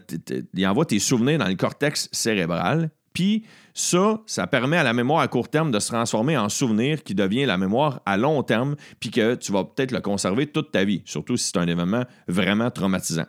envoie 0.64 0.84
tes 0.84 0.98
souvenirs 0.98 1.38
dans 1.38 1.48
le 1.48 1.54
cortex 1.54 2.08
cérébral. 2.12 2.90
Puis 3.12 3.44
ça, 3.74 4.22
ça 4.26 4.46
permet 4.46 4.76
à 4.76 4.84
la 4.84 4.92
mémoire 4.92 5.20
à 5.20 5.28
court 5.28 5.48
terme 5.48 5.72
de 5.72 5.80
se 5.80 5.88
transformer 5.88 6.38
en 6.38 6.48
souvenir 6.48 7.02
qui 7.02 7.14
devient 7.14 7.44
la 7.44 7.58
mémoire 7.58 8.00
à 8.06 8.16
long 8.16 8.42
terme, 8.44 8.76
puis 9.00 9.10
que 9.10 9.34
tu 9.34 9.50
vas 9.50 9.64
peut-être 9.64 9.90
le 9.90 10.00
conserver 10.00 10.46
toute 10.46 10.70
ta 10.70 10.84
vie, 10.84 11.02
surtout 11.04 11.36
si 11.36 11.46
c'est 11.46 11.58
un 11.58 11.66
événement 11.66 12.04
vraiment 12.28 12.70
traumatisant. 12.70 13.26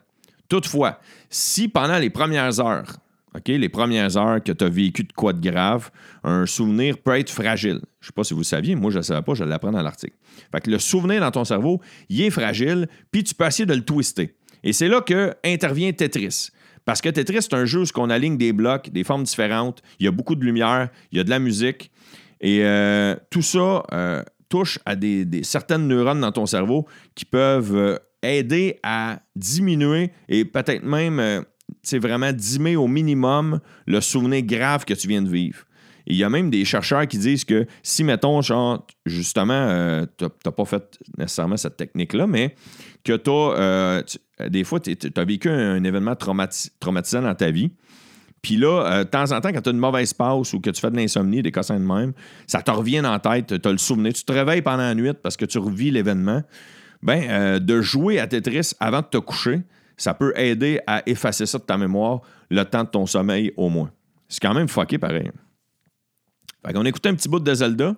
Toutefois, 0.47 0.99
si 1.31 1.67
pendant 1.67 1.97
les 1.97 2.11
premières 2.11 2.59
heures, 2.59 2.97
OK, 3.35 3.47
les 3.47 3.69
premières 3.69 4.15
heures 4.17 4.41
que 4.41 4.51
tu 4.51 4.63
as 4.63 4.69
vécu 4.69 5.03
de 5.03 5.11
quoi 5.11 5.33
de 5.33 5.41
grave, 5.41 5.89
un 6.23 6.45
souvenir 6.45 6.99
peut 6.99 7.17
être 7.17 7.31
fragile. 7.31 7.81
Je 7.99 8.05
ne 8.05 8.07
sais 8.07 8.13
pas 8.15 8.23
si 8.23 8.33
vous 8.33 8.41
le 8.41 8.45
saviez, 8.45 8.75
moi 8.75 8.91
je 8.91 8.97
ne 8.97 8.99
le 8.99 9.03
savais 9.03 9.23
pas, 9.23 9.33
je 9.33 9.43
l'apprends 9.43 9.71
dans 9.71 9.81
l'article. 9.81 10.15
Fait 10.51 10.61
que 10.61 10.69
le 10.69 10.77
souvenir 10.77 11.21
dans 11.21 11.31
ton 11.31 11.43
cerveau, 11.43 11.81
il 12.07 12.21
est 12.21 12.29
fragile, 12.29 12.87
puis 13.11 13.23
tu 13.23 13.33
peux 13.33 13.45
essayer 13.45 13.65
de 13.65 13.73
le 13.73 13.83
twister. 13.83 14.35
Et 14.63 14.73
c'est 14.73 14.87
là 14.87 15.01
que 15.01 15.33
intervient 15.43 15.91
Tetris. 15.91 16.51
Parce 16.85 17.01
que 17.01 17.09
Tetris, 17.09 17.41
c'est 17.41 17.53
un 17.53 17.65
jeu 17.65 17.81
où 17.81 17.85
on 17.97 18.09
aligne 18.09 18.37
des 18.37 18.53
blocs, 18.53 18.89
des 18.91 19.03
formes 19.03 19.23
différentes, 19.23 19.81
il 19.99 20.05
y 20.05 20.07
a 20.07 20.11
beaucoup 20.11 20.35
de 20.35 20.43
lumière, 20.45 20.89
il 21.11 21.17
y 21.17 21.21
a 21.21 21.23
de 21.23 21.29
la 21.29 21.39
musique, 21.39 21.91
et 22.41 22.63
euh, 22.63 23.15
tout 23.31 23.41
ça 23.41 23.83
euh, 23.91 24.23
touche 24.49 24.79
à 24.85 24.95
des, 24.95 25.27
certaines 25.43 25.87
neurones 25.87 26.21
dans 26.21 26.31
ton 26.31 26.45
cerveau 26.45 26.85
qui 27.15 27.25
peuvent 27.25 27.75
euh, 27.75 27.97
aider 28.21 28.79
à 28.83 29.19
diminuer 29.35 30.11
et 30.29 30.45
peut-être 30.45 30.83
même, 30.83 31.43
sais, 31.81 31.97
vraiment 31.97 32.31
diminuer 32.31 32.75
au 32.75 32.87
minimum 32.87 33.59
le 33.87 33.99
souvenir 34.01 34.43
grave 34.43 34.85
que 34.85 34.93
tu 34.93 35.07
viens 35.07 35.21
de 35.21 35.29
vivre. 35.29 35.65
Et 36.07 36.13
il 36.13 36.17
y 36.17 36.23
a 36.23 36.29
même 36.29 36.49
des 36.49 36.65
chercheurs 36.65 37.07
qui 37.07 37.17
disent 37.17 37.45
que 37.45 37.65
si, 37.83 38.03
mettons, 38.03 38.41
genre, 38.41 38.85
justement, 39.05 39.53
euh, 39.53 40.05
tu 40.17 40.25
n'as 40.25 40.51
pas 40.51 40.65
fait 40.65 40.99
nécessairement 41.17 41.57
cette 41.57 41.77
technique-là, 41.77 42.27
mais 42.27 42.55
que 43.03 43.13
tu 43.13 43.29
as, 43.29 44.03
des 44.49 44.63
fois, 44.63 44.79
tu 44.79 44.95
as 45.15 45.25
vécu 45.25 45.49
un, 45.49 45.83
événement 45.83 46.13
traumati- 46.13 46.69
traumatisant 46.79 47.21
dans 47.21 47.35
ta 47.35 47.51
vie, 47.51 47.71
puis 48.45 48.57
là, 48.57 48.85
euh, 48.85 49.03
de 49.03 49.09
temps 49.09 49.31
en 49.31 49.41
temps, 49.41 49.49
quand 49.51 49.61
tu 49.61 49.69
as 49.69 49.71
une 49.71 49.79
mauvaise 49.79 50.13
passe 50.13 50.53
ou 50.53 50.59
que 50.59 50.69
tu 50.69 50.79
fais 50.79 50.91
de 50.91 50.95
l'insomnie, 50.95 51.41
des 51.41 51.51
cassins 51.51 51.79
de 51.79 51.85
même, 51.85 52.13
ça 52.45 52.61
te 52.61 52.69
revient 52.69 52.99
en 52.99 53.17
tête, 53.17 53.59
tu 53.59 53.67
as 53.67 53.71
le 53.71 53.79
souvenir. 53.79 54.13
Tu 54.13 54.23
te 54.23 54.31
réveilles 54.31 54.61
pendant 54.61 54.83
la 54.83 54.93
nuit 54.93 55.13
parce 55.13 55.35
que 55.35 55.45
tu 55.45 55.57
revis 55.57 55.89
l'événement. 55.89 56.43
Ben, 57.01 57.23
euh, 57.27 57.57
de 57.57 57.81
jouer 57.81 58.19
à 58.19 58.27
Tetris 58.27 58.73
avant 58.79 59.01
de 59.01 59.07
te 59.07 59.17
coucher, 59.17 59.63
ça 59.97 60.13
peut 60.13 60.31
aider 60.35 60.79
à 60.85 61.01
effacer 61.09 61.47
ça 61.47 61.57
de 61.57 61.63
ta 61.63 61.75
mémoire 61.75 62.21
le 62.51 62.63
temps 62.65 62.83
de 62.83 62.89
ton 62.89 63.07
sommeil 63.07 63.51
au 63.57 63.69
moins. 63.69 63.89
C'est 64.27 64.43
quand 64.43 64.53
même 64.53 64.67
fucké 64.67 64.99
pareil. 64.99 65.31
Fait 66.65 66.73
qu'on 66.73 66.85
écoutait 66.85 67.09
un 67.09 67.15
petit 67.15 67.29
bout 67.29 67.39
de 67.39 67.53
Zelda. 67.53 67.95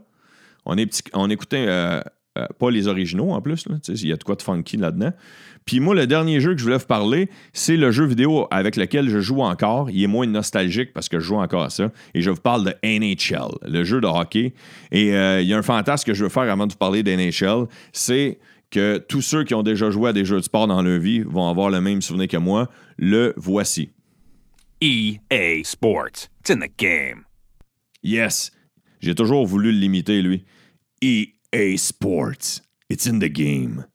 On, 0.65 0.77
est 0.77 0.85
petit- 0.85 1.03
on 1.13 1.29
écoutait 1.29 1.65
euh, 1.67 2.01
euh, 2.37 2.45
pas 2.59 2.69
les 2.71 2.87
originaux 2.87 3.31
en 3.31 3.41
plus. 3.41 3.65
Il 3.87 4.07
y 4.07 4.11
a 4.11 4.17
de 4.17 4.23
quoi 4.23 4.35
de 4.35 4.41
funky 4.41 4.77
là-dedans. 4.77 5.13
Puis 5.65 5.79
moi, 5.81 5.95
le 5.95 6.07
dernier 6.07 6.39
jeu 6.39 6.53
que 6.53 6.59
je 6.59 6.63
voulais 6.63 6.77
vous 6.77 6.85
parler, 6.85 7.29
c'est 7.53 7.75
le 7.77 7.91
jeu 7.91 8.05
vidéo 8.05 8.47
avec 8.51 8.75
lequel 8.77 9.09
je 9.09 9.19
joue 9.19 9.41
encore. 9.41 9.89
Il 9.89 10.01
est 10.01 10.07
moins 10.07 10.25
nostalgique 10.27 10.93
parce 10.93 11.09
que 11.09 11.19
je 11.19 11.25
joue 11.25 11.35
encore 11.35 11.63
à 11.63 11.69
ça. 11.69 11.91
Et 12.13 12.21
je 12.21 12.29
vous 12.29 12.39
parle 12.41 12.63
de 12.65 12.73
NHL, 12.83 13.49
le 13.67 13.83
jeu 13.83 13.99
de 13.99 14.07
hockey. 14.07 14.53
Et 14.91 15.13
euh, 15.13 15.41
il 15.41 15.47
y 15.47 15.53
a 15.53 15.57
un 15.57 15.61
fantasme 15.63 16.05
que 16.05 16.13
je 16.13 16.23
veux 16.23 16.29
faire 16.29 16.43
avant 16.43 16.67
de 16.67 16.71
vous 16.71 16.77
parler 16.77 17.03
d'NHL, 17.03 17.65
c'est 17.91 18.39
que 18.71 18.97
tous 18.97 19.21
ceux 19.21 19.43
qui 19.45 19.53
ont 19.53 19.63
déjà 19.63 19.89
joué 19.91 20.09
à 20.09 20.13
des 20.13 20.25
jeux 20.25 20.37
de 20.37 20.41
sport 20.43 20.67
dans 20.67 20.81
leur 20.81 20.99
vie 20.99 21.21
vont 21.21 21.49
avoir 21.49 21.69
le 21.69 21.79
même 21.81 22.01
souvenir 22.01 22.27
que 22.27 22.37
moi. 22.37 22.69
Le 22.97 23.33
voici. 23.37 23.89
EA 24.81 25.63
Sports. 25.63 26.29
It's 26.41 26.49
in 26.51 26.59
the 26.59 26.71
game. 26.77 27.23
Yes, 28.03 28.51
j'ai 28.99 29.15
toujours 29.15 29.45
voulu 29.45 29.71
l'imiter, 29.71 30.21
lui. 30.21 30.45
EA 31.01 31.77
Sports. 31.77 32.61
It's 32.89 33.07
in 33.07 33.19
the 33.19 33.25
game. 33.31 33.85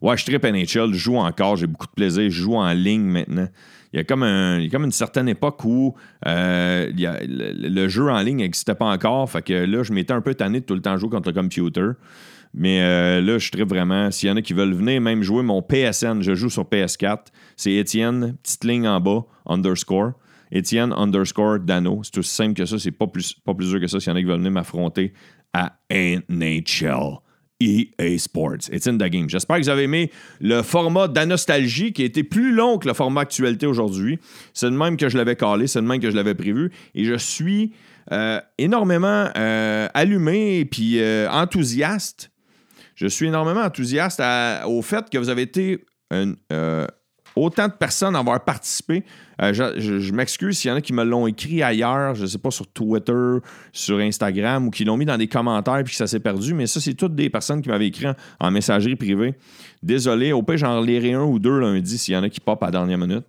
Ouais, 0.00 0.16
je 0.16 0.24
tripe 0.24 0.44
NHL, 0.44 0.92
je 0.92 0.98
joue 0.98 1.16
encore, 1.16 1.56
j'ai 1.56 1.68
beaucoup 1.68 1.86
de 1.86 1.92
plaisir, 1.92 2.24
je 2.24 2.42
joue 2.42 2.54
en 2.56 2.72
ligne 2.72 3.04
maintenant. 3.04 3.48
Il 3.92 3.98
y 3.98 4.00
a 4.00 4.04
comme, 4.04 4.22
un- 4.24 4.58
une 4.58 4.90
certaine 4.90 5.28
époque 5.28 5.64
où 5.64 5.94
euh, 6.26 6.90
le, 6.92 7.68
le 7.68 7.88
jeu 7.88 8.10
en 8.10 8.20
ligne 8.20 8.38
n'existait 8.38 8.74
pas 8.74 8.86
encore. 8.86 9.30
Fait 9.30 9.42
que 9.42 9.52
là, 9.52 9.82
je 9.82 9.92
m'étais 9.92 10.12
un 10.14 10.22
peu 10.22 10.34
tanné 10.34 10.60
de 10.60 10.64
tout 10.64 10.74
le 10.74 10.80
temps 10.80 10.96
jouer 10.96 11.10
contre 11.10 11.28
le 11.28 11.34
computer. 11.34 11.90
Mais 12.54 12.80
euh, 12.82 13.20
là, 13.20 13.38
je 13.38 13.50
tripe 13.50 13.68
vraiment. 13.68 14.10
S'il 14.10 14.28
y 14.28 14.32
en 14.32 14.36
a 14.36 14.42
qui 14.42 14.54
veulent 14.54 14.72
venir 14.74 15.00
même 15.00 15.22
jouer 15.22 15.42
mon 15.42 15.62
PSN, 15.62 16.20
je 16.22 16.34
joue 16.34 16.48
sur 16.50 16.64
PS4. 16.64 17.26
C'est 17.56 17.72
Étienne, 17.74 18.36
petite 18.42 18.64
ligne 18.64 18.88
en 18.88 18.98
bas, 18.98 19.24
underscore. 19.46 20.12
Étienne 20.52 20.92
underscore 20.92 21.58
Dano. 21.60 22.02
C'est 22.04 22.18
aussi 22.18 22.30
simple 22.34 22.54
que 22.54 22.66
ça, 22.66 22.78
c'est 22.78 22.90
pas 22.92 23.06
plus, 23.08 23.32
pas 23.32 23.54
plus 23.54 23.70
dur 23.70 23.80
que 23.80 23.86
ça. 23.88 23.98
S'il 23.98 24.10
y 24.10 24.12
en 24.12 24.16
a 24.16 24.20
qui 24.20 24.26
veulent 24.26 24.36
venir 24.38 24.52
m'affronter 24.52 25.12
à 25.52 25.78
NHL. 25.90 27.18
EA 27.60 28.18
Sports. 28.18 28.58
The 28.70 28.96
game. 29.08 29.28
J'espère 29.30 29.58
que 29.58 29.62
vous 29.62 29.68
avez 29.68 29.84
aimé 29.84 30.10
le 30.40 30.62
format 30.62 31.06
d'Anostalgie 31.06 31.92
qui 31.92 32.02
a 32.02 32.04
été 32.06 32.24
plus 32.24 32.52
long 32.52 32.78
que 32.78 32.88
le 32.88 32.94
format 32.94 33.20
Actualité 33.22 33.66
aujourd'hui. 33.66 34.18
C'est 34.52 34.68
le 34.68 34.76
même 34.76 34.96
que 34.96 35.08
je 35.08 35.16
l'avais 35.16 35.36
calé, 35.36 35.68
c'est 35.68 35.80
le 35.80 35.86
même 35.86 36.00
que 36.00 36.10
je 36.10 36.16
l'avais 36.16 36.34
prévu. 36.34 36.72
Et 36.96 37.04
je 37.04 37.14
suis 37.14 37.72
euh, 38.10 38.40
énormément 38.58 39.28
euh, 39.36 39.86
allumé 39.94 40.58
et 40.58 40.64
puis 40.64 40.98
euh, 40.98 41.30
enthousiaste. 41.30 42.32
Je 42.96 43.06
suis 43.06 43.28
énormément 43.28 43.60
enthousiaste 43.62 44.20
au 44.66 44.82
fait 44.82 45.08
que 45.08 45.18
vous 45.18 45.28
avez 45.28 45.42
été 45.42 45.84
un- 46.10 46.34
autant 47.36 47.68
de 47.68 47.72
personnes 47.72 48.16
avoir 48.16 48.44
participé. 48.44 49.04
Euh, 49.40 49.52
je 49.52 50.12
m'excuse 50.12 50.58
s'il 50.58 50.70
y 50.70 50.72
en 50.72 50.76
a 50.76 50.80
qui 50.80 50.92
me 50.92 51.04
l'ont 51.04 51.26
écrit 51.26 51.62
ailleurs, 51.62 52.14
je 52.14 52.22
ne 52.22 52.26
sais 52.26 52.38
pas, 52.38 52.50
sur 52.50 52.66
Twitter, 52.66 53.38
sur 53.72 53.98
Instagram, 53.98 54.66
ou 54.66 54.70
qui 54.70 54.84
l'ont 54.84 54.96
mis 54.96 55.04
dans 55.04 55.18
des 55.18 55.26
commentaires 55.26 55.82
puis 55.84 55.92
que 55.92 55.96
ça 55.96 56.06
s'est 56.06 56.20
perdu, 56.20 56.54
mais 56.54 56.66
ça, 56.66 56.80
c'est 56.80 56.94
toutes 56.94 57.14
des 57.14 57.30
personnes 57.30 57.62
qui 57.62 57.68
m'avaient 57.68 57.88
écrit 57.88 58.06
en, 58.40 58.50
messagerie 58.50 58.96
privée. 58.96 59.34
Désolé, 59.82 60.32
au 60.32 60.42
pire, 60.42 60.58
j'en 60.58 60.80
lirai 60.80 61.14
un 61.14 61.24
ou 61.24 61.38
deux 61.38 61.58
lundi 61.58 61.98
s'il 61.98 62.14
y 62.14 62.16
en 62.16 62.22
a 62.22 62.28
qui 62.28 62.40
pop 62.40 62.62
à 62.62 62.66
la 62.66 62.72
dernière 62.72 62.98
minute. 62.98 63.24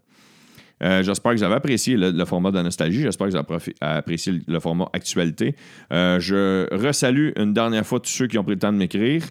Euh, 0.83 1.01
J'espère 1.01 1.31
que 1.31 1.37
vous 1.37 1.43
avez 1.43 1.55
apprécié 1.55 1.95
le, 1.95 2.25
format 2.25 2.51
de 2.51 2.61
nostalgie. 2.61 3.01
J'espère 3.01 3.27
que 3.27 3.31
vous 3.31 3.37
avez 3.37 3.73
apprécié 3.79 4.33
le, 4.33 4.41
le 4.47 4.59
format 4.59 4.89
actualité. 4.91 5.55
Euh, 5.93 6.19
je 6.19 6.67
resalue 6.75 7.29
une 7.37 7.53
dernière 7.53 7.85
fois 7.85 7.99
tous 7.99 8.09
ceux 8.09 8.27
qui 8.27 8.37
ont 8.37 8.43
pris 8.43 8.55
le 8.55 8.59
temps 8.59 8.73
de 8.73 8.77
m'écrire. 8.77 9.23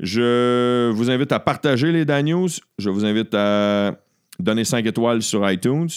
Je 0.00 0.90
vous 0.92 1.10
invite 1.10 1.30
à 1.32 1.38
partager 1.40 1.92
les 1.92 2.04
Dan 2.04 2.24
News. 2.26 2.48
Je 2.78 2.88
vous 2.90 3.04
invite 3.04 3.34
à 3.34 3.96
donner 4.38 4.64
5 4.64 4.84
étoiles 4.86 5.22
sur 5.22 5.48
iTunes. 5.50 5.88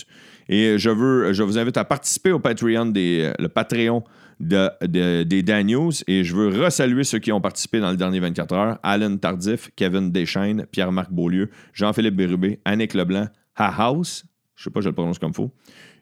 Et 0.50 0.78
je, 0.78 0.90
veux, 0.90 1.32
je 1.32 1.42
vous 1.42 1.58
invite 1.58 1.78
à 1.78 1.86
participer 1.86 2.32
au 2.32 2.40
Patreon 2.40 2.88
des, 2.88 3.32
le 3.40 3.48
Patreon 3.48 4.04
de- 4.42 4.70
de- 4.86 5.24
des 5.24 5.42
Dan 5.42 5.68
News. 5.68 5.92
Et 6.08 6.26
je 6.26 6.36
veux 6.36 6.50
resaluer 6.64 7.06
ceux 7.06 7.20
qui 7.20 7.32
ont 7.32 7.40
participé 7.40 7.80
dans 7.80 7.92
le 7.92 7.98
dernier 7.98 8.20
24 8.20 8.54
heures. 8.54 8.80
Alan 8.84 9.16
Tardif, 9.16 9.70
Kevin 9.78 10.12
Deschaines, 10.12 10.66
Pierre-Marc 10.70 11.10
Beaulieu, 11.12 11.50
Jean-Philippe 11.74 12.16
Bérubé, 12.16 12.60
Annick 12.66 12.94
Leblanc, 12.94 13.28
Ha 13.56 13.74
House, 13.78 14.26
je 14.56 14.66
sais 14.66 14.70
pas, 14.70 14.82
je 14.82 14.90
le 14.90 14.96
prononce 14.96 15.18
comme 15.18 15.32
il 15.32 15.36
faut. 15.36 15.52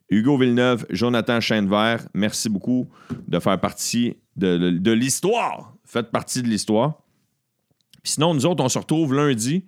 Hugo 0.09 0.37
Villeneuve, 0.37 0.85
Jonathan 0.89 1.39
Chaînevert, 1.39 2.07
merci 2.15 2.49
beaucoup 2.49 2.87
de 3.27 3.39
faire 3.39 3.59
partie 3.61 4.17
de 4.35 4.91
l'histoire. 4.91 5.75
Faites 5.85 6.09
partie 6.11 6.41
de 6.41 6.47
l'histoire. 6.47 7.00
Sinon, 8.03 8.33
nous 8.33 8.45
autres, 8.45 8.63
on 8.63 8.69
se 8.69 8.79
retrouve 8.79 9.13
lundi. 9.13 9.65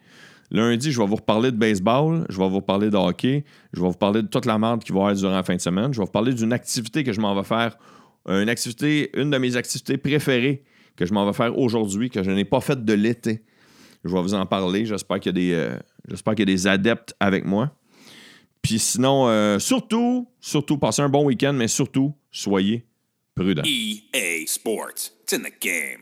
Lundi, 0.51 0.91
je 0.91 0.99
vais 0.99 1.07
vous 1.07 1.15
reparler 1.15 1.51
de 1.51 1.57
baseball, 1.57 2.25
je 2.29 2.37
vais 2.37 2.47
vous 2.47 2.57
reparler 2.57 2.89
de 2.89 2.97
hockey, 2.97 3.43
je 3.73 3.81
vais 3.81 3.87
vous 3.87 3.93
parler 3.93 4.21
de 4.21 4.27
toute 4.27 4.45
la 4.45 4.59
merde 4.59 4.83
qui 4.83 4.91
va 4.91 4.97
y 4.97 5.01
avoir 5.01 5.15
durant 5.15 5.33
la 5.33 5.43
fin 5.43 5.55
de 5.55 5.61
semaine. 5.61 5.93
Je 5.93 5.99
vais 5.99 6.05
vous 6.05 6.11
parler 6.11 6.33
d'une 6.33 6.53
activité 6.53 7.03
que 7.03 7.11
je 7.11 7.19
m'en 7.19 7.33
vais 7.33 7.43
faire, 7.43 7.75
une 8.27 8.49
activité, 8.49 9.09
une 9.19 9.31
de 9.31 9.37
mes 9.37 9.55
activités 9.55 9.97
préférées 9.97 10.63
que 10.95 11.05
je 11.05 11.13
m'en 11.13 11.25
vais 11.25 11.33
faire 11.33 11.57
aujourd'hui, 11.57 12.09
que 12.09 12.23
je 12.23 12.31
n'ai 12.31 12.45
pas 12.45 12.61
faite 12.61 12.85
de 12.85 12.93
l'été. 12.93 13.41
Je 14.03 14.13
vais 14.13 14.21
vous 14.21 14.33
en 14.33 14.45
parler. 14.45 14.85
J'espère 14.85 15.19
qu'il 15.19 15.29
y 15.29 15.29
a 15.29 15.33
des, 15.33 15.53
euh, 15.53 16.33
qu'il 16.35 16.39
y 16.39 16.41
a 16.41 16.45
des 16.45 16.67
adeptes 16.67 17.15
avec 17.19 17.45
moi. 17.45 17.75
Puis 18.61 18.79
sinon, 18.79 19.27
euh, 19.27 19.59
surtout, 19.59 20.27
surtout, 20.39 20.77
passez 20.77 21.01
un 21.01 21.09
bon 21.09 21.25
week-end, 21.25 21.53
mais 21.53 21.67
surtout, 21.67 22.13
soyez 22.31 22.85
prudents. 23.35 23.63
EA 23.65 24.45
Sports. 24.45 25.11
It's 25.23 25.33
in 25.33 25.39
the 25.39 25.53
game. 25.59 26.01